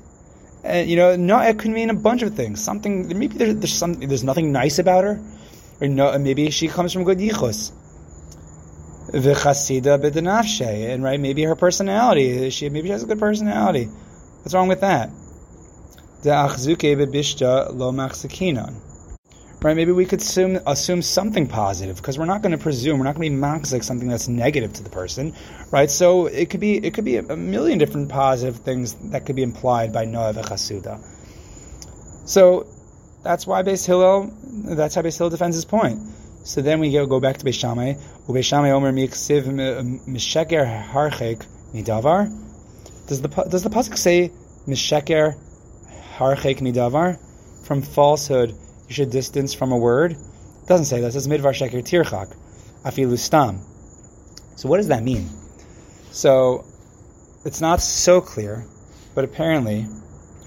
And 0.65 0.89
you 0.89 0.97
know, 0.97 1.17
no, 1.17 1.41
it 1.41 1.59
could 1.59 1.71
mean 1.71 1.91
a 1.91 1.95
bunch 1.95 2.23
of 2.23 2.35
things. 2.35 2.63
Something 2.63 3.09
maybe 3.09 3.37
there's, 3.37 3.57
there's 3.57 3.73
some 3.73 3.95
there's 3.95 4.25
nothing 4.25 4.53
nice 4.53 4.79
about 4.79 5.05
her, 5.05 5.21
or 5.81 5.89
no, 5.89 6.17
maybe 6.19 6.51
she 6.51 6.69
comes 6.69 6.93
from 6.93 7.05
good 7.05 7.19
yichus. 7.19 7.73
V'chasida 9.11 10.01
b'denafshe, 10.01 10.91
and 10.93 11.03
right, 11.03 11.19
maybe 11.19 11.43
her 11.43 11.57
personality. 11.57 12.51
She 12.51 12.69
maybe 12.69 12.89
she 12.89 12.93
has 12.93 13.03
a 13.03 13.07
good 13.07 13.19
personality. 13.19 13.87
What's 13.87 14.55
wrong 14.55 14.69
with 14.69 14.81
that? 14.81 15.11
De'achzuke 16.23 16.97
b'bishta 16.97 17.75
lo 17.75 17.91
machzikinon 17.93 18.92
right? 19.63 19.77
Maybe 19.77 19.93
we 19.93 20.05
could 20.05 20.21
assume, 20.21 20.59
assume 20.67 21.03
something 21.03 21.47
positive 21.47 21.97
because 21.97 22.19
we're 22.19 22.25
not 22.25 22.43
going 22.43 22.53
to 22.53 22.59
presume 22.59 22.99
we're 22.99 23.05
not 23.05 23.15
going 23.15 23.31
to 23.31 23.31
be 23.31 23.41
maxic 23.41 23.83
something 23.83 24.09
that's 24.09 24.29
negative 24.29 24.73
to 24.75 24.83
the 24.83 24.91
person, 24.91 25.35
right? 25.71 25.91
So 25.91 26.27
it 26.27 26.51
could 26.51 26.61
be 26.61 26.85
it 26.85 26.95
could 26.95 27.05
be 27.05 27.17
a 27.17 27.37
million 27.37 27.79
different 27.79 28.09
positive 28.09 28.57
things 28.57 28.95
that 29.11 29.27
could 29.27 29.37
be 29.37 29.43
implied 29.43 29.93
by 29.93 30.05
Noah 30.05 30.35
v'chasuda. 30.35 31.01
So 32.29 32.67
that's 33.23 33.47
why 33.47 33.63
Beis 33.63 33.87
Hillel, 33.87 34.33
that's 34.65 34.95
how 34.95 35.03
Beis 35.03 35.17
Hillel 35.17 35.31
defends 35.31 35.57
his 35.57 35.65
point. 35.65 36.01
So 36.45 36.61
then 36.61 36.81
we 36.81 36.91
go, 36.91 37.07
go 37.07 37.21
back 37.21 37.39
to 37.39 37.45
Beis 37.45 37.55
Shammai. 37.55 37.95
Beis 38.29 38.45
Shammai 38.45 38.71
Omer 38.71 38.93
miksiv 38.93 39.45
misheker 40.07 40.89
harchek 40.91 41.47
midavar. 41.73 42.31
Does 43.07 43.23
the 43.23 43.29
does 43.29 43.63
the 43.63 43.71
pasuk 43.71 43.97
say 43.97 44.33
misheker 44.67 45.39
harchek 46.17 46.59
midavar 46.59 47.19
from 47.65 47.83
falsehood? 47.83 48.57
You 48.89 48.95
should 48.95 49.11
distance 49.11 49.55
from 49.55 49.73
a 49.73 49.77
word. 49.79 50.13
It 50.13 50.67
doesn't 50.67 50.87
say 50.87 51.01
that. 51.01 51.09
It 51.09 51.13
says 51.13 51.29
midvar 51.29 51.53
sheker 51.53 51.83
tirchak, 51.83 52.35
afilu 52.85 53.19
stam. 53.19 53.61
So 54.57 54.69
what 54.69 54.77
does 54.77 54.89
that 54.89 55.03
mean? 55.03 55.29
So 56.11 56.65
it's 57.45 57.61
not 57.61 57.81
so 57.81 58.21
clear, 58.21 58.65
but 59.15 59.25
apparently 59.25 59.87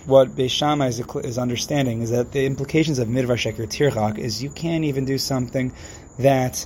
what 0.06 0.30
Beis 0.36 0.52
Shammai 0.52 0.88
is, 0.88 1.00
is, 1.00 1.38
understanding 1.38 2.02
is 2.02 2.12
that 2.12 2.32
the 2.32 2.46
implications 2.46 3.00
of 3.00 3.08
midvar 3.08 3.36
sheker 3.36 3.68
tirchak 3.68 4.20
is 4.20 4.44
you 4.44 4.50
can't 4.50 4.84
even 4.84 5.06
do 5.06 5.18
something 5.18 5.74
that 6.20 6.66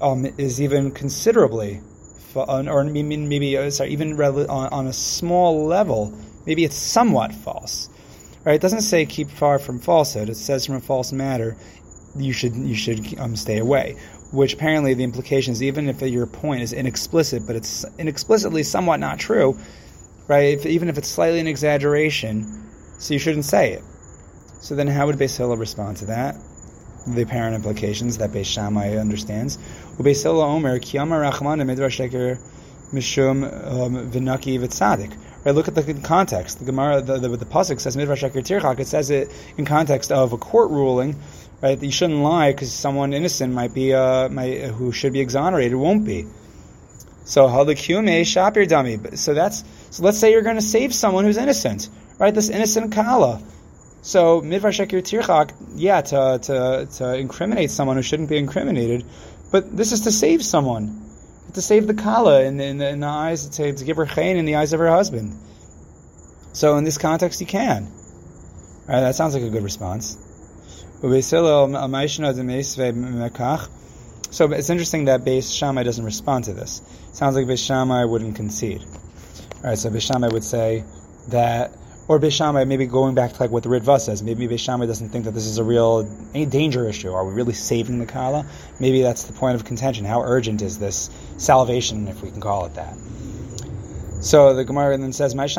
um, 0.00 0.26
is 0.36 0.60
even 0.60 0.90
considerably, 0.90 1.80
or 2.34 2.84
maybe 2.84 3.56
uh, 3.56 3.70
sorry, 3.70 3.90
even 3.90 4.20
on, 4.20 4.48
on 4.48 4.86
a 4.86 4.92
small 4.92 5.66
level, 5.66 6.16
maybe 6.46 6.64
it's 6.64 6.76
somewhat 6.76 7.32
false. 7.32 7.88
Right? 8.48 8.54
It 8.54 8.62
doesn't 8.62 8.80
say 8.80 9.04
keep 9.04 9.30
far 9.30 9.58
from 9.58 9.78
falsehood. 9.78 10.30
It 10.30 10.36
says 10.36 10.64
from 10.64 10.76
a 10.76 10.80
false 10.80 11.12
matter, 11.12 11.54
you 12.16 12.32
should 12.32 12.56
you 12.56 12.74
should 12.74 13.18
um, 13.18 13.36
stay 13.36 13.58
away. 13.58 13.96
Which 14.32 14.54
apparently 14.54 14.94
the 14.94 15.04
implications, 15.04 15.62
even 15.62 15.86
if 15.86 16.00
your 16.00 16.26
point 16.26 16.62
is 16.62 16.72
inexplicit, 16.72 17.46
but 17.46 17.56
it's 17.56 17.84
inexplicitly 17.98 18.64
somewhat 18.64 19.00
not 19.00 19.18
true, 19.18 19.58
right? 20.28 20.56
If, 20.56 20.64
even 20.64 20.88
if 20.88 20.96
it's 20.96 21.08
slightly 21.08 21.40
an 21.40 21.46
exaggeration, 21.46 22.46
so 22.98 23.12
you 23.12 23.20
shouldn't 23.20 23.44
say 23.44 23.74
it. 23.74 23.82
So 24.62 24.74
then, 24.74 24.86
how 24.86 25.04
would 25.04 25.16
Beis 25.16 25.36
Hillel 25.36 25.58
respond 25.58 25.98
to 25.98 26.06
that? 26.06 26.34
The 27.06 27.20
apparent 27.20 27.54
implications 27.54 28.16
that 28.16 28.30
Beis 28.30 28.46
Shammai 28.46 28.96
understands. 28.96 29.58
Beis 29.98 30.22
Hillel 30.22 30.40
Omer 30.40 30.78
Kiyama 30.78 31.18
Midvar 31.20 31.90
Sheker 31.90 32.40
Mishum 32.92 33.44
um, 33.44 34.10
Vitzadik. 34.10 35.16
Right, 35.44 35.54
look 35.54 35.68
at 35.68 35.74
the 35.74 35.94
context. 35.94 36.58
The 36.58 36.64
Gemara, 36.64 37.00
the, 37.00 37.18
the, 37.18 37.28
the 37.36 37.46
pasuk 37.46 37.80
says 37.80 37.96
midrash 37.96 38.24
tirchak. 38.24 38.80
It 38.80 38.86
says 38.86 39.10
it 39.10 39.30
in 39.56 39.64
context 39.64 40.10
of 40.10 40.32
a 40.32 40.38
court 40.38 40.70
ruling, 40.70 41.16
right? 41.62 41.78
That 41.78 41.86
you 41.86 41.92
shouldn't 41.92 42.18
lie 42.20 42.52
because 42.52 42.72
someone 42.72 43.12
innocent 43.12 43.54
might 43.54 43.72
be, 43.72 43.94
uh, 43.94 44.28
might, 44.28 44.62
who 44.62 44.90
should 44.90 45.12
be 45.12 45.20
exonerated 45.20 45.76
won't 45.76 46.04
be. 46.04 46.26
So 47.24 47.46
halakume 47.46 48.22
shapir 48.22 48.66
dummy. 48.66 48.98
So 49.16 49.34
that's 49.34 49.62
so. 49.90 50.02
Let's 50.02 50.18
say 50.18 50.32
you're 50.32 50.42
going 50.42 50.56
to 50.56 50.62
save 50.62 50.94
someone 50.94 51.24
who's 51.24 51.36
innocent, 51.36 51.88
right? 52.18 52.34
This 52.34 52.48
innocent 52.48 52.92
kala. 52.92 53.40
So 54.02 54.40
midvar 54.40 54.72
sheker 54.72 55.02
tirchak, 55.02 55.52
yeah, 55.76 56.00
to, 56.00 56.38
to 56.42 56.88
to 56.96 57.14
incriminate 57.16 57.70
someone 57.70 57.96
who 57.96 58.02
shouldn't 58.02 58.28
be 58.28 58.38
incriminated, 58.38 59.04
but 59.52 59.76
this 59.76 59.92
is 59.92 60.00
to 60.02 60.10
save 60.10 60.42
someone 60.42 61.07
to 61.54 61.62
save 61.62 61.86
the 61.86 61.94
kala 61.94 62.42
in, 62.44 62.60
in, 62.60 62.80
in 62.80 63.00
the 63.00 63.06
eyes, 63.06 63.48
to, 63.48 63.72
to 63.72 63.84
give 63.84 63.96
her 63.96 64.06
chayin 64.06 64.36
in 64.36 64.44
the 64.44 64.56
eyes 64.56 64.72
of 64.72 64.80
her 64.80 64.88
husband. 64.88 65.34
So 66.52 66.76
in 66.76 66.84
this 66.84 66.98
context, 66.98 67.40
you 67.40 67.46
can. 67.46 67.88
Right, 68.86 69.00
that 69.00 69.14
sounds 69.14 69.34
like 69.34 69.42
a 69.42 69.50
good 69.50 69.62
response. 69.62 70.16
So 71.00 71.12
it's 71.12 71.30
interesting 74.70 75.04
that 75.04 75.24
Beis 75.24 75.56
Shammai 75.56 75.82
doesn't 75.84 76.04
respond 76.04 76.44
to 76.44 76.52
this. 76.54 76.82
It 77.10 77.16
sounds 77.16 77.36
like 77.36 77.46
Beis 77.46 77.64
Shammai 77.64 78.04
wouldn't 78.04 78.34
concede. 78.34 78.82
All 78.82 79.70
right, 79.70 79.78
so 79.78 79.90
Beis 79.90 80.06
Shammai 80.06 80.28
would 80.28 80.42
say 80.44 80.84
that 81.28 81.72
or 82.08 82.18
Beis 82.18 82.32
Shammai, 82.32 82.64
maybe 82.64 82.86
going 82.86 83.14
back 83.14 83.34
to 83.34 83.42
like 83.42 83.50
what 83.50 83.62
the 83.62 83.68
Ritva 83.68 84.00
says, 84.00 84.22
maybe 84.22 84.48
Beis 84.48 84.60
Shammai 84.60 84.86
doesn't 84.86 85.10
think 85.10 85.26
that 85.26 85.34
this 85.34 85.44
is 85.44 85.58
a 85.58 85.64
real 85.64 86.04
danger 86.32 86.88
issue. 86.88 87.12
Are 87.12 87.24
we 87.24 87.34
really 87.34 87.52
saving 87.52 87.98
the 87.98 88.06
Kala? 88.06 88.46
Maybe 88.80 89.02
that's 89.02 89.24
the 89.24 89.34
point 89.34 89.56
of 89.56 89.66
contention. 89.66 90.06
How 90.06 90.22
urgent 90.22 90.62
is 90.62 90.78
this 90.78 91.10
salvation, 91.36 92.08
if 92.08 92.22
we 92.22 92.30
can 92.30 92.40
call 92.40 92.64
it 92.64 92.74
that? 92.74 92.96
So 94.20 94.54
the 94.54 94.64
Gemara 94.64 94.96
then 94.96 95.12
says, 95.12 95.34
Why 95.34 95.46
does 95.46 95.58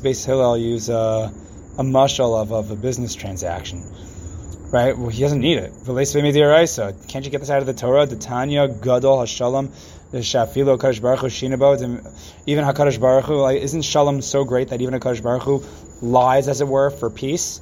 Beis 0.00 0.26
Hillel 0.26 0.58
use 0.58 0.90
a, 0.90 1.32
a 1.78 1.82
mashal 1.82 2.40
of, 2.40 2.52
of 2.52 2.70
a 2.70 2.76
business 2.76 3.14
transaction? 3.14 3.82
Right? 4.70 4.96
Well, 4.96 5.08
he 5.08 5.22
doesn't 5.22 5.40
need 5.40 5.58
it. 5.58 5.72
Can't 5.86 7.24
you 7.24 7.30
get 7.30 7.40
this 7.40 7.50
out 7.50 7.58
of 7.58 7.66
the 7.66 7.74
Torah? 7.74 8.06
Tanya, 8.06 8.68
Gadol, 8.68 9.18
Hashalom, 9.18 9.72
the 10.10 10.18
Shafilo 10.18 10.76
Kadosh 10.76 11.00
Baruch 11.00 11.20
Hu 11.20 11.26
Shinabo, 11.26 11.76
even 12.46 12.64
Hakadosh 12.64 13.00
Baruch 13.00 13.26
Hu, 13.26 13.36
like, 13.36 13.60
isn't 13.62 13.82
Shalom 13.82 14.22
so 14.22 14.44
great 14.44 14.68
that 14.68 14.80
even 14.80 14.94
Hakadosh 14.94 15.22
Baruch 15.22 15.42
Hu 15.42 15.62
lies, 16.02 16.48
as 16.48 16.60
it 16.60 16.68
were, 16.68 16.90
for 16.90 17.10
peace? 17.10 17.60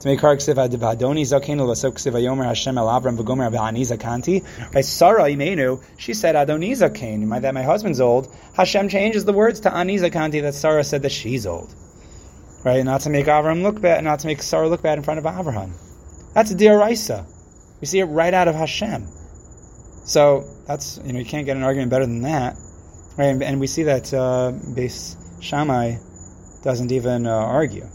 To 0.00 0.08
make 0.08 0.20
her 0.20 0.34
ksiv 0.34 0.54
adoni 0.56 1.22
zakenu 1.22 1.60
lasok 1.60 1.92
ksiv 1.92 2.14
ayomer 2.14 2.44
Hashem 2.44 2.76
el 2.76 2.88
Avram 2.88 3.16
v'gomer 3.16 3.52
v'ani 3.52 3.82
zakanti. 3.82 4.42
Right, 4.74 4.84
Sarah 4.84 5.24
Imenu, 5.24 5.80
she 5.96 6.12
said 6.12 6.34
Adoni 6.34 6.72
zaken, 6.72 7.20
my, 7.20 7.38
that 7.38 7.54
my 7.54 7.62
husband's 7.62 8.00
old. 8.00 8.26
Hashem 8.54 8.88
changes 8.88 9.24
the 9.24 9.32
words 9.32 9.60
to 9.60 9.72
Ani 9.72 9.98
zakanti 9.98 10.42
that 10.42 10.54
Sarah 10.54 10.82
said 10.82 11.02
that 11.02 11.12
she's 11.12 11.46
old. 11.46 11.72
Right, 12.64 12.84
not 12.84 13.02
to 13.02 13.10
make 13.10 13.26
Avram 13.26 13.62
look 13.62 13.80
bad, 13.80 14.02
not 14.02 14.18
to 14.20 14.26
make 14.26 14.42
Sarah 14.42 14.68
look 14.68 14.82
bad 14.82 14.98
in 14.98 15.04
front 15.04 15.18
of 15.18 15.24
Avraham. 15.24 15.70
That's 16.34 16.50
a. 16.50 17.26
We 17.80 17.86
see 17.86 18.00
it 18.00 18.04
right 18.06 18.34
out 18.34 18.48
of 18.48 18.56
Hashem. 18.56 19.06
So 20.04 20.44
that's 20.66 20.98
you 21.04 21.12
know 21.12 21.18
you 21.18 21.24
can't 21.24 21.46
get 21.46 21.56
an 21.56 21.62
argument 21.62 21.90
better 21.90 22.06
than 22.06 22.22
that, 22.22 22.56
right? 23.16 23.26
And, 23.26 23.42
and 23.42 23.60
we 23.60 23.66
see 23.66 23.84
that 23.84 24.12
uh, 24.12 24.52
Beis 24.74 25.16
Shammai 25.40 25.96
doesn't 26.62 26.92
even 26.92 27.26
uh, 27.26 27.30
argue. 27.30 27.86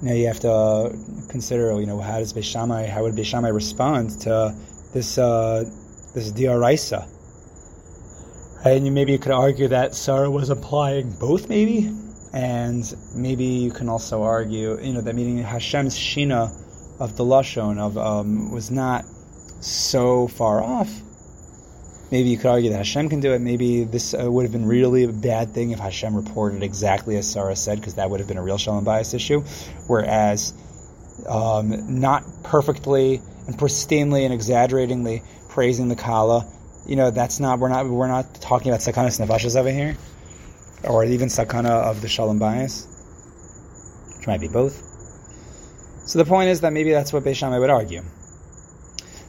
Now 0.00 0.12
you 0.12 0.28
have 0.28 0.40
to 0.40 0.50
uh, 0.50 0.88
consider, 1.28 1.78
you 1.80 1.86
know, 1.86 2.00
how 2.00 2.18
does 2.18 2.32
Beis 2.32 2.44
Shammai, 2.44 2.86
how 2.86 3.02
would 3.02 3.14
Beis 3.14 3.26
Shammai 3.26 3.48
respond 3.48 4.20
to 4.20 4.54
this 4.92 5.18
uh, 5.18 5.64
this 6.14 6.32
diaraisa? 6.32 7.08
And 8.64 8.86
you, 8.86 8.92
maybe 8.92 9.12
you 9.12 9.18
could 9.18 9.32
argue 9.32 9.68
that 9.68 9.94
Sarah 9.94 10.30
was 10.30 10.50
applying 10.50 11.12
both, 11.18 11.48
maybe, 11.48 11.90
and 12.32 12.82
maybe 13.14 13.44
you 13.44 13.70
can 13.70 13.88
also 13.88 14.22
argue, 14.22 14.80
you 14.80 14.92
know, 14.92 15.00
that 15.00 15.14
meaning 15.14 15.38
Hashem's 15.38 15.96
shina 15.96 16.50
of 17.00 17.16
the 17.16 17.24
lashon 17.24 17.78
of 17.78 17.96
um, 17.96 18.50
was 18.50 18.70
not 18.70 19.04
so 19.60 20.28
far 20.28 20.62
off 20.62 20.90
Maybe 22.10 22.30
you 22.30 22.38
could 22.38 22.46
argue 22.46 22.70
that 22.70 22.78
Hashem 22.78 23.10
can 23.10 23.20
do 23.20 23.34
it. 23.34 23.40
Maybe 23.40 23.84
this 23.84 24.14
uh, 24.14 24.30
would 24.30 24.44
have 24.44 24.52
been 24.52 24.64
really 24.64 25.04
a 25.04 25.12
bad 25.12 25.50
thing 25.50 25.72
if 25.72 25.78
Hashem 25.78 26.14
reported 26.16 26.62
exactly 26.62 27.16
as 27.18 27.30
Sarah 27.30 27.54
said, 27.54 27.78
because 27.78 27.96
that 27.96 28.08
would 28.08 28.20
have 28.20 28.28
been 28.28 28.38
a 28.38 28.42
real 28.42 28.56
shalom 28.56 28.84
bayis 28.84 29.12
issue. 29.12 29.42
Whereas, 29.86 30.54
um, 31.28 32.00
not 32.00 32.24
perfectly 32.44 33.20
and 33.46 33.58
pristinely 33.58 34.24
and 34.24 34.32
exaggeratingly 34.32 35.22
praising 35.50 35.88
the 35.88 35.96
Kala, 35.96 36.50
you 36.86 36.96
know, 36.96 37.10
that's 37.10 37.40
not 37.40 37.58
we're 37.58 37.68
not 37.68 37.86
we're 37.86 38.08
not 38.08 38.34
talking 38.36 38.70
about 38.70 38.80
sakana 38.80 39.08
nefashas 39.08 39.54
over 39.54 39.70
here, 39.70 39.94
or 40.84 41.04
even 41.04 41.28
sakana 41.28 41.90
of 41.90 42.00
the 42.00 42.08
shalom 42.08 42.40
bayis, 42.40 42.86
which 44.16 44.26
might 44.26 44.40
be 44.40 44.48
both. 44.48 44.82
So 46.06 46.18
the 46.18 46.24
point 46.24 46.48
is 46.48 46.62
that 46.62 46.72
maybe 46.72 46.90
that's 46.90 47.12
what 47.12 47.22
Beis 47.22 47.36
Shammai 47.36 47.58
would 47.58 47.68
argue. 47.68 48.02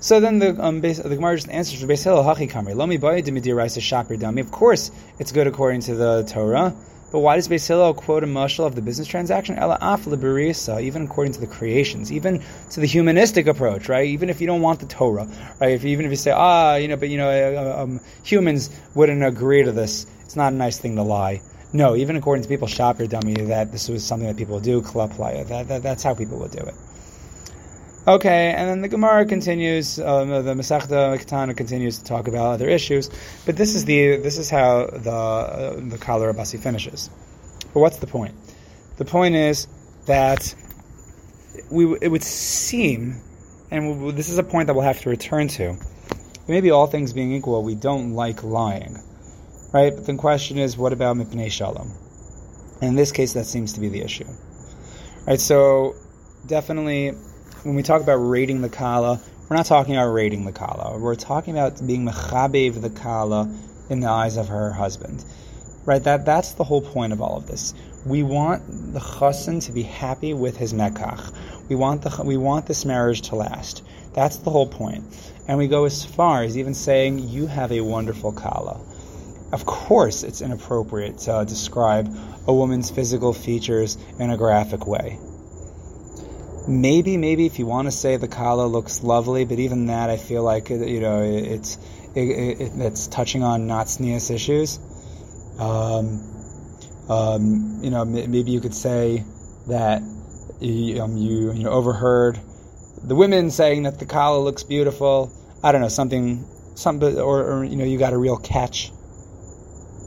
So 0.01 0.21
then 0.21 0.39
the 0.39 0.55
um, 0.63 0.79
the 0.79 0.93
Gemara 0.93 1.35
just 1.35 1.49
answers 1.49 1.81
for 1.81 1.85
Beis 1.85 2.03
Hillel 2.05 2.23
Hachi 2.23 2.49
Kamri 2.49 2.73
Lomi 2.73 2.97
Shapir 2.97 4.17
Dami. 4.17 4.39
Of 4.39 4.49
course, 4.49 4.91
it's 5.19 5.33
good 5.33 5.45
according 5.45 5.81
to 5.81 5.95
the 5.95 6.23
Torah, 6.23 6.73
but 7.11 7.19
why 7.19 7.35
does 7.35 7.49
Beis 7.49 7.67
Hillel 7.67 7.93
quote 7.93 8.23
a 8.23 8.27
mashal 8.27 8.65
of 8.65 8.75
the 8.75 8.81
business 8.81 9.09
transaction? 9.09 9.57
Ela 9.57 9.77
af 9.81 10.07
even 10.07 11.01
according 11.03 11.33
to 11.33 11.41
the 11.41 11.47
creations, 11.47 12.13
even 12.13 12.41
to 12.69 12.79
the 12.79 12.87
humanistic 12.87 13.47
approach, 13.47 13.89
right? 13.89 14.07
Even 14.07 14.29
if 14.29 14.39
you 14.39 14.47
don't 14.47 14.61
want 14.61 14.79
the 14.79 14.85
Torah, 14.85 15.27
right? 15.59 15.71
If, 15.71 15.83
even 15.83 16.05
if 16.05 16.11
you 16.11 16.17
say, 16.17 16.31
ah, 16.31 16.75
you 16.75 16.87
know, 16.87 16.95
but 16.95 17.09
you 17.09 17.17
know, 17.17 17.29
uh, 17.29 17.83
um, 17.83 17.99
humans 18.23 18.69
wouldn't 18.95 19.21
agree 19.21 19.63
to 19.63 19.73
this. 19.73 20.05
It's 20.21 20.37
not 20.37 20.53
a 20.53 20.55
nice 20.55 20.77
thing 20.77 20.95
to 20.95 21.03
lie. 21.03 21.41
No, 21.73 21.97
even 21.97 22.15
according 22.15 22.43
to 22.43 22.49
people, 22.49 22.69
Shapir 22.69 23.09
Dummy, 23.09 23.33
that 23.33 23.73
this 23.73 23.89
was 23.89 24.05
something 24.05 24.27
that 24.27 24.37
people 24.37 24.61
do, 24.61 24.81
Klaplaya, 24.81 25.45
that, 25.47 25.67
that, 25.67 25.83
that's 25.83 26.03
how 26.03 26.13
people 26.13 26.39
would 26.39 26.51
do 26.51 26.59
it. 26.59 26.73
Okay, 28.09 28.55
and 28.57 28.67
then 28.67 28.81
the 28.81 28.87
Gemara 28.87 29.23
continues. 29.27 29.99
Um, 29.99 30.29
the 30.29 30.55
Masechta 30.55 31.15
Ketana 31.19 31.55
continues 31.55 31.99
to 31.99 32.05
talk 32.05 32.27
about 32.27 32.53
other 32.53 32.67
issues, 32.67 33.07
but 33.45 33.55
this 33.55 33.75
is 33.75 33.85
the 33.85 34.17
this 34.17 34.39
is 34.39 34.49
how 34.49 34.87
the 34.87 35.11
uh, 35.11 35.75
the 35.79 35.99
Kala 35.99 36.33
Rabasi 36.33 36.59
finishes. 36.59 37.11
But 37.71 37.81
what's 37.81 37.97
the 37.97 38.07
point? 38.07 38.33
The 38.97 39.05
point 39.05 39.35
is 39.35 39.67
that 40.07 40.55
we 41.69 41.99
it 42.01 42.07
would 42.07 42.23
seem, 42.23 43.21
and 43.69 44.03
we, 44.03 44.11
this 44.13 44.29
is 44.29 44.39
a 44.39 44.43
point 44.43 44.65
that 44.67 44.73
we'll 44.73 44.85
have 44.85 45.01
to 45.01 45.09
return 45.11 45.47
to. 45.49 45.77
Maybe 46.47 46.71
all 46.71 46.87
things 46.87 47.13
being 47.13 47.31
equal, 47.33 47.61
we 47.61 47.75
don't 47.75 48.13
like 48.13 48.41
lying, 48.41 48.97
right? 49.71 49.93
But 49.95 50.07
the 50.07 50.15
question 50.15 50.57
is, 50.57 50.75
what 50.75 50.93
about 50.93 51.15
mipnei 51.15 51.51
shalom? 51.51 51.93
And 52.81 52.89
in 52.89 52.95
this 52.95 53.11
case, 53.11 53.33
that 53.33 53.45
seems 53.45 53.73
to 53.73 53.79
be 53.79 53.89
the 53.89 54.01
issue, 54.01 54.25
right? 55.27 55.39
So 55.39 55.93
definitely 56.47 57.13
when 57.63 57.75
we 57.75 57.83
talk 57.83 58.01
about 58.01 58.15
rating 58.15 58.61
the 58.61 58.69
kala, 58.69 59.19
we're 59.49 59.57
not 59.57 59.65
talking 59.65 59.95
about 59.95 60.13
rating 60.13 60.45
the 60.45 60.51
kala. 60.51 60.97
We're 60.97 61.15
talking 61.15 61.57
about 61.57 61.85
being 61.85 62.05
mechabev 62.05 62.81
the 62.81 62.89
kala 62.89 63.53
in 63.89 63.99
the 63.99 64.07
eyes 64.07 64.37
of 64.37 64.47
her 64.47 64.71
husband. 64.71 65.25
Right? 65.85 66.01
That 66.03 66.25
that's 66.25 66.53
the 66.53 66.63
whole 66.63 66.81
point 66.81 67.11
of 67.11 67.21
all 67.21 67.35
of 67.35 67.47
this. 67.47 67.73
We 68.05 68.23
want 68.23 68.93
the 68.93 68.99
chassan 68.99 69.65
to 69.65 69.71
be 69.73 69.83
happy 69.83 70.33
with 70.33 70.55
his 70.55 70.73
mekach. 70.73 71.33
We 71.67 71.75
want 71.75 72.01
the 72.03 72.23
we 72.23 72.37
want 72.37 72.65
this 72.65 72.85
marriage 72.85 73.23
to 73.23 73.35
last. 73.35 73.83
That's 74.13 74.37
the 74.37 74.51
whole 74.51 74.67
point. 74.67 75.03
And 75.47 75.57
we 75.57 75.67
go 75.67 75.85
as 75.85 76.05
far 76.05 76.43
as 76.43 76.57
even 76.57 76.73
saying 76.73 77.19
you 77.19 77.47
have 77.47 77.71
a 77.71 77.81
wonderful 77.81 78.31
kala. 78.31 78.79
Of 79.51 79.65
course, 79.65 80.23
it's 80.23 80.41
inappropriate 80.41 81.17
to 81.19 81.43
describe 81.47 82.15
a 82.47 82.53
woman's 82.53 82.91
physical 82.91 83.33
features 83.33 83.97
in 84.19 84.29
a 84.29 84.37
graphic 84.37 84.85
way. 84.85 85.17
Maybe, 86.69 87.17
maybe 87.17 87.47
if 87.47 87.57
you 87.57 87.65
want 87.65 87.87
to 87.87 87.91
say 87.91 88.17
the 88.17 88.27
kala 88.27 88.67
looks 88.67 89.01
lovely, 89.01 89.43
but 89.43 89.57
even 89.57 89.87
that, 89.87 90.11
I 90.11 90.17
feel 90.17 90.43
like 90.43 90.69
you 90.69 90.99
know 90.99 91.23
it's 91.23 91.79
it, 92.13 92.21
it, 92.21 92.71
it's 92.75 93.07
touching 93.07 93.41
on 93.41 93.65
not 93.65 93.87
sneas 93.87 94.29
issues. 94.29 94.77
Um, 95.57 96.21
um, 97.09 97.79
you 97.81 97.89
know, 97.89 98.05
maybe 98.05 98.51
you 98.51 98.61
could 98.61 98.75
say 98.75 99.23
that 99.67 100.03
you, 100.59 101.01
um, 101.01 101.17
you 101.17 101.53
you 101.53 101.63
know 101.63 101.71
overheard 101.71 102.39
the 103.03 103.15
women 103.15 103.49
saying 103.49 103.83
that 103.83 103.97
the 103.97 104.05
kala 104.05 104.39
looks 104.39 104.61
beautiful. 104.61 105.31
I 105.63 105.71
don't 105.71 105.81
know 105.81 105.87
something, 105.87 106.45
something, 106.75 107.19
or, 107.19 107.51
or 107.51 107.63
you 107.63 107.77
know, 107.77 107.85
you 107.85 107.97
got 107.97 108.13
a 108.13 108.17
real 108.17 108.37
catch. 108.37 108.91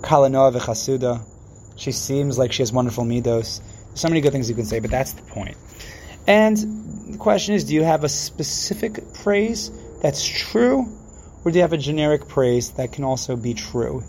Kala 0.02 0.28
noa 0.28 0.52
v'chasuda. 0.52 1.26
She 1.76 1.90
seems 1.90 2.38
like 2.38 2.52
she 2.52 2.62
has 2.62 2.72
wonderful 2.72 3.04
midos. 3.04 3.60
So 3.94 4.08
many 4.08 4.20
good 4.20 4.30
things 4.30 4.48
you 4.48 4.54
can 4.54 4.64
say, 4.64 4.78
but 4.78 4.92
that's 4.92 5.12
the 5.12 5.22
point. 5.22 5.56
And 6.26 6.56
the 7.12 7.18
question 7.18 7.54
is, 7.54 7.64
do 7.64 7.74
you 7.74 7.82
have 7.82 8.04
a 8.04 8.08
specific 8.08 9.12
praise 9.14 9.70
that's 10.00 10.24
true, 10.24 10.86
or 11.44 11.50
do 11.50 11.58
you 11.58 11.62
have 11.62 11.72
a 11.72 11.78
generic 11.78 12.28
praise 12.28 12.72
that 12.72 12.92
can 12.92 13.04
also 13.04 13.36
be 13.36 13.54
true? 13.54 14.02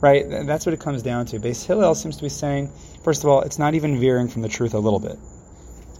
Right? 0.00 0.24
That's 0.28 0.66
what 0.66 0.74
it 0.74 0.80
comes 0.80 1.02
down 1.02 1.26
to. 1.26 1.38
Beis 1.38 1.64
Hillel 1.64 1.94
seems 1.94 2.16
to 2.16 2.22
be 2.22 2.28
saying, 2.28 2.70
first 3.04 3.24
of 3.24 3.30
all, 3.30 3.42
it's 3.42 3.58
not 3.58 3.74
even 3.74 4.00
veering 4.00 4.28
from 4.28 4.42
the 4.42 4.48
truth 4.48 4.74
a 4.74 4.78
little 4.78 5.00
bit. 5.00 5.16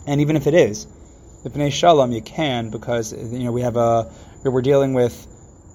And 0.06 0.20
even 0.20 0.36
if 0.36 0.46
it 0.46 0.54
is, 0.54 0.86
the 1.42 1.50
Bnei 1.50 1.70
Shalom, 1.72 2.12
you 2.12 2.22
can, 2.22 2.70
because, 2.70 3.12
you 3.12 3.44
know, 3.44 3.52
we 3.52 3.62
have 3.62 3.76
a, 3.76 4.10
we're 4.44 4.62
dealing 4.62 4.94
with 4.94 5.26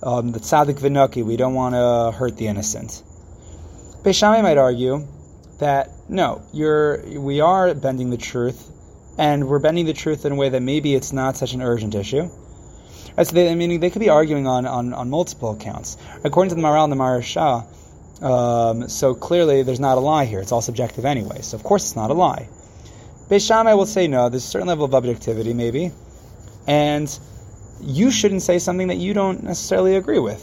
um, 0.04 0.32
the 0.32 0.40
tzaddik 0.40 0.80
v'nuki, 0.80 1.24
we 1.24 1.38
don't 1.38 1.54
want 1.54 1.76
to 1.76 2.18
hurt 2.18 2.38
the 2.38 2.48
innocent. 2.48 3.04
Beis 4.04 4.16
Shammai 4.16 4.42
might 4.42 4.58
argue 4.58 5.08
that, 5.60 5.90
no, 6.08 6.42
you're, 6.54 7.04
we 7.20 7.42
are 7.42 7.74
bending 7.74 8.10
the 8.10 8.18
truth 8.18 8.72
and 9.20 9.50
we're 9.50 9.60
bending 9.60 9.86
the 9.86 9.94
truth 9.94 10.26
in 10.26 10.32
a 10.32 10.36
way 10.36 10.48
that 10.48 10.62
maybe 10.62 10.96
it's 10.96 11.12
not 11.12 11.36
such 11.36 11.54
an 11.54 11.62
urgent 11.62 11.94
issue. 11.94 12.30
So 13.22 13.34
they, 13.34 13.52
I 13.52 13.56
mean, 13.56 13.82
they 13.82 13.90
could 13.90 14.00
be 14.00 14.08
arguing 14.08 14.48
on, 14.48 14.66
on, 14.66 14.94
on 14.94 15.10
multiple 15.10 15.52
accounts. 15.52 15.98
According 16.24 16.50
to 16.50 16.56
the 16.56 16.62
Maharal 16.62 16.86
and 16.86 16.94
the 16.94 16.96
Maharsha, 16.96 17.66
um, 18.24 18.88
so 18.88 19.14
clearly 19.14 19.62
there's 19.64 19.82
not 19.82 19.98
a 19.98 20.00
lie 20.00 20.24
here. 20.24 20.40
It's 20.40 20.54
all 20.54 20.62
subjective 20.62 21.04
anyway. 21.04 21.42
So 21.42 21.58
of 21.58 21.64
course 21.64 21.84
it's 21.84 21.98
not 21.98 22.12
a 22.12 22.14
lie. 22.14 22.48
Beis 23.30 23.46
Shammai 23.46 23.74
will 23.74 23.86
say 23.86 24.08
no. 24.08 24.30
There's 24.30 24.46
a 24.46 24.48
certain 24.48 24.70
level 24.70 24.86
of 24.86 24.96
objectivity, 24.96 25.54
maybe, 25.54 25.92
and 26.66 27.20
you 27.82 28.12
shouldn't 28.12 28.42
say 28.42 28.58
something 28.58 28.88
that 28.88 28.98
you 28.98 29.14
don't 29.14 29.44
necessarily 29.44 29.98
agree 29.98 30.20
with. 30.20 30.42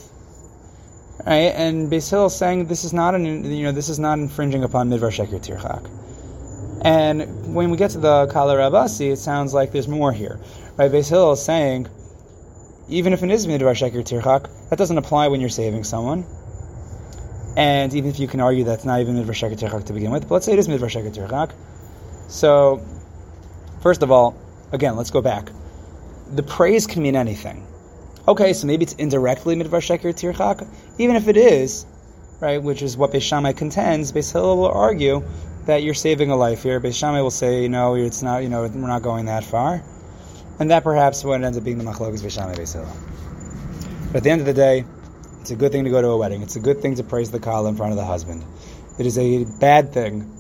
Right? 1.27 1.53
And 1.57 1.91
Beis 1.91 2.11
Hillel 2.11 2.29
saying 2.29 2.66
this 2.66 2.85
is 2.85 2.93
not 2.93 3.14
an 3.14 3.24
you 3.24 3.64
know 3.64 3.72
this 3.72 3.89
is 3.89 3.99
not 3.99 4.18
infringing 4.18 4.64
upon 4.64 4.91
midvar 4.91 5.11
sheker 5.11 5.41
tirchak. 5.41 5.89
And 6.87 7.53
when 7.53 7.72
we 7.72 7.76
get 7.76 7.91
to 7.91 7.99
the 7.99 8.28
Kala 8.28 8.55
Rabasi, 8.55 9.11
it 9.11 9.16
sounds 9.16 9.53
like 9.53 9.72
there's 9.72 9.89
more 9.89 10.12
here. 10.12 10.39
Right? 10.76 10.89
Beis 10.89 11.11
Hillel 11.11 11.32
is 11.32 11.45
saying, 11.45 11.89
even 12.89 13.12
if 13.12 13.24
it 13.24 13.30
is 13.32 13.45
midvar 13.49 13.74
sheker 13.74 14.05
tirchak, 14.05 14.49
that 14.70 14.78
doesn't 14.78 14.97
apply 14.97 15.26
when 15.26 15.41
you're 15.41 15.51
saving 15.51 15.82
someone. 15.82 16.24
And 17.57 17.93
even 17.93 18.09
if 18.09 18.20
you 18.20 18.28
can 18.28 18.39
argue 18.39 18.62
that's 18.62 18.84
not 18.84 19.01
even 19.01 19.16
midvar 19.16 19.32
sheker 19.32 19.59
tirchak 19.59 19.87
to 19.87 19.95
begin 19.95 20.12
with, 20.12 20.28
but 20.28 20.34
let's 20.34 20.47
say 20.47 20.53
it 20.53 20.61
is 20.61 20.68
midvar 20.68 20.89
sheker 20.89 21.12
tirchak. 21.12 21.51
So, 22.28 22.80
first 23.80 24.05
of 24.05 24.12
all, 24.12 24.37
again, 24.70 24.95
let's 24.95 25.11
go 25.11 25.20
back. 25.20 25.51
The 26.34 26.45
praise 26.45 26.87
can 26.87 27.03
mean 27.03 27.16
anything. 27.16 27.66
Okay, 28.28 28.53
so 28.53 28.68
maybe 28.68 28.84
it's 28.84 28.95
indirectly 28.95 29.57
midvar 29.57 29.82
sheker 29.82 30.14
tirchak. 30.14 30.64
Even 30.99 31.16
if 31.16 31.26
it 31.26 31.37
is, 31.37 31.84
right, 32.39 32.62
which 32.62 32.80
is 32.80 32.97
what 32.97 33.11
Beis 33.11 33.22
Shammai 33.22 33.55
contends, 33.55 34.12
Beis 34.12 34.32
Hillel 34.32 34.59
will 34.59 34.68
argue 34.68 35.24
that 35.67 35.83
you're 35.83 35.95
saving 35.95 36.31
a 36.31 36.37
life 36.37 36.62
here. 36.62 36.81
Beis 36.81 36.99
Shammai 36.99 37.21
will 37.21 37.31
say, 37.31 37.69
no, 37.69 37.95
it's 37.95 38.23
not, 38.23 38.43
you 38.43 38.49
know, 38.49 38.62
we're 38.62 38.87
not 38.87 39.03
going 39.03 39.27
that 39.27 39.45
far. 39.45 39.83
And 40.59 40.71
that 40.71 40.85
perhaps 40.85 41.23
what 41.23 41.43
ends 41.43 41.59
up 41.59 41.64
being 41.64 41.79
the 41.79 41.85
machlokas 41.85 42.23
Beis 42.23 42.33
Shammai 42.33 42.55
Beis 42.55 42.73
Hillel. 42.73 42.97
But 44.09 44.17
at 44.19 44.23
the 44.23 44.31
end 44.31 44.41
of 44.41 44.47
the 44.47 44.55
day, 44.55 44.85
it's 45.41 45.51
a 45.51 45.57
good 45.57 45.73
thing 45.73 45.85
to 45.85 45.91
go 45.91 46.01
to 46.01 46.09
a 46.09 46.17
wedding. 46.17 46.43
It's 46.43 46.57
a 46.57 46.61
good 46.61 46.81
thing 46.81 46.95
to 46.97 47.05
praise 47.05 47.31
the 47.31 47.41
kala 47.41 47.69
in 47.69 47.77
front 47.77 47.93
of 47.93 47.97
the 47.97 48.05
husband. 48.05 48.45
It 48.99 49.07
is 49.07 49.19
a 49.19 49.45
bad 49.45 49.93
thing 49.93 50.33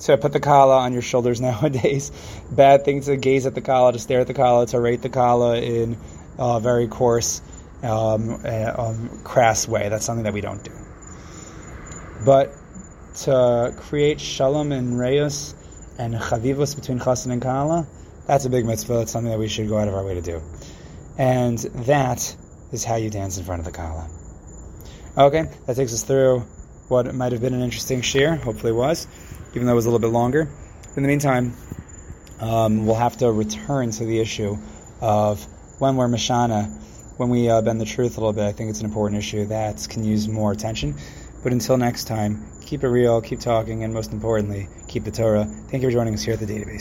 to 0.00 0.16
put 0.18 0.32
the 0.32 0.40
kala 0.40 0.78
on 0.78 0.92
your 0.92 1.02
shoulders 1.02 1.40
nowadays. 1.48 2.12
Bad 2.50 2.84
thing 2.84 3.00
to 3.02 3.16
gaze 3.16 3.46
at 3.46 3.54
the 3.54 3.60
kala, 3.60 3.92
to 3.92 3.98
stare 3.98 4.20
at 4.20 4.26
the 4.26 4.34
kala, 4.34 4.66
to 4.66 4.80
rate 4.80 5.02
the 5.02 5.08
kala 5.08 5.58
in 5.58 5.96
a 6.38 6.60
very 6.60 6.88
coarse, 6.88 7.40
um, 7.82 8.40
uh, 8.44 8.74
um, 8.76 9.20
crass 9.22 9.68
way. 9.68 9.88
That's 9.88 10.04
something 10.04 10.24
that 10.24 10.32
we 10.32 10.40
don't 10.40 10.62
do. 10.62 10.72
But 12.24 12.54
to 13.14 13.74
create 13.76 14.20
shalom 14.20 14.72
and 14.72 14.98
reyus 14.98 15.54
and 15.98 16.14
chavivus 16.14 16.74
between 16.74 16.98
chassan 16.98 17.32
and 17.32 17.42
kala, 17.42 17.86
that's 18.26 18.44
a 18.44 18.50
big 18.50 18.64
mitzvah. 18.64 19.02
It's 19.02 19.12
something 19.12 19.30
that 19.30 19.38
we 19.38 19.48
should 19.48 19.68
go 19.68 19.78
out 19.78 19.88
of 19.88 19.94
our 19.94 20.04
way 20.04 20.14
to 20.14 20.22
do. 20.22 20.40
And 21.18 21.58
that 21.58 22.36
is 22.72 22.84
how 22.84 22.96
you 22.96 23.10
dance 23.10 23.38
in 23.38 23.44
front 23.44 23.60
of 23.60 23.66
the 23.66 23.72
kala. 23.72 24.08
Okay, 25.16 25.44
that 25.66 25.76
takes 25.76 25.92
us 25.92 26.02
through 26.02 26.40
what 26.88 27.14
might 27.14 27.32
have 27.32 27.40
been 27.40 27.54
an 27.54 27.62
interesting 27.62 28.00
shiur, 28.00 28.38
hopefully 28.38 28.72
was, 28.72 29.06
even 29.54 29.66
though 29.66 29.72
it 29.72 29.76
was 29.76 29.86
a 29.86 29.88
little 29.88 29.98
bit 29.98 30.12
longer. 30.12 30.48
In 30.96 31.02
the 31.02 31.08
meantime, 31.08 31.54
um, 32.40 32.86
we'll 32.86 32.96
have 32.96 33.16
to 33.18 33.30
return 33.30 33.90
to 33.92 34.04
the 34.04 34.20
issue 34.20 34.56
of 35.00 35.46
when 35.78 35.96
we're 35.96 36.08
Mashana, 36.08 36.70
when 37.18 37.28
we 37.28 37.48
uh, 37.48 37.60
bend 37.62 37.80
the 37.80 37.84
truth 37.84 38.16
a 38.16 38.20
little 38.20 38.32
bit. 38.32 38.44
I 38.44 38.52
think 38.52 38.70
it's 38.70 38.80
an 38.80 38.86
important 38.86 39.18
issue 39.18 39.46
that 39.46 39.86
can 39.88 40.04
use 40.04 40.28
more 40.28 40.52
attention. 40.52 40.96
But 41.42 41.52
until 41.52 41.76
next 41.76 42.04
time, 42.04 42.44
keep 42.60 42.84
it 42.84 42.88
real, 42.88 43.20
keep 43.20 43.40
talking, 43.40 43.84
and 43.84 43.92
most 43.92 44.12
importantly, 44.12 44.68
keep 44.88 45.04
the 45.04 45.10
Torah. 45.10 45.44
Thank 45.68 45.82
you 45.82 45.88
for 45.88 45.92
joining 45.92 46.14
us 46.14 46.22
here 46.22 46.34
at 46.34 46.40
the 46.40 46.46
database. 46.46 46.80